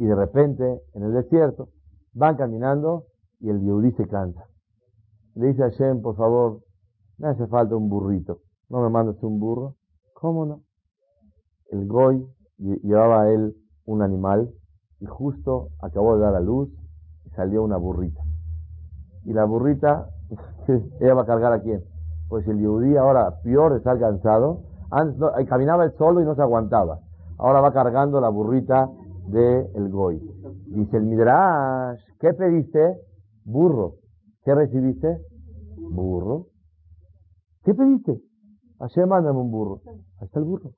y 0.00 0.06
de 0.06 0.14
repente 0.14 0.82
en 0.94 1.02
el 1.02 1.12
desierto 1.12 1.68
van 2.14 2.36
caminando 2.36 3.04
y 3.38 3.50
el 3.50 3.60
Yehudí 3.60 3.92
se 3.92 4.08
cansa. 4.08 4.46
Le 5.34 5.48
dice 5.48 5.62
a 5.62 5.70
Hashem, 5.70 6.00
por 6.00 6.16
favor, 6.16 6.62
me 7.18 7.28
hace 7.28 7.46
falta 7.46 7.76
un 7.76 7.90
burrito. 7.90 8.40
¿No 8.70 8.80
me 8.80 8.88
mandas 8.88 9.22
un 9.22 9.38
burro? 9.38 9.76
¿Cómo 10.14 10.46
no? 10.46 10.62
El 11.70 11.86
Goy 11.86 12.26
llevaba 12.60 13.22
a 13.22 13.30
él 13.30 13.54
un 13.86 14.02
animal 14.02 14.50
y 15.00 15.06
justo 15.06 15.68
acabó 15.80 16.16
de 16.16 16.22
dar 16.22 16.34
a 16.34 16.40
luz 16.40 16.68
y 17.24 17.30
salió 17.30 17.62
una 17.62 17.76
burrita. 17.76 18.22
Y 19.24 19.32
la 19.32 19.44
burrita, 19.44 20.08
ella 21.00 21.14
va 21.14 21.22
a 21.22 21.26
cargar 21.26 21.52
a 21.52 21.60
quién? 21.60 21.82
Pues 22.28 22.46
el 22.46 22.58
Yehudí 22.58 22.96
ahora, 22.96 23.40
peor 23.42 23.72
de 23.72 23.78
estar 23.78 23.98
cansado, 23.98 24.62
antes 24.90 25.16
eh, 25.38 25.46
caminaba 25.46 25.84
él 25.84 25.92
solo 25.96 26.20
y 26.20 26.24
no 26.24 26.34
se 26.34 26.42
aguantaba. 26.42 27.00
Ahora 27.38 27.60
va 27.60 27.72
cargando 27.72 28.20
la 28.20 28.28
burrita 28.28 28.88
del 29.28 29.68
el 29.74 29.88
Goy. 29.88 30.20
Dice 30.66 30.96
el 30.96 31.04
Midrash, 31.04 32.00
¿qué 32.18 32.32
pediste? 32.34 33.00
Burro. 33.44 33.94
¿Qué 34.44 34.54
recibiste? 34.54 35.18
Burro. 35.76 36.46
¿Qué 37.64 37.74
pediste? 37.74 38.20
Hashem, 38.78 39.08
mándame 39.08 39.38
un 39.38 39.50
burro. 39.50 39.80
Ahí 39.86 40.26
está 40.26 40.38
el 40.38 40.44
burro. 40.44 40.70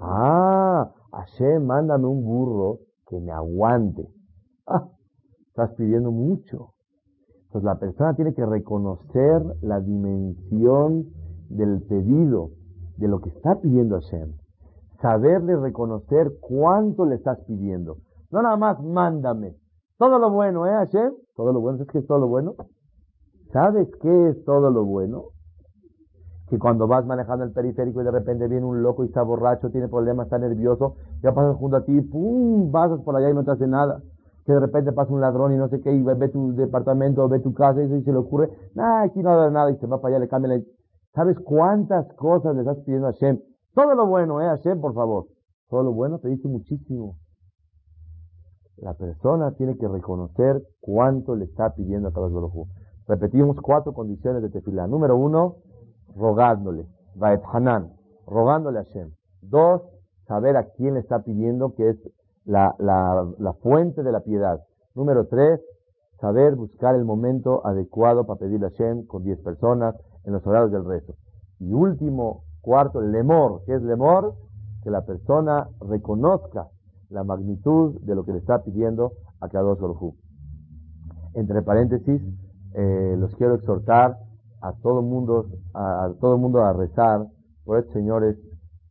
Ah, 0.00 0.92
Hashem, 1.12 1.64
mándame 1.64 2.06
un 2.06 2.24
burro 2.24 2.80
que 3.08 3.20
me 3.20 3.32
aguante. 3.32 4.08
Ah, 4.66 4.88
estás 5.48 5.70
pidiendo 5.74 6.10
mucho. 6.10 6.74
Entonces 7.46 7.64
la 7.64 7.78
persona 7.78 8.14
tiene 8.14 8.34
que 8.34 8.44
reconocer 8.44 9.42
la 9.62 9.80
dimensión 9.80 11.06
del 11.48 11.82
pedido, 11.82 12.50
de 12.96 13.08
lo 13.08 13.20
que 13.20 13.30
está 13.30 13.60
pidiendo 13.60 14.00
Hashem. 14.00 14.32
Saberle 15.00 15.56
reconocer 15.56 16.32
cuánto 16.40 17.06
le 17.06 17.16
estás 17.16 17.38
pidiendo. 17.46 17.98
No 18.30 18.42
nada 18.42 18.56
más 18.56 18.82
mándame. 18.82 19.54
Todo 19.98 20.18
lo 20.18 20.30
bueno, 20.30 20.66
¿eh, 20.66 20.70
Hashem? 20.70 21.14
Todo 21.36 21.52
lo 21.52 21.60
bueno. 21.60 21.78
¿Sabes 21.78 21.88
qué 21.92 21.98
es 21.98 22.06
todo 22.06 22.18
lo 22.18 22.28
bueno? 22.28 22.54
¿Sabes 23.52 23.88
qué 24.02 24.28
es 24.28 24.44
todo 24.44 24.70
lo 24.70 24.84
bueno? 24.84 25.35
Que 26.48 26.58
cuando 26.58 26.86
vas 26.86 27.04
manejando 27.04 27.44
el 27.44 27.52
periférico 27.52 28.00
y 28.00 28.04
de 28.04 28.10
repente 28.10 28.46
viene 28.46 28.64
un 28.64 28.82
loco 28.82 29.04
y 29.04 29.08
está 29.08 29.22
borracho, 29.22 29.70
tiene 29.70 29.88
problemas, 29.88 30.26
está 30.26 30.38
nervioso, 30.38 30.94
ya 31.22 31.34
pasas 31.34 31.56
junto 31.56 31.76
a 31.76 31.84
ti, 31.84 32.00
¡pum! 32.02 32.70
Pasas 32.70 33.00
por 33.00 33.16
allá 33.16 33.30
y 33.30 33.34
no 33.34 33.44
te 33.44 33.50
hace 33.50 33.66
nada. 33.66 34.02
Que 34.44 34.52
de 34.52 34.60
repente 34.60 34.92
pasa 34.92 35.12
un 35.12 35.20
ladrón 35.20 35.52
y 35.54 35.56
no 35.56 35.68
sé 35.68 35.80
qué, 35.80 35.92
y 35.92 36.02
ve, 36.02 36.28
tu 36.28 36.54
departamento, 36.54 37.28
ve 37.28 37.40
tu 37.40 37.52
casa 37.52 37.82
y 37.82 38.02
se 38.02 38.12
le 38.12 38.18
ocurre, 38.18 38.50
nada, 38.74 39.02
aquí 39.02 39.20
no 39.20 39.36
da 39.36 39.50
nada, 39.50 39.72
y 39.72 39.76
se 39.76 39.86
va 39.86 40.00
para 40.00 40.16
allá, 40.16 40.24
le 40.24 40.28
cambia 40.28 40.56
la... 40.56 40.62
¿Sabes 41.14 41.38
cuántas 41.40 42.06
cosas 42.14 42.54
le 42.54 42.60
estás 42.60 42.78
pidiendo 42.84 43.08
a 43.08 43.12
Hashem? 43.12 43.40
Todo 43.74 43.94
lo 43.94 44.06
bueno, 44.06 44.40
¿eh, 44.40 44.46
Hashem, 44.46 44.80
por 44.80 44.94
favor? 44.94 45.26
Todo 45.68 45.82
lo 45.82 45.92
bueno 45.92 46.18
te 46.18 46.28
dice 46.28 46.46
muchísimo. 46.46 47.16
La 48.76 48.92
persona 48.94 49.52
tiene 49.52 49.76
que 49.78 49.88
reconocer 49.88 50.62
cuánto 50.80 51.34
le 51.34 51.46
está 51.46 51.74
pidiendo 51.74 52.08
a 52.08 52.12
cada 52.12 52.28
Baruj 52.28 52.68
Repetimos 53.08 53.56
cuatro 53.60 53.94
condiciones 53.94 54.42
de 54.42 54.50
tefilá. 54.50 54.86
Número 54.86 55.16
uno, 55.16 55.56
rogándole. 56.16 56.86
Vaet 57.14 57.42
Hanan, 57.52 57.92
rogándole 58.26 58.80
a 58.80 58.84
Hashem. 58.84 59.10
Dos, 59.42 59.82
saber 60.26 60.56
a 60.56 60.64
quién 60.76 60.94
le 60.94 61.00
está 61.00 61.20
pidiendo, 61.20 61.74
que 61.74 61.90
es 61.90 61.96
la, 62.44 62.74
la, 62.78 63.26
la 63.38 63.52
fuente 63.54 64.02
de 64.02 64.12
la 64.12 64.20
piedad. 64.20 64.60
Número 64.94 65.26
tres, 65.26 65.60
saber 66.20 66.56
buscar 66.56 66.94
el 66.94 67.04
momento 67.04 67.66
adecuado 67.66 68.26
para 68.26 68.40
pedirle 68.40 68.66
a 68.66 68.70
Hashem 68.70 69.06
con 69.06 69.22
diez 69.22 69.38
personas 69.40 69.94
en 70.24 70.32
los 70.32 70.46
horarios 70.46 70.72
del 70.72 70.84
rezo. 70.84 71.14
Y 71.58 71.72
último, 71.72 72.44
cuarto, 72.60 73.00
el 73.00 73.12
lemor. 73.12 73.62
¿Qué 73.64 73.74
es 73.74 73.82
lemor? 73.82 74.34
Que 74.82 74.90
la 74.90 75.04
persona 75.04 75.68
reconozca 75.80 76.68
la 77.08 77.24
magnitud 77.24 78.00
de 78.00 78.14
lo 78.14 78.24
que 78.24 78.32
le 78.32 78.38
está 78.38 78.62
pidiendo 78.62 79.12
a 79.40 79.48
Kadosh 79.48 79.78
Baruj 79.78 80.14
Entre 81.34 81.62
paréntesis, 81.62 82.20
eh, 82.74 83.16
los 83.18 83.34
quiero 83.36 83.54
exhortar 83.54 84.18
a 84.60 84.72
todo 84.74 85.02
mundo, 85.02 85.48
a, 85.74 86.12
todo 86.20 86.38
mundo 86.38 86.62
a 86.62 86.72
rezar 86.72 87.26
por 87.64 87.84
señores 87.92 88.36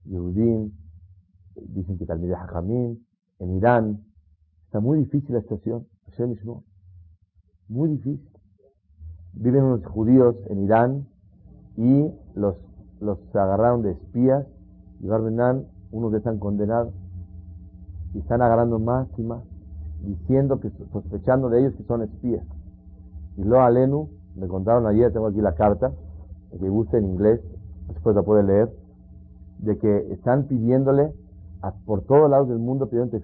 Yehudim, 0.06 0.72
dicen 1.56 1.98
que 1.98 2.06
Talmideh 2.06 2.36
Hajamim, 2.36 2.98
en 3.40 3.58
Irán. 3.58 4.06
Está 4.66 4.80
muy 4.80 5.00
difícil 5.00 5.36
la 5.36 5.42
situación, 5.42 5.88
muy 7.68 7.90
difícil. 7.90 8.30
Viven 9.34 9.64
unos 9.64 9.86
judíos 9.86 10.36
en 10.50 10.64
Irán 10.64 11.08
y 11.78 12.10
los, 12.36 12.56
los 13.00 13.20
agarraron 13.36 13.82
de 13.82 13.92
espías 13.92 14.46
y 15.02 15.08
Barbenan, 15.08 15.66
unos 15.92 16.12
que 16.12 16.18
están 16.18 16.40
condenados 16.40 16.94
y 18.14 18.20
están 18.20 18.42
agarrando 18.42 18.80
más 18.80 19.08
y 19.18 19.24
más, 19.24 19.44
diciendo 20.02 20.60
que 20.60 20.70
sospechando 20.92 21.50
de 21.50 21.60
ellos 21.60 21.76
que 21.76 21.84
son 21.84 22.04
espías. 22.04 22.46
Y 23.38 23.44
lo 23.44 23.62
Alenu, 23.62 24.10
me 24.36 24.48
contaron 24.48 24.86
ayer, 24.88 25.12
tengo 25.12 25.28
aquí 25.28 25.42
la 25.42 25.54
carta, 25.54 25.92
que 26.60 26.70
guste 26.70 26.98
en 26.98 27.06
inglés, 27.06 27.42
después 27.88 28.16
la 28.16 28.24
puede 28.24 28.44
leer, 28.44 28.70
de 29.60 29.78
que 29.78 30.14
están 30.14 30.44
pidiéndole 30.44 31.14
a, 31.62 31.72
por 31.72 32.02
todos 32.02 32.30
lados 32.30 32.50
del 32.50 32.60
mundo, 32.60 32.88
pidiendo 32.88 33.18
a 33.18 33.20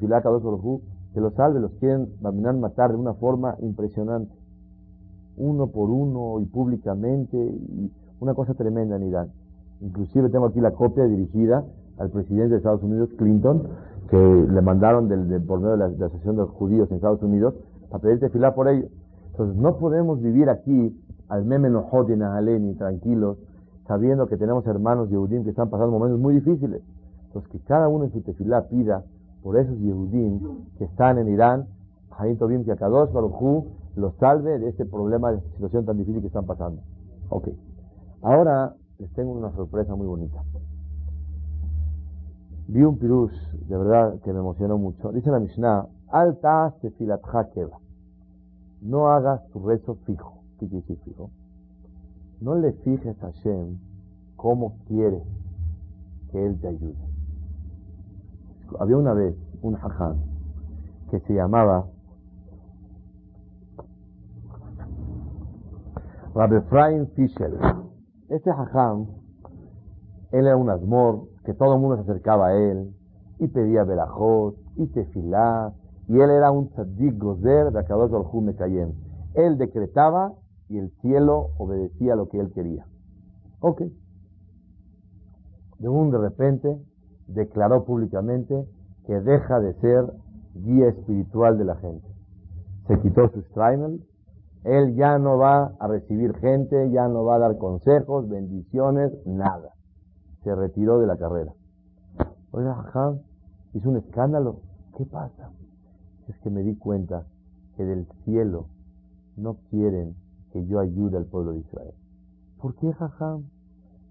que 1.13 1.19
los 1.19 1.33
salve, 1.33 1.59
los 1.59 1.71
quieren 1.73 2.07
matar 2.21 2.91
de 2.91 2.97
una 2.97 3.13
forma 3.13 3.55
impresionante, 3.61 4.33
uno 5.37 5.67
por 5.67 5.89
uno 5.89 6.39
y 6.39 6.45
públicamente, 6.45 7.37
y 7.37 7.91
una 8.19 8.33
cosa 8.33 8.53
tremenda 8.53 8.95
en 8.95 9.03
Irán. 9.03 9.31
Inclusive 9.81 10.29
tengo 10.29 10.45
aquí 10.45 10.61
la 10.61 10.71
copia 10.71 11.05
dirigida 11.05 11.65
al 11.97 12.09
presidente 12.09 12.49
de 12.49 12.57
Estados 12.57 12.83
Unidos, 12.83 13.09
Clinton, 13.17 13.63
que 14.09 14.17
le 14.17 14.61
mandaron 14.61 15.07
del, 15.07 15.41
por 15.41 15.59
medio 15.59 15.71
de 15.71 15.77
la, 15.77 15.85
Asociación 15.85 16.35
de 16.35 16.41
los 16.43 16.51
Judíos 16.51 16.89
en 16.89 16.97
Estados 16.97 17.23
Unidos 17.23 17.55
para 17.89 18.01
pedir 18.01 18.19
tefilá 18.19 18.53
por 18.53 18.67
ellos. 18.67 18.89
Entonces 19.31 19.55
no 19.55 19.77
podemos 19.77 20.21
vivir 20.21 20.49
aquí 20.49 20.95
al 21.29 21.45
meme 21.45 21.69
y 21.69 22.21
aleni 22.21 22.75
tranquilos, 22.75 23.37
sabiendo 23.87 24.27
que 24.27 24.37
tenemos 24.37 24.65
hermanos 24.67 25.09
Yehudim 25.09 25.43
que 25.43 25.51
están 25.51 25.69
pasando 25.69 25.91
momentos 25.91 26.19
muy 26.19 26.35
difíciles. 26.35 26.81
Entonces 27.27 27.51
que 27.51 27.59
cada 27.59 27.87
uno 27.87 28.05
en 28.05 28.11
su 28.11 28.21
tefilá 28.21 28.67
pida 28.67 29.03
por 29.41 29.57
esos 29.57 29.77
Yehudim 29.79 30.41
que 30.77 30.83
están 30.85 31.17
en 31.17 31.29
Irán, 31.29 31.67
Jaim 32.11 32.37
Tobim 32.37 32.65
que 32.65 32.73
Akadosh 32.73 33.11
Baruj 33.11 33.65
los 33.95 34.13
salve 34.15 34.59
de 34.59 34.69
este 34.69 34.85
problema, 34.85 35.31
de 35.31 35.37
esta 35.37 35.49
situación 35.51 35.85
tan 35.85 35.97
difícil 35.97 36.21
que 36.21 36.27
están 36.27 36.45
pasando. 36.45 36.81
Ok. 37.29 37.49
Ahora 38.21 38.75
les 38.99 39.11
tengo 39.13 39.31
una 39.31 39.51
sorpresa 39.51 39.95
muy 39.95 40.07
bonita. 40.07 40.43
Vi 42.67 42.83
un 42.83 42.97
pirush, 42.97 43.33
de 43.67 43.77
verdad, 43.77 44.19
que 44.23 44.31
me 44.31 44.39
emocionó 44.39 44.77
mucho. 44.77 45.11
Dice 45.11 45.29
la 45.29 45.39
Mishnah, 45.39 45.87
alta 46.09 46.73
tefilat 46.81 47.21
keva. 47.53 47.80
No 48.81 49.09
hagas 49.09 49.47
tu 49.49 49.65
rezo 49.67 49.95
fijo. 50.05 50.43
¿Qué 50.59 50.67
quiere 50.67 50.81
decir 50.81 50.99
fijo? 51.05 51.29
No 52.39 52.55
le 52.55 52.73
fijes 52.73 53.15
a 53.23 53.27
Hashem 53.27 53.77
cómo 54.35 54.77
quiere 54.87 55.21
que 56.31 56.45
Él 56.45 56.59
te 56.59 56.67
ayude. 56.67 57.11
Había 58.79 58.97
una 58.97 59.13
vez 59.13 59.35
un 59.61 59.75
hajam 59.75 60.17
que 61.09 61.19
se 61.19 61.33
llamaba 61.33 61.85
Rabbi 66.33 66.55
Efraim 66.55 67.07
Fisher. 67.07 67.51
Este 68.29 68.49
hajam, 68.49 69.07
él 70.31 70.47
era 70.47 70.55
un 70.55 70.69
asmor, 70.69 71.27
que 71.43 71.53
todo 71.53 71.75
el 71.75 71.81
mundo 71.81 71.97
se 71.97 72.03
acercaba 72.03 72.47
a 72.47 72.53
él, 72.53 72.95
y 73.39 73.47
pedía 73.49 73.83
verajot, 73.83 74.55
y 74.77 74.87
tefilá, 74.87 75.73
y 76.11 76.19
él 76.19 76.29
era 76.29 76.51
un 76.51 76.67
tzaddik 76.67 77.17
gozer 77.17 77.71
de 77.71 77.79
Akadosh 77.79 78.11
Baruj. 78.11 78.33
Él 79.33 79.57
decretaba 79.57 80.33
y 80.67 80.77
el 80.77 80.91
cielo 80.99 81.51
obedecía 81.57 82.17
lo 82.17 82.27
que 82.27 82.37
él 82.37 82.51
quería. 82.51 82.85
Ok. 83.61 83.83
De 85.79 85.87
un 85.87 86.11
de 86.11 86.17
repente 86.17 86.77
declaró 87.27 87.85
públicamente 87.85 88.67
que 89.05 89.21
deja 89.21 89.61
de 89.61 89.73
ser 89.75 90.11
guía 90.53 90.89
espiritual 90.89 91.57
de 91.57 91.63
la 91.63 91.75
gente. 91.75 92.05
Se 92.87 92.99
quitó 92.99 93.29
su 93.29 93.41
Streimel, 93.43 94.05
él 94.65 94.95
ya 94.95 95.17
no 95.17 95.37
va 95.37 95.75
a 95.79 95.87
recibir 95.87 96.35
gente, 96.39 96.91
ya 96.91 97.07
no 97.07 97.23
va 97.23 97.35
a 97.35 97.39
dar 97.39 97.57
consejos, 97.57 98.27
bendiciones, 98.27 99.13
nada. 99.25 99.69
Se 100.43 100.53
retiró 100.53 100.99
de 100.99 101.07
la 101.07 101.15
carrera. 101.15 101.53
Oiga, 102.51 102.71
ajá, 102.71 103.13
hizo 103.71 103.89
un 103.89 103.95
escándalo. 103.95 104.57
¿Qué 104.97 105.05
pasa? 105.05 105.51
Es 106.27 106.37
que 106.39 106.49
me 106.49 106.63
di 106.63 106.75
cuenta 106.75 107.25
que 107.75 107.83
del 107.83 108.05
cielo 108.23 108.67
no 109.37 109.57
quieren 109.69 110.15
que 110.51 110.65
yo 110.65 110.79
ayude 110.79 111.17
al 111.17 111.25
pueblo 111.25 111.53
de 111.53 111.59
Israel. 111.59 111.93
¿Por 112.59 112.75
qué, 112.75 112.91
jajam? 112.93 113.45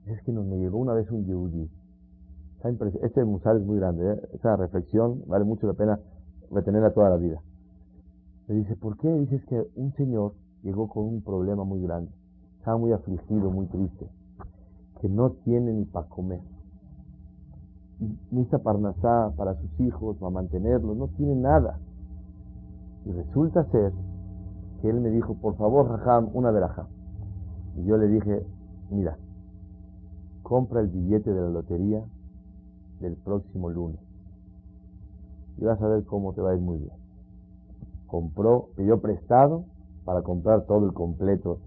Es 0.07 0.23
que 0.23 0.33
nos 0.33 0.47
me 0.47 0.59
llegó 0.59 0.79
una 0.79 0.95
vez 0.95 1.11
un 1.11 1.25
yehudi. 1.25 1.71
Este 3.03 3.25
musal 3.25 3.59
es 3.59 3.67
muy 3.67 3.79
grande, 3.79 4.13
¿eh? 4.13 4.21
esa 4.35 4.55
reflexión 4.57 5.23
vale 5.27 5.45
mucho 5.45 5.67
la 5.67 5.73
pena 5.73 5.99
retenerla 6.51 6.93
toda 6.93 7.09
la 7.09 7.17
vida. 7.17 7.41
Le 8.49 8.57
dice, 8.57 8.77
¿por 8.77 8.99
qué? 8.99 9.09
Dice, 9.09 9.41
que 9.47 9.67
un 9.77 9.93
señor 9.95 10.35
llegó 10.63 10.89
con 10.89 11.05
un 11.05 11.23
problema 11.23 11.65
muy 11.65 11.81
grande. 11.81 12.11
Estaba 12.59 12.77
muy 12.77 12.93
afligido, 12.93 13.51
muy 13.51 13.67
triste. 13.67 14.09
Que 15.01 15.09
no 15.09 15.31
tiene 15.45 15.73
ni 15.73 15.85
para 15.85 16.09
comer. 16.09 16.41
Ni 18.31 18.45
parnasá 18.45 19.33
para 19.37 19.55
sus 19.55 19.81
hijos, 19.81 20.17
para 20.19 20.31
mantenerlos. 20.31 20.97
No 20.97 21.09
tiene 21.09 21.37
nada. 21.37 21.79
Y 23.05 23.13
resulta 23.13 23.65
ser 23.71 23.93
que 24.81 24.91
él 24.91 25.01
me 25.01 25.11
dijo, 25.11 25.35
por 25.35 25.57
favor, 25.57 25.89
Raham, 25.89 26.31
una 26.35 26.51
veraja. 26.51 26.87
Y 27.77 27.85
yo 27.85 27.97
le 27.97 28.09
dije, 28.09 28.45
mira, 28.91 29.17
compra 30.43 30.81
el 30.81 30.89
billete 30.89 31.33
de 31.33 31.41
la 31.41 31.49
lotería 31.49 32.03
del 33.01 33.17
próximo 33.17 33.71
lunes. 33.71 34.01
Y 35.59 35.65
vas 35.65 35.81
a 35.81 35.89
ver 35.89 36.05
cómo 36.05 36.33
te 36.33 36.41
va 36.41 36.51
a 36.51 36.55
ir 36.55 36.61
muy 36.61 36.79
bien. 36.79 36.93
Compró, 38.07 38.71
pidió 38.77 39.01
prestado 39.01 39.65
para 40.05 40.23
comprar 40.23 40.65
todo 40.67 40.87
el 40.87 40.93
completo 40.93 41.61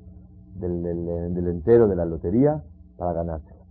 del, 0.59 0.83
del, 0.83 1.47
entero 1.47 1.87
de 1.87 1.95
la 1.95 2.05
lotería 2.05 2.63
para 2.97 3.13
ganárselo. 3.13 3.63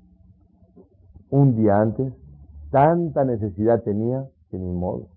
Un 1.31 1.57
día 1.57 1.81
antes, 1.81 2.13
tanta 2.71 3.25
necesidad 3.25 3.83
tenía 3.83 4.29
que 4.51 4.59
ni 4.59 4.73
modo, 4.73 5.09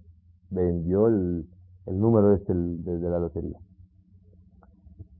vendió 0.49 1.07
el, 1.07 1.47
el 1.85 1.99
número 1.99 2.33
este 2.33 2.53
de, 2.53 3.09
la 3.09 3.19
lotería. 3.19 3.59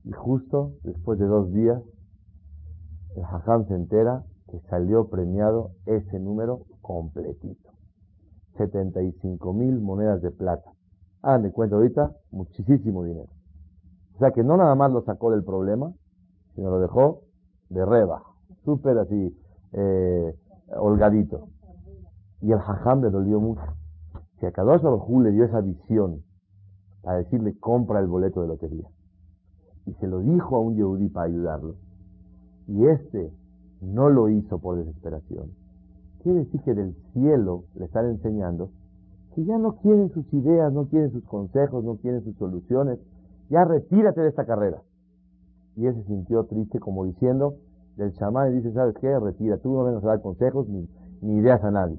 Y 0.04 0.12
justo 0.12 0.72
después 0.82 1.18
de 1.18 1.26
dos 1.26 1.52
días, 1.52 1.82
el 3.16 3.24
Hajam 3.24 3.66
se 3.66 3.74
entera 3.74 4.24
que 4.48 4.60
salió 4.68 5.08
premiado 5.08 5.70
ese 5.86 6.18
número 6.18 6.62
completito. 6.80 7.70
75 8.56 9.52
mil 9.52 9.80
monedas 9.80 10.22
de 10.22 10.30
plata. 10.30 10.72
Hagan 11.22 11.42
de 11.42 11.52
cuenta 11.52 11.76
ahorita, 11.76 12.12
muchísimo 12.30 13.04
dinero. 13.04 13.28
O 14.14 14.18
sea 14.18 14.30
que 14.30 14.42
no 14.42 14.56
nada 14.56 14.74
más 14.74 14.90
lo 14.92 15.02
sacó 15.02 15.30
del 15.30 15.44
problema, 15.44 15.92
sino 16.54 16.70
lo 16.70 16.80
dejó 16.80 17.22
de 17.68 17.84
reba, 17.84 18.22
súper 18.64 18.98
así, 18.98 19.36
eh, 19.72 20.34
holgadito. 20.76 21.48
Y 22.40 22.52
el 22.52 22.58
hajam 22.58 23.02
le 23.02 23.10
dolió 23.10 23.40
mucho. 23.40 23.62
Si 24.38 24.46
a 24.46 24.52
Kadosh 24.52 24.82
Baruj 24.82 25.22
le 25.22 25.32
dio 25.32 25.44
esa 25.44 25.60
visión 25.60 26.22
a 27.06 27.14
decirle 27.14 27.56
compra 27.58 28.00
el 28.00 28.06
boleto 28.06 28.42
de 28.42 28.48
lotería, 28.48 28.88
y 29.86 29.94
se 29.94 30.06
lo 30.06 30.20
dijo 30.20 30.56
a 30.56 30.60
un 30.60 30.74
Yehudi 30.74 31.08
para 31.08 31.26
ayudarlo, 31.26 31.76
y 32.66 32.86
este 32.86 33.32
no 33.80 34.10
lo 34.10 34.28
hizo 34.28 34.58
por 34.58 34.76
desesperación, 34.76 35.50
quiere 36.22 36.40
decir 36.40 36.60
que 36.62 36.74
del 36.74 36.94
cielo 37.12 37.64
le 37.76 37.84
están 37.84 38.06
enseñando 38.06 38.70
que 39.34 39.44
ya 39.44 39.58
no 39.58 39.76
quieren 39.76 40.10
sus 40.10 40.32
ideas, 40.32 40.72
no 40.72 40.86
quieren 40.88 41.12
sus 41.12 41.24
consejos, 41.24 41.84
no 41.84 41.96
quieren 41.96 42.24
sus 42.24 42.36
soluciones, 42.36 42.98
ya 43.50 43.64
retírate 43.64 44.22
de 44.22 44.28
esta 44.28 44.46
carrera. 44.46 44.82
Y 45.76 45.86
él 45.86 45.94
se 45.94 46.04
sintió 46.04 46.44
triste 46.44 46.80
como 46.80 47.04
diciendo, 47.04 47.56
del 47.96 48.14
chamán 48.14 48.54
dice, 48.54 48.72
¿sabes 48.72 48.96
qué? 48.98 49.18
Retira, 49.18 49.58
tú 49.58 49.74
no 49.74 49.84
vengas 49.84 50.02
a 50.04 50.08
dar 50.08 50.22
consejos 50.22 50.66
ni, 50.68 50.88
ni 51.20 51.36
ideas 51.36 51.62
a 51.62 51.70
nadie. 51.70 51.98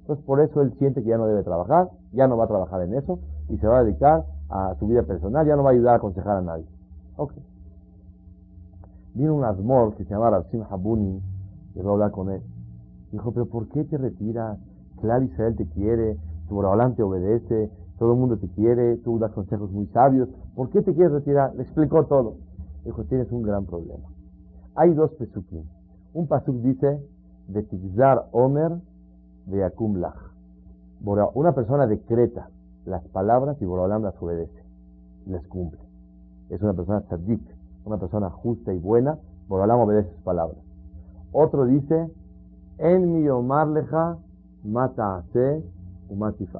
Entonces 0.00 0.24
por 0.26 0.40
eso 0.40 0.60
él 0.62 0.74
siente 0.78 1.02
que 1.02 1.08
ya 1.08 1.16
no 1.16 1.26
debe 1.26 1.44
trabajar, 1.44 1.90
ya 2.12 2.26
no 2.26 2.36
va 2.36 2.44
a 2.44 2.48
trabajar 2.48 2.82
en 2.82 2.94
eso 2.94 3.20
y 3.48 3.58
se 3.58 3.66
va 3.66 3.78
a 3.78 3.84
dedicar 3.84 4.24
a 4.48 4.74
su 4.78 4.86
vida 4.86 5.02
personal, 5.02 5.46
ya 5.46 5.56
no 5.56 5.62
va 5.62 5.70
a 5.70 5.72
ayudar 5.72 5.94
a 5.94 5.96
aconsejar 5.96 6.38
a 6.38 6.42
nadie. 6.42 6.66
Ok. 7.16 7.32
Vino 9.14 9.34
un 9.34 9.44
asmor 9.44 9.94
que 9.94 10.04
se 10.04 10.10
llama 10.10 10.30
Rasim 10.30 10.62
Habuni, 10.68 11.22
va 11.76 11.90
a 11.90 11.92
hablar 11.92 12.10
con 12.10 12.30
él. 12.30 12.42
Dijo, 13.12 13.32
pero 13.32 13.46
¿por 13.46 13.68
qué 13.68 13.84
te 13.84 13.96
retiras? 13.96 14.58
Claro, 15.00 15.24
Israel 15.24 15.54
te 15.56 15.66
quiere, 15.66 16.16
tu 16.48 16.60
te 16.96 17.02
obedece, 17.02 17.70
todo 17.98 18.12
el 18.12 18.18
mundo 18.18 18.36
te 18.38 18.48
quiere, 18.48 18.96
tú 18.98 19.18
das 19.18 19.32
consejos 19.32 19.70
muy 19.70 19.86
sabios, 19.86 20.28
¿por 20.54 20.70
qué 20.70 20.82
te 20.82 20.94
quieres 20.94 21.12
retirar? 21.12 21.54
Le 21.54 21.62
explicó 21.62 22.04
todo. 22.04 22.36
Dijo, 22.84 23.04
tienes 23.04 23.30
un 23.30 23.42
gran 23.42 23.64
problema. 23.64 24.08
Hay 24.74 24.92
dos 24.94 25.12
pesukim. 25.12 25.62
Un 26.12 26.26
pasuk 26.26 26.56
dice, 26.56 27.00
de 27.48 27.66
Omer 28.32 28.72
de 29.46 29.64
Akum 29.64 29.96
Lach. 29.96 30.18
Una 31.34 31.52
persona 31.52 31.86
decreta 31.86 32.48
las 32.84 33.06
palabras 33.08 33.60
y 33.60 33.64
Boraholam 33.64 34.02
las 34.02 34.20
obedece, 34.20 34.64
les 35.26 35.46
cumple. 35.48 35.80
Es 36.50 36.62
una 36.62 36.74
persona 36.74 37.00
tzadik, 37.02 37.42
una 37.84 37.98
persona 37.98 38.30
justa 38.30 38.72
y 38.72 38.78
buena, 38.78 39.18
Boraholam 39.48 39.80
obedece 39.80 40.10
sus 40.10 40.22
palabras. 40.22 40.58
Otro 41.32 41.64
dice, 41.64 42.10
en 42.78 43.12
mi 43.12 43.28
Omar 43.28 43.68
leja 43.68 44.18
mata 44.64 45.24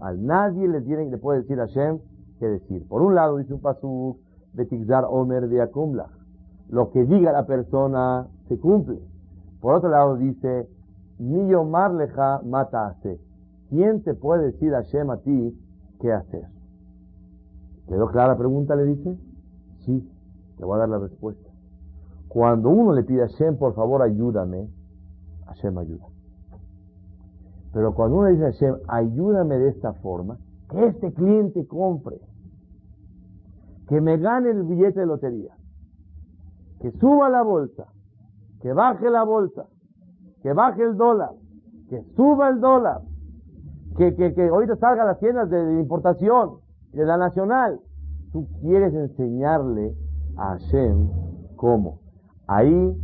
al 0.01 0.27
Nadie 0.27 0.69
le, 0.69 0.81
tiene, 0.81 1.11
le 1.11 1.19
puede 1.19 1.41
decir 1.41 1.61
a 1.61 1.67
Hashem 1.67 1.99
qué 2.39 2.49
decir. 2.49 2.87
Por 2.89 3.03
un 3.03 3.15
lado 3.15 3.37
dice 3.37 3.55
un 3.55 3.61
pasuk, 3.61 4.19
Betigzar 4.53 5.05
Omer 5.09 5.49
de 5.49 5.61
Akumla. 5.61 6.09
Lo 6.69 6.91
que 6.91 7.05
diga 7.05 7.33
la 7.33 7.47
persona 7.47 8.27
se 8.49 8.59
cumple. 8.59 9.01
Por 9.61 9.75
otro 9.75 9.91
lado 9.91 10.17
dice, 10.17 10.69
Ni 11.19 11.49
Yomar 11.49 11.93
leja 11.95 12.41
mata. 12.45 12.97
¿Quién 13.71 14.03
te 14.03 14.15
puede 14.15 14.53
decir 14.53 14.75
a 14.75 14.83
Hashem 14.83 15.11
a 15.11 15.19
ti 15.19 15.57
qué 16.05 16.13
hacer? 16.13 16.47
¿Quedó 17.89 18.09
clara 18.09 18.35
la 18.35 18.39
pregunta? 18.39 18.77
Le 18.77 18.85
dice. 18.85 19.19
Sí, 19.87 20.07
te 20.59 20.65
voy 20.65 20.77
a 20.77 20.81
dar 20.81 20.91
la 20.91 20.99
respuesta. 20.99 21.49
Cuando 22.29 22.69
uno 22.69 22.93
le 22.93 23.05
pide 23.05 23.23
a 23.23 23.27
Hashem, 23.27 23.57
por 23.57 23.75
favor 23.75 24.03
ayúdame, 24.03 24.69
Hashem 25.47 25.79
ayuda. 25.79 26.05
Pero 27.73 27.95
cuando 27.95 28.19
uno 28.19 28.29
dice 28.29 28.45
a 28.45 28.53
Hashem, 28.53 28.75
ayúdame 28.87 29.59
de 29.59 29.69
esta 29.71 29.95
forma, 29.95 30.37
que 30.71 30.85
este 30.89 31.11
cliente 31.15 31.67
compre, 31.67 32.21
que 33.89 33.99
me 34.03 34.19
gane 34.19 34.51
el 34.51 34.65
billete 34.65 35.01
de 35.01 35.07
lotería, 35.07 35.55
que 36.81 36.91
suba 36.99 37.31
la 37.31 37.43
bolsa, 37.43 37.87
que 38.61 38.75
baje 38.75 39.09
la 39.09 39.25
bolsa, 39.25 39.65
que 40.43 40.53
baje 40.53 40.83
el 40.83 40.99
dólar, 40.99 41.31
que 41.89 42.03
suba 42.15 42.51
el 42.51 42.61
dólar, 42.61 43.01
que, 43.97 44.15
que, 44.15 44.35
que 44.35 44.49
ahorita 44.49 44.77
las 45.05 45.19
tiendas 45.19 45.51
de, 45.51 45.81
importación, 45.81 46.59
de 46.93 47.05
la 47.05 47.17
nacional. 47.17 47.81
Tú 48.33 48.49
quieres 48.61 48.93
enseñarle 48.95 49.95
a 50.37 50.59
Hashem 50.59 51.09
cómo. 51.57 52.01
Ahí 52.47 52.97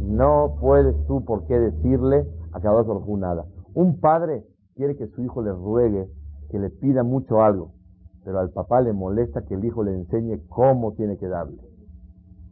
no 0.00 0.56
puedes 0.60 0.94
tú 1.06 1.24
por 1.24 1.46
qué 1.46 1.58
decirle 1.58 2.26
a 2.52 2.60
cada 2.60 2.82
uno 2.82 3.16
nada. 3.16 3.46
Un 3.74 3.98
padre 4.00 4.44
quiere 4.74 4.96
que 4.96 5.06
su 5.08 5.22
hijo 5.22 5.42
le 5.42 5.52
ruegue, 5.52 6.08
que 6.50 6.58
le 6.58 6.70
pida 6.70 7.02
mucho 7.02 7.42
algo, 7.42 7.72
pero 8.24 8.38
al 8.38 8.50
papá 8.50 8.80
le 8.82 8.92
molesta 8.92 9.42
que 9.42 9.54
el 9.54 9.64
hijo 9.64 9.82
le 9.82 9.94
enseñe 9.94 10.40
cómo 10.48 10.92
tiene 10.92 11.16
que 11.16 11.28
darle. 11.28 11.62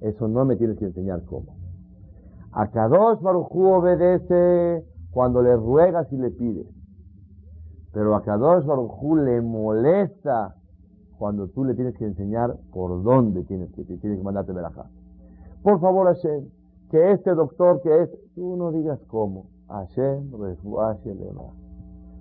Eso 0.01 0.29
no 0.29 0.45
me 0.45 0.57
tienes 0.57 0.79
que 0.79 0.87
enseñar 0.87 1.23
cómo. 1.25 1.57
A 2.53 2.69
Kadosh 2.71 3.21
Barujú 3.21 3.67
obedece 3.67 4.85
cuando 5.11 5.43
le 5.43 5.57
ruegas 5.57 6.11
y 6.13 6.17
le 6.17 6.31
pides. 6.31 6.67
Pero 7.95 8.17
a 8.17 8.23
Kadosh 8.23 8.67
Barujú 8.67 9.17
le 9.17 9.41
molesta 9.41 10.57
cuando 11.17 11.47
tú 11.49 11.65
le 11.65 11.75
tienes 11.75 11.97
que 11.97 12.05
enseñar 12.05 12.57
por 12.73 13.03
dónde 13.05 13.45
tienes 13.45 13.71
que, 13.73 13.85
tienes 13.85 14.19
que 14.19 14.25
mandarte 14.25 14.53
verajá. 14.53 14.87
Por 15.63 15.81
favor, 15.81 16.09
Hashem, 16.09 16.49
que 16.91 17.13
este 17.13 17.35
doctor 17.35 17.81
que 17.83 18.03
es, 18.03 18.11
tú 18.35 18.57
no 18.57 18.73
digas 18.73 18.99
cómo. 19.07 19.47
Hashem, 19.69 20.31
refuá, 20.39 20.99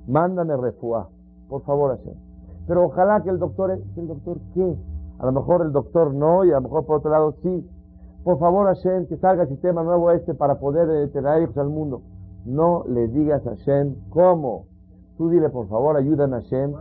Mándame 0.08 0.56
refuá. 0.58 1.10
Por 1.50 1.64
favor, 1.64 1.98
Hashem. 1.98 2.16
Pero 2.68 2.86
ojalá 2.86 3.22
que 3.22 3.32
el 3.32 3.40
doctor, 3.40 3.72
¿el 3.72 4.08
doctor 4.08 4.38
qué? 4.54 4.78
A 5.20 5.26
lo 5.26 5.32
mejor 5.32 5.64
el 5.64 5.72
doctor 5.72 6.14
no 6.14 6.46
y 6.46 6.52
a 6.52 6.56
lo 6.56 6.62
mejor 6.62 6.86
por 6.86 6.98
otro 6.98 7.12
lado 7.12 7.34
sí. 7.42 7.68
Por 8.24 8.40
favor, 8.40 8.68
Hashem, 8.68 9.08
que 9.08 9.18
salga 9.18 9.44
el 9.44 9.50
sistema 9.50 9.84
nuevo 9.84 10.12
este 10.12 10.34
para 10.34 10.60
poder 10.60 10.90
eh, 10.90 11.08
traer 11.10 11.44
hijos 11.44 11.58
al 11.58 11.70
mundo. 11.70 12.02
No 12.46 12.84
le 12.88 13.08
digas 13.08 13.46
a 13.48 13.52
Hashem 13.52 13.96
cómo. 14.10 14.73
Tú 15.24 15.30
dile, 15.30 15.50
por 15.50 15.70
favor, 15.70 15.96
ayúdame 15.96 16.36
a 16.36 16.42
Hashem. 16.42 16.74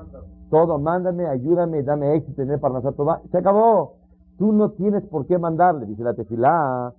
Todo, 0.51 0.77
mándame, 0.77 1.27
ayúdame, 1.27 1.85
dame 1.85 2.17
éxito 2.17 2.43
en 2.43 2.51
el 2.51 2.59
Parnasat 2.59 2.97
Se 3.31 3.39
acabó. 3.39 3.99
Tú 4.37 4.51
no 4.53 4.71
tienes 4.71 5.05
por 5.05 5.27
qué 5.27 5.39
mandarle, 5.39 5.87
dice 5.87 6.03
la 6.03 6.13
tefilá, 6.13 6.93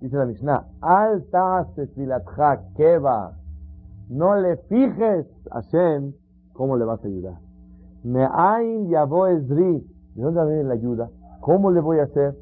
dice 0.00 0.16
la 0.16 0.24
Mishnah. 0.24 0.64
Alta 0.80 1.66
tefilatja 1.74 2.62
keva. 2.76 3.32
No 4.08 4.36
le 4.36 4.56
fijes 4.56 5.26
a 5.50 5.60
Hashem 5.60 6.14
cómo 6.54 6.78
le 6.78 6.86
vas 6.86 7.04
a 7.04 7.08
ayudar. 7.08 7.40
Me 8.02 8.26
ain 8.32 8.88
yabo 8.88 9.26
esri. 9.26 9.86
¿De 10.14 10.22
dónde 10.22 10.46
viene 10.46 10.64
la 10.64 10.74
ayuda? 10.74 11.10
¿Cómo 11.40 11.72
le 11.72 11.80
voy 11.80 11.98
a 11.98 12.04
hacer? 12.04 12.38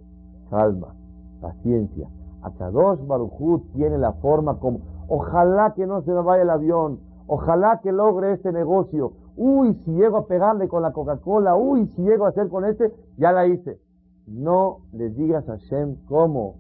Calma, 0.49 0.95
paciencia. 1.41 2.07
Akadosh 2.43 3.05
Baruchut 3.05 3.65
tiene 3.73 3.99
la 3.99 4.13
forma 4.13 4.61
como. 4.61 4.79
Ojalá 5.09 5.75
que 5.75 5.89
no 5.89 6.03
se 6.03 6.13
me 6.13 6.23
vaya 6.23 6.45
el 6.45 6.51
avión. 6.51 7.01
Ojalá 7.27 7.81
que 7.83 7.93
logre 7.93 8.33
este 8.33 8.53
negocio. 8.53 9.12
Uy, 9.37 9.75
si 9.85 9.93
llego 9.93 10.18
a 10.18 10.27
pegarle 10.27 10.68
con 10.68 10.83
la 10.83 10.93
Coca-Cola. 10.93 11.57
Uy, 11.57 11.87
si 11.97 12.03
llego 12.03 12.27
a 12.27 12.29
hacer 12.29 12.49
con 12.49 12.64
este, 12.64 12.93
ya 13.16 13.33
la 13.33 13.47
hice. 13.47 13.79
No 14.27 14.79
le 14.93 15.11
digas 15.11 15.49
a 15.49 15.57
Shem 15.57 15.97
cómo. 16.07 16.57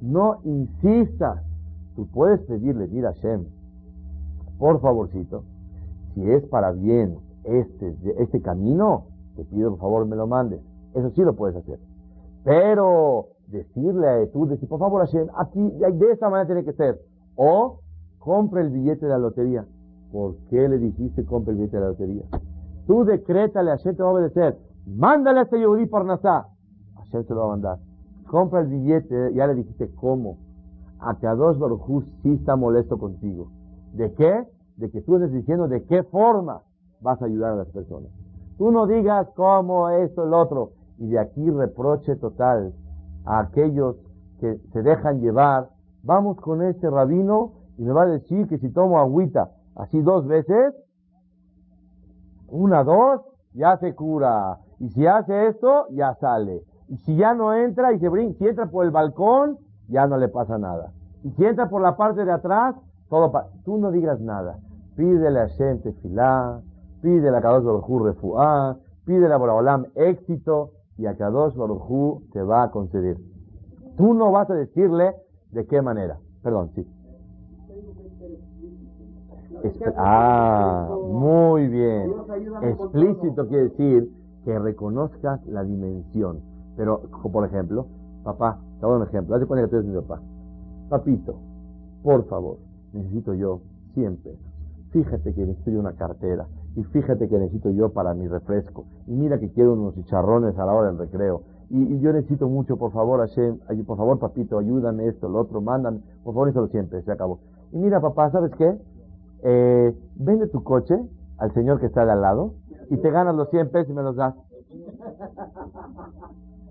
No 0.00 0.38
insistas. 0.44 1.42
Tú 1.96 2.06
puedes 2.06 2.40
pedirle, 2.40 2.88
mira 2.88 3.12
Shem, 3.12 3.44
por 4.58 4.80
favorcito, 4.80 5.44
si 6.14 6.30
es 6.30 6.44
para 6.46 6.72
bien 6.72 7.18
este, 7.44 7.96
este 8.18 8.40
camino, 8.40 9.06
te 9.36 9.44
pido 9.44 9.70
por 9.70 9.80
favor 9.80 10.06
me 10.06 10.16
lo 10.16 10.26
mandes. 10.26 10.60
Eso 10.94 11.10
sí 11.10 11.22
lo 11.22 11.34
puedes 11.34 11.56
hacer. 11.56 11.78
Pero 12.44 13.28
decirle 13.48 14.08
a 14.08 14.30
tú, 14.30 14.46
decir, 14.46 14.68
por 14.68 14.78
favor 14.78 15.00
Hashem, 15.04 15.28
aquí, 15.36 15.60
de 15.60 16.12
esta 16.12 16.28
manera 16.28 16.46
tiene 16.46 16.64
que 16.64 16.72
ser. 16.72 17.00
O 17.36 17.80
compre 18.18 18.62
el 18.62 18.70
billete 18.70 19.06
de 19.06 19.12
la 19.12 19.18
lotería. 19.18 19.64
¿Por 20.12 20.36
qué 20.48 20.68
le 20.68 20.78
dijiste 20.78 21.20
el 21.20 21.54
billete 21.54 21.76
de 21.76 21.82
la 21.82 21.88
lotería? 21.88 22.24
Tú 22.86 23.04
decrétale, 23.04 23.70
Hashem 23.70 23.94
te 23.94 24.02
va 24.02 24.08
a 24.08 24.12
obedecer. 24.12 24.58
Mándale 24.86 25.40
a 25.40 25.42
este 25.42 25.58
Yehudi 25.58 25.86
Parnasá. 25.86 26.48
Hashem 26.96 27.24
se 27.24 27.34
lo 27.34 27.40
va 27.40 27.46
a 27.46 27.50
mandar. 27.50 27.78
Compra 28.26 28.60
el 28.60 28.66
billete, 28.66 29.32
ya 29.34 29.46
le 29.46 29.54
dijiste 29.54 29.90
cómo. 29.94 30.38
A 30.98 31.14
dos 31.34 31.58
Baruj 31.58 32.04
sí 32.22 32.34
está 32.34 32.56
molesto 32.56 32.98
contigo. 32.98 33.50
¿De 33.92 34.12
qué? 34.14 34.44
De 34.76 34.90
que 34.90 35.00
tú 35.00 35.16
estés 35.16 35.32
diciendo 35.32 35.68
de 35.68 35.84
qué 35.84 36.02
forma 36.02 36.62
vas 37.00 37.22
a 37.22 37.26
ayudar 37.26 37.52
a 37.52 37.56
las 37.56 37.68
personas. 37.68 38.10
Tú 38.58 38.70
no 38.70 38.86
digas 38.86 39.28
cómo 39.36 39.88
esto, 39.88 40.24
el 40.24 40.34
otro. 40.34 40.72
Y 40.98 41.08
de 41.08 41.18
aquí 41.18 41.48
reproche 41.48 42.16
total 42.16 42.74
a 43.24 43.40
aquellos 43.40 43.96
que 44.40 44.58
se 44.72 44.82
dejan 44.82 45.20
llevar. 45.20 45.70
Vamos 46.02 46.36
con 46.38 46.62
este 46.62 46.90
rabino 46.90 47.52
y 47.78 47.84
me 47.84 47.92
va 47.92 48.02
a 48.02 48.06
decir 48.06 48.46
que 48.48 48.58
si 48.58 48.70
tomo 48.70 48.98
agüita 48.98 49.50
así 49.80 50.00
dos 50.02 50.26
veces, 50.26 50.74
una, 52.48 52.84
dos, 52.84 53.22
ya 53.54 53.76
se 53.78 53.94
cura. 53.94 54.58
Y 54.78 54.88
si 54.90 55.06
hace 55.06 55.48
esto, 55.48 55.86
ya 55.90 56.14
sale. 56.14 56.62
Y 56.88 56.96
si 56.98 57.16
ya 57.16 57.34
no 57.34 57.54
entra 57.54 57.92
y 57.92 57.98
se 57.98 58.08
brinca, 58.08 58.38
si 58.38 58.48
entra 58.48 58.66
por 58.66 58.84
el 58.84 58.90
balcón, 58.90 59.58
ya 59.88 60.06
no 60.06 60.16
le 60.16 60.28
pasa 60.28 60.58
nada. 60.58 60.92
Y 61.22 61.30
si 61.30 61.44
entra 61.44 61.68
por 61.68 61.82
la 61.82 61.96
parte 61.96 62.24
de 62.24 62.32
atrás, 62.32 62.74
todo 63.08 63.32
Tú 63.64 63.78
no 63.78 63.90
digas 63.90 64.20
nada. 64.20 64.58
Pídele 64.96 65.40
a 65.40 65.46
Shem 65.46 65.80
Tefilá, 65.80 66.60
pídele 67.02 67.36
a 67.36 67.40
Kadosh 67.40 67.64
Baruj 67.64 68.04
Refuá, 68.04 68.76
pídele 69.04 69.32
a 69.32 69.36
Boraholam 69.36 69.86
éxito 69.94 70.72
y 70.96 71.06
a 71.06 71.16
Kadosh 71.16 71.54
Baruj 71.54 72.22
te 72.32 72.42
va 72.42 72.64
a 72.64 72.70
conceder. 72.70 73.16
Tú 73.96 74.14
no 74.14 74.30
vas 74.32 74.50
a 74.50 74.54
decirle 74.54 75.14
de 75.52 75.66
qué 75.66 75.82
manera. 75.82 76.18
Perdón, 76.42 76.70
sí. 76.74 76.86
Ah, 79.96 80.88
muy 81.10 81.68
bien. 81.68 82.12
Explícito 82.62 83.48
quiere 83.48 83.64
decir 83.64 84.10
que 84.44 84.58
reconozcas 84.58 85.44
la 85.46 85.64
dimensión. 85.64 86.40
Pero, 86.76 87.02
por 87.32 87.44
ejemplo, 87.44 87.86
papá, 88.24 88.58
te 88.80 88.86
voy 88.86 88.94
a 88.94 88.98
un 88.98 89.02
ejemplo. 89.04 89.34
Haz 89.34 89.40
de 89.40 89.46
cuenta 89.46 89.66
que 89.66 89.70
tú 89.70 89.76
eres 89.76 89.88
mi 89.88 90.00
papá. 90.00 90.20
Papito, 90.88 91.36
por 92.02 92.24
favor, 92.26 92.58
necesito 92.92 93.34
yo 93.34 93.60
100 93.94 94.16
pesos. 94.16 94.50
Fíjate 94.90 95.34
que 95.34 95.46
necesito 95.46 95.70
yo 95.70 95.80
una 95.80 95.92
cartera. 95.92 96.46
Y 96.76 96.84
fíjate 96.84 97.28
que 97.28 97.38
necesito 97.38 97.70
yo 97.70 97.90
para 97.90 98.14
mi 98.14 98.28
refresco. 98.28 98.84
Y 99.06 99.12
mira 99.12 99.38
que 99.38 99.50
quiero 99.50 99.74
unos 99.74 99.94
chicharrones 99.94 100.56
a 100.58 100.64
la 100.64 100.72
hora 100.72 100.88
del 100.88 100.98
recreo. 100.98 101.42
Y, 101.68 102.00
yo 102.00 102.12
necesito 102.12 102.48
mucho, 102.48 102.76
por 102.76 102.90
favor, 102.92 103.20
Hashem, 103.20 103.58
por 103.86 103.96
favor, 103.96 104.18
papito, 104.18 104.58
ayúdame 104.58 105.06
esto, 105.06 105.28
lo 105.28 105.38
otro, 105.38 105.60
mándame, 105.60 106.00
por 106.24 106.34
favor, 106.34 106.48
eso 106.48 106.66
siempre, 106.66 107.00
se 107.02 107.12
acabó. 107.12 107.38
Y 107.70 107.78
mira, 107.78 108.00
papá, 108.00 108.28
¿sabes 108.30 108.50
qué? 108.56 108.76
Eh, 109.42 109.96
vende 110.16 110.48
tu 110.48 110.62
coche 110.62 110.96
al 111.38 111.52
señor 111.54 111.80
que 111.80 111.86
está 111.86 112.04
de 112.04 112.12
al 112.12 112.20
lado 112.20 112.54
y 112.90 112.96
te 112.98 113.10
ganas 113.10 113.34
los 113.34 113.48
100 113.50 113.70
pesos 113.70 113.90
y 113.90 113.94
me 113.94 114.02
los 114.02 114.16
das. 114.16 114.34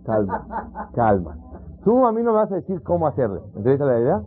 Calma, 0.06 0.90
calma. 0.94 1.38
Tú 1.84 2.06
a 2.06 2.12
mí 2.12 2.22
no 2.22 2.32
me 2.32 2.38
vas 2.38 2.52
a 2.52 2.56
decir 2.56 2.82
cómo 2.84 3.08
hacerle. 3.08 3.42
¿Entiendes 3.56 3.80
la 3.80 4.00
idea? 4.00 4.24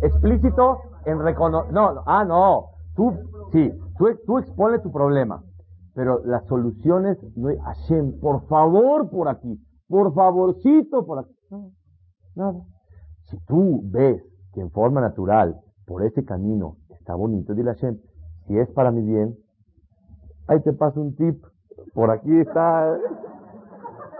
Explícito 0.00 0.78
en 1.04 1.20
reconocer. 1.20 1.72
No, 1.72 2.02
ah, 2.06 2.24
no. 2.24 2.66
Tú, 2.94 3.12
sí, 3.52 3.72
tú, 3.98 4.06
tú 4.26 4.38
expone 4.38 4.78
tu 4.78 4.90
problema. 4.90 5.42
Pero 5.94 6.20
las 6.24 6.46
soluciones, 6.46 7.18
no 7.36 7.48
hay, 7.48 7.58
Hashem, 7.58 8.20
por 8.20 8.46
favor, 8.46 9.10
por 9.10 9.28
aquí. 9.28 9.60
Por 9.88 10.14
favorcito, 10.14 11.04
por 11.04 11.20
aquí. 11.20 11.34
No, 11.50 11.70
nada. 12.34 12.60
Si 13.24 13.36
tú 13.46 13.82
ves 13.84 14.22
que 14.54 14.60
en 14.60 14.70
forma 14.70 15.00
natural, 15.00 15.60
por 15.86 16.02
ese 16.02 16.24
camino, 16.24 16.76
está 17.08 17.14
bonito, 17.14 17.54
dile 17.54 17.70
a 17.70 17.74
Hashem, 17.74 17.96
si 18.46 18.58
es 18.58 18.68
para 18.68 18.90
mi 18.90 19.00
bien, 19.00 19.34
ahí 20.46 20.60
te 20.60 20.74
paso 20.74 21.00
un 21.00 21.16
tip. 21.16 21.42
Por 21.94 22.10
aquí 22.10 22.38
está. 22.38 22.98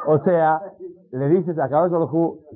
O 0.07 0.19
sea, 0.21 0.63
le 1.13 1.29
dices 1.29 1.59
a 1.59 1.69
Kadosh 1.69 1.93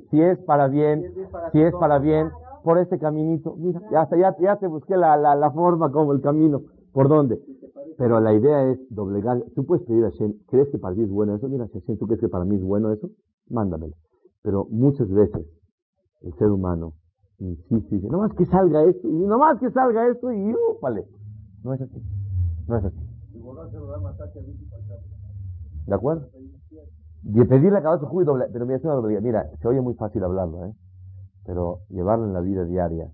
si 0.09 0.19
es 0.19 0.39
para 0.39 0.69
bien, 0.69 1.13
si 1.51 1.61
es 1.61 1.71
para 1.75 1.99
bien, 1.99 2.31
por 2.63 2.79
este 2.79 2.97
caminito, 2.97 3.55
mira, 3.57 3.79
ya, 3.91 4.09
ya, 4.39 4.55
te 4.55 4.65
busqué 4.65 4.97
la, 4.97 5.51
forma 5.53 5.91
como 5.91 6.13
el 6.13 6.21
camino, 6.21 6.63
¿por 6.93 7.09
dónde? 7.09 7.39
Pero 7.99 8.19
la 8.19 8.33
idea 8.33 8.71
es 8.71 8.79
doblegar. 8.89 9.43
Tú 9.53 9.67
puedes 9.67 9.85
pedir 9.85 10.03
a 10.03 10.09
Hashem, 10.09 10.33
¿crees 10.47 10.67
que 10.69 10.79
para 10.79 10.95
ti 10.95 11.03
es 11.03 11.11
bueno 11.11 11.35
eso? 11.35 11.47
Mira, 11.47 11.67
Hashem, 11.71 11.95
¿tú 11.99 12.07
crees 12.07 12.21
que 12.21 12.29
para 12.29 12.43
mí 12.43 12.55
es 12.55 12.63
bueno 12.63 12.91
eso? 12.91 13.07
Mándamelo. 13.51 13.93
Pero 14.41 14.65
muchas 14.71 15.07
veces 15.11 15.45
el 16.21 16.33
ser 16.39 16.49
humano 16.49 16.93
y 17.43 17.95
dice, 17.95 18.07
no 18.09 18.19
más 18.19 18.31
que 18.33 18.45
salga 18.45 18.83
esto, 18.83 19.07
y 19.07 19.25
no 19.25 19.37
más 19.37 19.59
que 19.59 19.69
salga 19.71 20.07
esto, 20.07 20.31
y 20.31 20.55
vale. 20.81 21.05
No 21.63 21.73
es 21.73 21.81
así. 21.81 22.01
No 22.67 22.77
es 22.77 22.85
así. 22.85 22.97
¿De 25.85 25.95
acuerdo? 25.95 26.27
Y 27.25 27.43
pedirle 27.45 27.77
a 27.77 27.81
cada 27.81 27.97
y 27.97 28.23
doble, 28.23 28.45
pero 28.51 28.65
mira, 28.65 28.77
es 28.77 28.83
una 28.83 28.93
doble, 28.93 29.21
mira, 29.21 29.49
se 29.61 29.67
oye 29.67 29.81
muy 29.81 29.93
fácil 29.95 30.23
hablarlo, 30.23 30.65
¿eh? 30.65 30.73
Pero 31.45 31.79
llevarlo 31.89 32.25
en 32.25 32.33
la 32.33 32.41
vida 32.41 32.63
diaria 32.63 33.11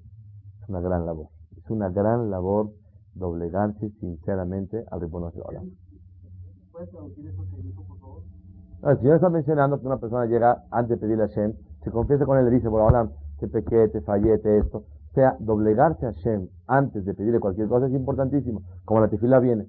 es 0.61 0.69
una 0.69 0.81
gran 0.81 1.05
labor. 1.05 1.27
Es 1.57 1.69
una 1.69 1.89
gran 1.89 2.29
labor 2.29 2.71
doblegarse 3.15 3.89
sinceramente 3.99 4.83
al 4.91 5.01
reconocer 5.01 5.41
ahora. 5.43 5.61
¿Puedes 6.71 6.89
traducir 6.91 7.27
eso 7.27 7.43
que 7.49 7.61
dijo, 7.63 7.83
por 7.83 7.99
favor? 7.99 8.23
No, 8.81 8.89
el 8.91 8.97
Señor 8.99 9.15
está 9.15 9.29
mencionando 9.29 9.79
que 9.79 9.87
una 9.87 9.97
persona 9.97 10.25
llega 10.25 10.63
antes 10.69 10.89
de 10.89 10.97
pedirle 10.97 11.23
a 11.23 11.27
Shem, 11.27 11.53
se 11.83 11.91
confiesa 11.91 12.25
con 12.25 12.37
él 12.37 12.47
y 12.47 12.49
le 12.49 12.55
dice, 12.57 12.69
por 12.69 12.81
ahora 12.81 13.09
te 13.39 13.47
pequé, 13.47 13.87
te 13.89 14.01
fallé, 14.01 14.37
te 14.37 14.57
esto. 14.57 14.79
O 15.11 15.13
sea, 15.13 15.35
doblegarse 15.39 16.05
a 16.05 16.13
Hashem 16.13 16.47
antes 16.67 17.03
de 17.05 17.13
pedirle 17.13 17.39
cualquier 17.39 17.67
cosa 17.67 17.87
es 17.87 17.93
importantísimo. 17.93 18.61
Como 18.85 19.01
la 19.01 19.07
tefila 19.07 19.39
viene. 19.39 19.67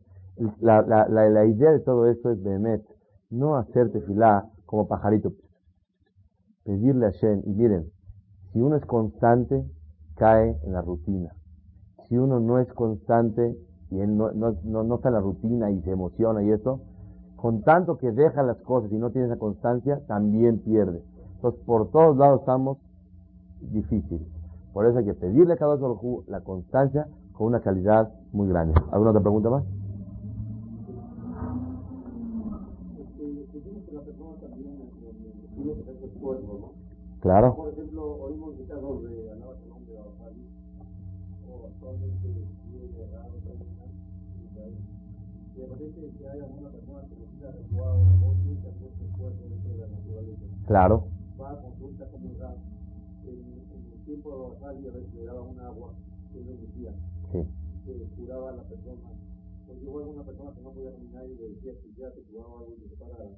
La, 0.60 0.82
la, 0.82 1.08
la, 1.08 1.44
idea 1.46 1.70
de 1.72 1.80
todo 1.80 2.06
esto 2.06 2.30
es, 2.30 2.42
Behemet, 2.42 2.82
no 3.30 3.56
hacer 3.56 3.90
tefilá 3.90 4.46
como 4.66 4.86
pajarito. 4.86 5.32
Pedirle 6.64 7.06
a 7.06 7.10
Hashem. 7.10 7.42
Y 7.46 7.52
miren, 7.52 7.90
si 8.52 8.60
uno 8.60 8.76
es 8.76 8.84
constante, 8.84 9.64
cae 10.16 10.56
en 10.62 10.72
la 10.72 10.82
rutina. 10.82 11.32
Si 12.08 12.18
uno 12.18 12.40
no 12.40 12.58
es 12.58 12.70
constante 12.72 13.56
y 13.90 14.00
él 14.00 14.16
no, 14.16 14.32
no, 14.32 14.52
no, 14.64 14.94
está 14.94 15.08
en 15.08 15.14
la 15.14 15.20
rutina 15.20 15.70
y 15.70 15.80
se 15.82 15.90
emociona 15.90 16.42
y 16.42 16.50
eso, 16.50 16.80
con 17.36 17.62
tanto 17.62 17.96
que 17.96 18.12
deja 18.12 18.42
las 18.42 18.60
cosas 18.62 18.92
y 18.92 18.96
no 18.96 19.10
tiene 19.10 19.28
esa 19.28 19.38
constancia, 19.38 20.00
también 20.06 20.58
pierde. 20.58 21.02
Entonces, 21.36 21.60
por 21.64 21.90
todos 21.90 22.16
lados 22.16 22.40
estamos 22.40 22.78
difíciles. 23.60 24.26
Por 24.72 24.86
eso 24.86 24.98
hay 24.98 25.04
que 25.04 25.14
pedirle 25.14 25.54
a 25.54 25.56
cada 25.56 25.74
uno 25.74 26.24
la 26.28 26.40
constancia 26.40 27.08
con 27.32 27.48
una 27.48 27.60
calidad 27.60 28.12
muy 28.32 28.48
grande. 28.48 28.74
¿Alguna 28.92 29.10
otra 29.10 29.22
pregunta 29.22 29.50
más? 29.50 29.64
Claro. 37.20 37.54
Por 37.54 37.72
ejemplo, 37.72 38.16
oímos 38.22 38.54
casos 38.66 39.02
de 39.02 39.30
Alaba 39.30 39.54
Colombia 39.56 40.00
o 41.46 41.66
actualmente 41.66 42.28
de 45.60 45.66
repente 45.66 46.00
que 46.18 46.28
haya 46.28 46.44
una 46.46 46.70
persona 46.70 47.00
que 47.02 47.16
necesita 47.16 47.50
recuar 47.50 47.88
o 47.90 48.04
no 48.04 48.34
tiene 48.42 48.60
que 48.62 48.68
hacer 48.68 48.88
esfuerzo 49.04 49.48
dentro 49.48 49.70
de 49.72 49.78
la 49.78 49.86
naturaleza. 49.88 50.44
Claro. 50.66 51.09
La 58.60 58.68
persona. 58.68 59.08
Porque 59.66 59.84
yo 59.84 59.92
una 59.92 60.24
persona 60.24 60.54
que 60.54 60.62
no 60.62 60.72
podía 60.72 60.92
caminar 60.92 61.24
y 61.26 61.34
le 61.34 61.48
decía 61.50 61.72
que 61.80 61.92
ya 61.96 62.10
te 62.10 62.22
curaba 62.22 62.60
algo 62.60 62.74
y 62.76 62.88
se 62.88 62.96
parara. 62.96 63.30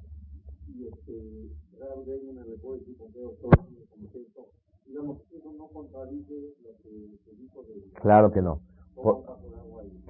Y 0.69 0.87
este, 0.87 1.13
de 1.13 2.33
me 2.33 2.45
le 2.45 2.57
decir 2.57 2.97
con 2.99 3.13
qué 3.13 3.21
doctor, 3.21 3.51
como 3.57 4.11
que 4.13 4.21
esto. 4.21 4.47
Digamos, 4.87 5.19
eso 5.31 5.53
no 5.53 5.69
contradice 5.69 6.35
lo 6.63 6.71
que 6.83 7.19
se 7.25 7.37
dijo 7.37 7.63
de... 7.63 8.01
Claro 8.01 8.33
que 8.33 8.43
no. 8.43 8.61
Por, 8.95 9.25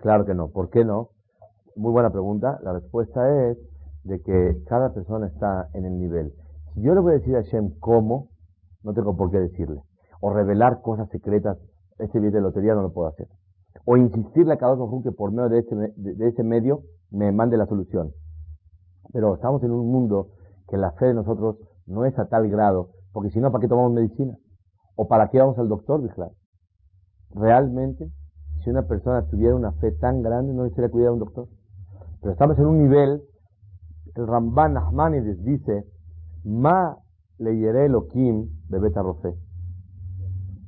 claro 0.01 0.25
que 0.25 0.35
no. 0.35 0.49
¿Por 0.49 0.71
qué 0.71 0.85
no? 0.85 1.11
Muy 1.77 1.93
buena 1.93 2.11
pregunta. 2.11 2.59
La 2.63 2.73
respuesta 2.73 3.51
es 3.51 3.59
de 4.05 4.21
que 4.23 4.63
cada 4.67 4.93
persona 4.93 5.27
está 5.27 5.69
en 5.75 5.85
el 5.85 5.99
nivel. 5.99 6.33
Si 6.75 6.83
yo 6.83 6.95
le 6.95 7.01
voy 7.01 7.13
a 7.13 7.19
decir 7.19 7.37
a 7.37 7.43
Shem 7.43 7.79
cómo, 7.79 8.31
no 8.83 8.95
tengo 8.95 9.17
por 9.17 9.31
qué 9.31 9.39
decirle 9.39 9.83
o 10.21 10.33
revelar 10.33 10.83
cosas 10.83 11.09
secretas, 11.11 11.59
ese 11.99 12.19
billete 12.19 12.37
de 12.37 12.43
lotería 12.43 12.75
no 12.75 12.83
lo 12.83 12.93
puedo 12.93 13.09
hacer. 13.09 13.29
O 13.85 13.97
insistirle 13.97 14.55
a 14.55 14.59
cada 14.59 14.75
uno 14.75 15.03
que 15.03 15.13
por 15.13 15.33
medio 15.33 15.49
de 15.49 15.61
ese, 15.61 15.75
de, 15.75 16.45
medio 16.45 16.83
me 17.11 17.33
mande 17.33 17.57
la 17.57 17.67
solución. 17.67 18.13
Pero 19.13 19.35
estamos 19.35 19.63
en 19.63 19.73
un 19.73 19.91
mundo 19.91 20.29
que 20.69 20.77
la 20.77 20.93
fe 20.93 21.07
de 21.07 21.15
nosotros 21.15 21.57
no 21.87 22.05
es 22.05 22.19
a 22.19 22.29
tal 22.29 22.49
grado, 22.49 22.91
porque 23.13 23.31
si 23.31 23.41
no, 23.41 23.51
¿para 23.51 23.63
qué 23.63 23.69
tomamos 23.69 23.93
medicina? 23.93 24.37
¿O 24.97 25.09
para 25.09 25.29
qué 25.29 25.39
vamos 25.39 25.59
al 25.59 25.69
doctor, 25.69 26.07
claro? 26.15 26.33
Realmente, 27.35 28.11
si 28.63 28.71
una 28.71 28.83
persona 28.83 29.27
tuviera 29.27 29.55
una 29.55 29.73
fe 29.73 29.93
tan 29.93 30.23
grande, 30.23 30.53
no 30.53 30.63
necesitaría 30.63 30.91
cuidar 30.91 31.09
a 31.09 31.13
un 31.13 31.19
doctor. 31.19 31.49
Pero 32.21 32.33
estamos 32.33 32.59
en 32.59 32.67
un 32.67 32.79
nivel, 32.79 33.23
el 34.15 34.27
Ramban 34.27 34.77
Ahmanides 34.77 35.43
dice, 35.43 35.85
Ma 36.45 36.97
leyere 37.39 37.87
Elohim 37.87 38.49
de 38.69 38.79
Beta 38.79 39.03
Rofé. 39.03 39.35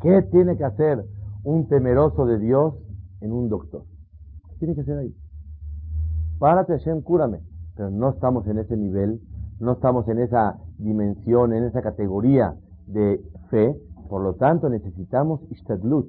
¿Qué 0.01 0.23
tiene 0.31 0.57
que 0.57 0.65
hacer 0.65 1.05
un 1.45 1.69
temeroso 1.69 2.27
de 2.27 2.39
Dios 2.39 2.75
en 3.21 3.33
un 3.33 3.49
doctor? 3.49 3.85
¿Qué 4.51 4.59
tiene 4.59 4.75
que 4.75 4.83
hacer 4.83 4.99
ahí? 4.99 5.15
Párate, 6.39 6.73
Hashem, 6.79 7.03
cúrame. 7.03 7.41
Pero 7.77 7.91
no 7.91 8.11
estamos 8.11 8.47
en 8.47 8.59
ese 8.59 8.77
nivel, 8.77 9.21
no 9.59 9.73
estamos 9.73 10.07
en 10.09 10.19
esa 10.19 10.59
dimensión, 10.79 11.53
en 11.53 11.65
esa 11.65 11.83
categoría 11.83 12.55
de 12.87 13.21
fe. 13.51 13.77
Por 14.09 14.23
lo 14.23 14.35
tanto, 14.35 14.69
necesitamos 14.69 15.41
ishtadlut, 15.51 16.07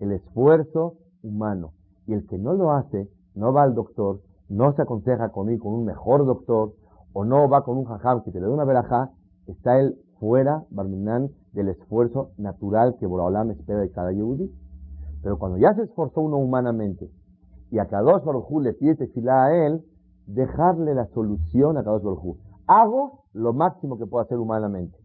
el 0.00 0.12
esfuerzo 0.12 0.94
humano. 1.22 1.72
Y 2.06 2.12
el 2.12 2.26
que 2.26 2.38
no 2.38 2.54
lo 2.54 2.72
hace, 2.72 3.08
no 3.34 3.52
va 3.52 3.62
al 3.62 3.74
doctor, 3.74 4.20
no 4.48 4.72
se 4.74 4.82
aconseja 4.82 5.30
con 5.30 5.50
ir 5.50 5.58
con 5.58 5.72
un 5.72 5.84
mejor 5.84 6.26
doctor, 6.26 6.74
o 7.12 7.24
no 7.24 7.48
va 7.48 7.64
con 7.64 7.76
un 7.76 7.84
jajam 7.84 8.22
que 8.22 8.30
te 8.30 8.40
le 8.40 8.46
dé 8.46 8.52
una 8.52 8.64
verajá, 8.64 9.10
está 9.46 9.80
él 9.80 9.96
fuera, 10.18 10.64
Barminan, 10.70 11.30
del 11.52 11.68
esfuerzo 11.68 12.30
natural 12.36 12.96
que 12.98 13.06
Boraholam 13.06 13.50
espera 13.50 13.80
de 13.80 13.90
cada 13.90 14.12
Yehudi. 14.12 14.50
Pero 15.22 15.38
cuando 15.38 15.58
ya 15.58 15.74
se 15.74 15.82
esforzó 15.82 16.20
uno 16.20 16.38
humanamente 16.38 17.10
y 17.70 17.78
a 17.78 17.86
Kadosh 17.86 18.24
Baruj 18.24 18.62
le 18.62 18.72
pide 18.72 19.06
fila 19.08 19.44
a 19.44 19.66
él, 19.66 19.82
dejarle 20.26 20.94
la 20.94 21.06
solución 21.08 21.76
a 21.76 21.84
Kadosh 21.84 22.02
Baruj 22.02 22.36
Hago 22.66 23.24
lo 23.32 23.52
máximo 23.52 23.98
que 23.98 24.06
puedo 24.06 24.24
hacer 24.24 24.38
humanamente. 24.38 24.96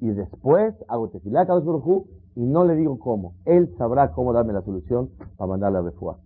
Y 0.00 0.10
después 0.10 0.74
hago 0.88 1.08
tefilá 1.10 1.42
a 1.42 1.46
Kadosh 1.46 1.64
Baruj 1.64 2.06
y 2.34 2.46
no 2.46 2.64
le 2.64 2.74
digo 2.76 2.98
cómo. 2.98 3.34
Él 3.44 3.74
sabrá 3.76 4.12
cómo 4.12 4.32
darme 4.32 4.52
la 4.52 4.62
solución 4.62 5.10
para 5.36 5.48
mandarle 5.48 5.78
a 5.78 5.82
refuá. 5.82 6.16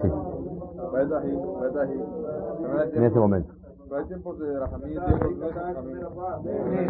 Sí. 0.00 0.08
En 2.94 3.04
ese 3.04 3.18
momento. 3.18 3.52
Hay 3.96 4.04
tiempos 4.06 4.38
de 4.38 4.54
la 4.54 4.68
familia. 4.68 5.02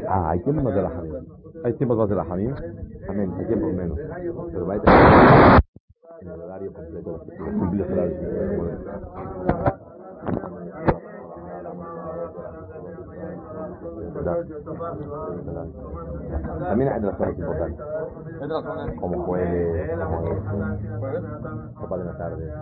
Ah, 0.08 0.30
hay 0.30 0.40
tiempos 0.40 0.74
de 0.74 0.82
la 0.82 0.90
familia. 0.90 1.20
Hay 1.64 1.72
tiempos 1.74 1.98
más 1.98 2.08
de 2.08 2.14
la 2.14 2.24
familia. 2.24 2.54
Amén. 3.08 3.34
Hay 3.38 3.46
tiempos 3.46 3.72
menos. 3.72 3.98
Pero 4.52 4.66
va 4.66 4.74
a 4.74 5.60
en 6.20 6.28
el 6.28 6.40
horario 6.40 6.72
completo. 6.72 7.24
También 16.68 16.92
hay 16.92 17.00
de 17.00 17.06
las 17.06 17.16
cosas 17.16 17.38
importantes. 17.38 17.86
Como 19.00 19.24
jueves, 19.24 19.90
como 19.98 20.22
copa 21.74 21.98
de 21.98 22.04
la 22.04 22.18
tarde. 22.18 22.52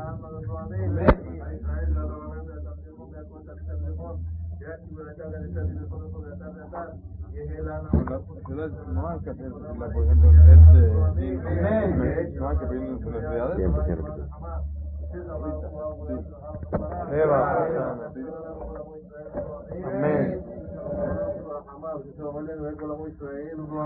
Por 9.92 10.04
ejemplo, 10.04 10.30
este. 10.48 10.80
Eva. 17.12 17.40
Amén. 19.86 20.42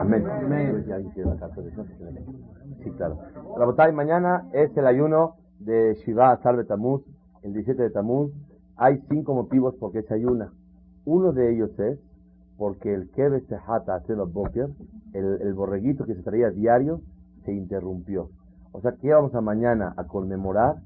Amén. 0.01 0.27
Amén. 0.27 0.85
Sí, 2.83 2.91
claro. 2.93 3.19
La 3.59 3.67
batalla 3.67 3.93
mañana 3.93 4.49
es 4.53 4.77
el 4.77 4.87
ayuno 4.87 5.37
de 5.59 5.95
Shiva 6.05 6.37
Salve 6.43 6.65
Tamuz, 6.65 7.03
el 7.43 7.53
17 7.53 7.83
de 7.83 7.91
Tamuz. 7.91 8.33
Hay 8.83 8.99
cinco 9.11 9.35
motivos 9.35 9.75
por 9.75 9.93
qué 9.93 10.01
se 10.05 10.15
ayuna. 10.15 10.55
Uno 11.05 11.33
de 11.33 11.53
ellos 11.53 11.79
es 11.79 11.99
porque 12.57 12.95
el 12.95 13.11
Kebe 13.11 13.43
Sehata 13.43 13.95
Atelo 13.95 14.27
Boker, 14.27 14.71
el, 15.13 15.43
el 15.43 15.53
borreguito 15.53 16.07
que 16.07 16.15
se 16.15 16.23
traía 16.23 16.49
diario, 16.49 17.03
se 17.45 17.53
interrumpió. 17.53 18.31
O 18.73 18.81
sea 18.81 18.93
que 18.93 19.13
vamos 19.13 19.35
a 19.35 19.43
mañana 19.43 19.93
a 19.99 20.05
conmemorar 20.05 20.77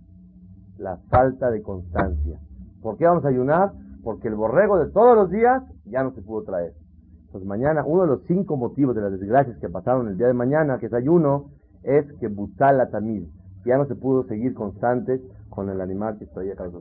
la 0.77 0.97
falta 1.09 1.53
de 1.53 1.63
constancia. 1.63 2.41
¿Por 2.83 2.97
qué 2.97 3.07
vamos 3.07 3.25
a 3.27 3.29
ayunar? 3.29 3.71
Porque 4.03 4.27
el 4.27 4.35
borrego 4.35 4.77
de 4.81 4.91
todos 4.91 5.15
los 5.15 5.31
días 5.31 5.63
ya 5.85 6.03
no 6.03 6.11
se 6.15 6.23
pudo 6.23 6.43
traer. 6.43 6.73
Entonces 7.27 7.47
mañana, 7.47 7.85
uno 7.87 8.03
de 8.03 8.09
los 8.09 8.23
cinco 8.27 8.57
motivos 8.57 8.97
de 8.97 9.03
las 9.03 9.13
desgracias 9.13 9.57
que 9.59 9.69
pasaron 9.69 10.09
el 10.09 10.19
día 10.19 10.27
de 10.27 10.35
mañana, 10.35 10.79
que 10.79 10.87
es 10.87 10.93
ayuno, 10.93 11.45
es 11.85 12.13
que 12.15 12.29
la 12.59 12.91
tamil. 12.91 13.31
Ya 13.65 13.79
no 13.79 13.87
se 13.87 13.95
pudo 13.95 14.25
seguir 14.25 14.53
constantes 14.53 15.21
con 15.49 15.71
el 15.71 15.81
animal 15.81 16.19
que 16.19 16.27
traía 16.27 16.57
cada. 16.57 16.73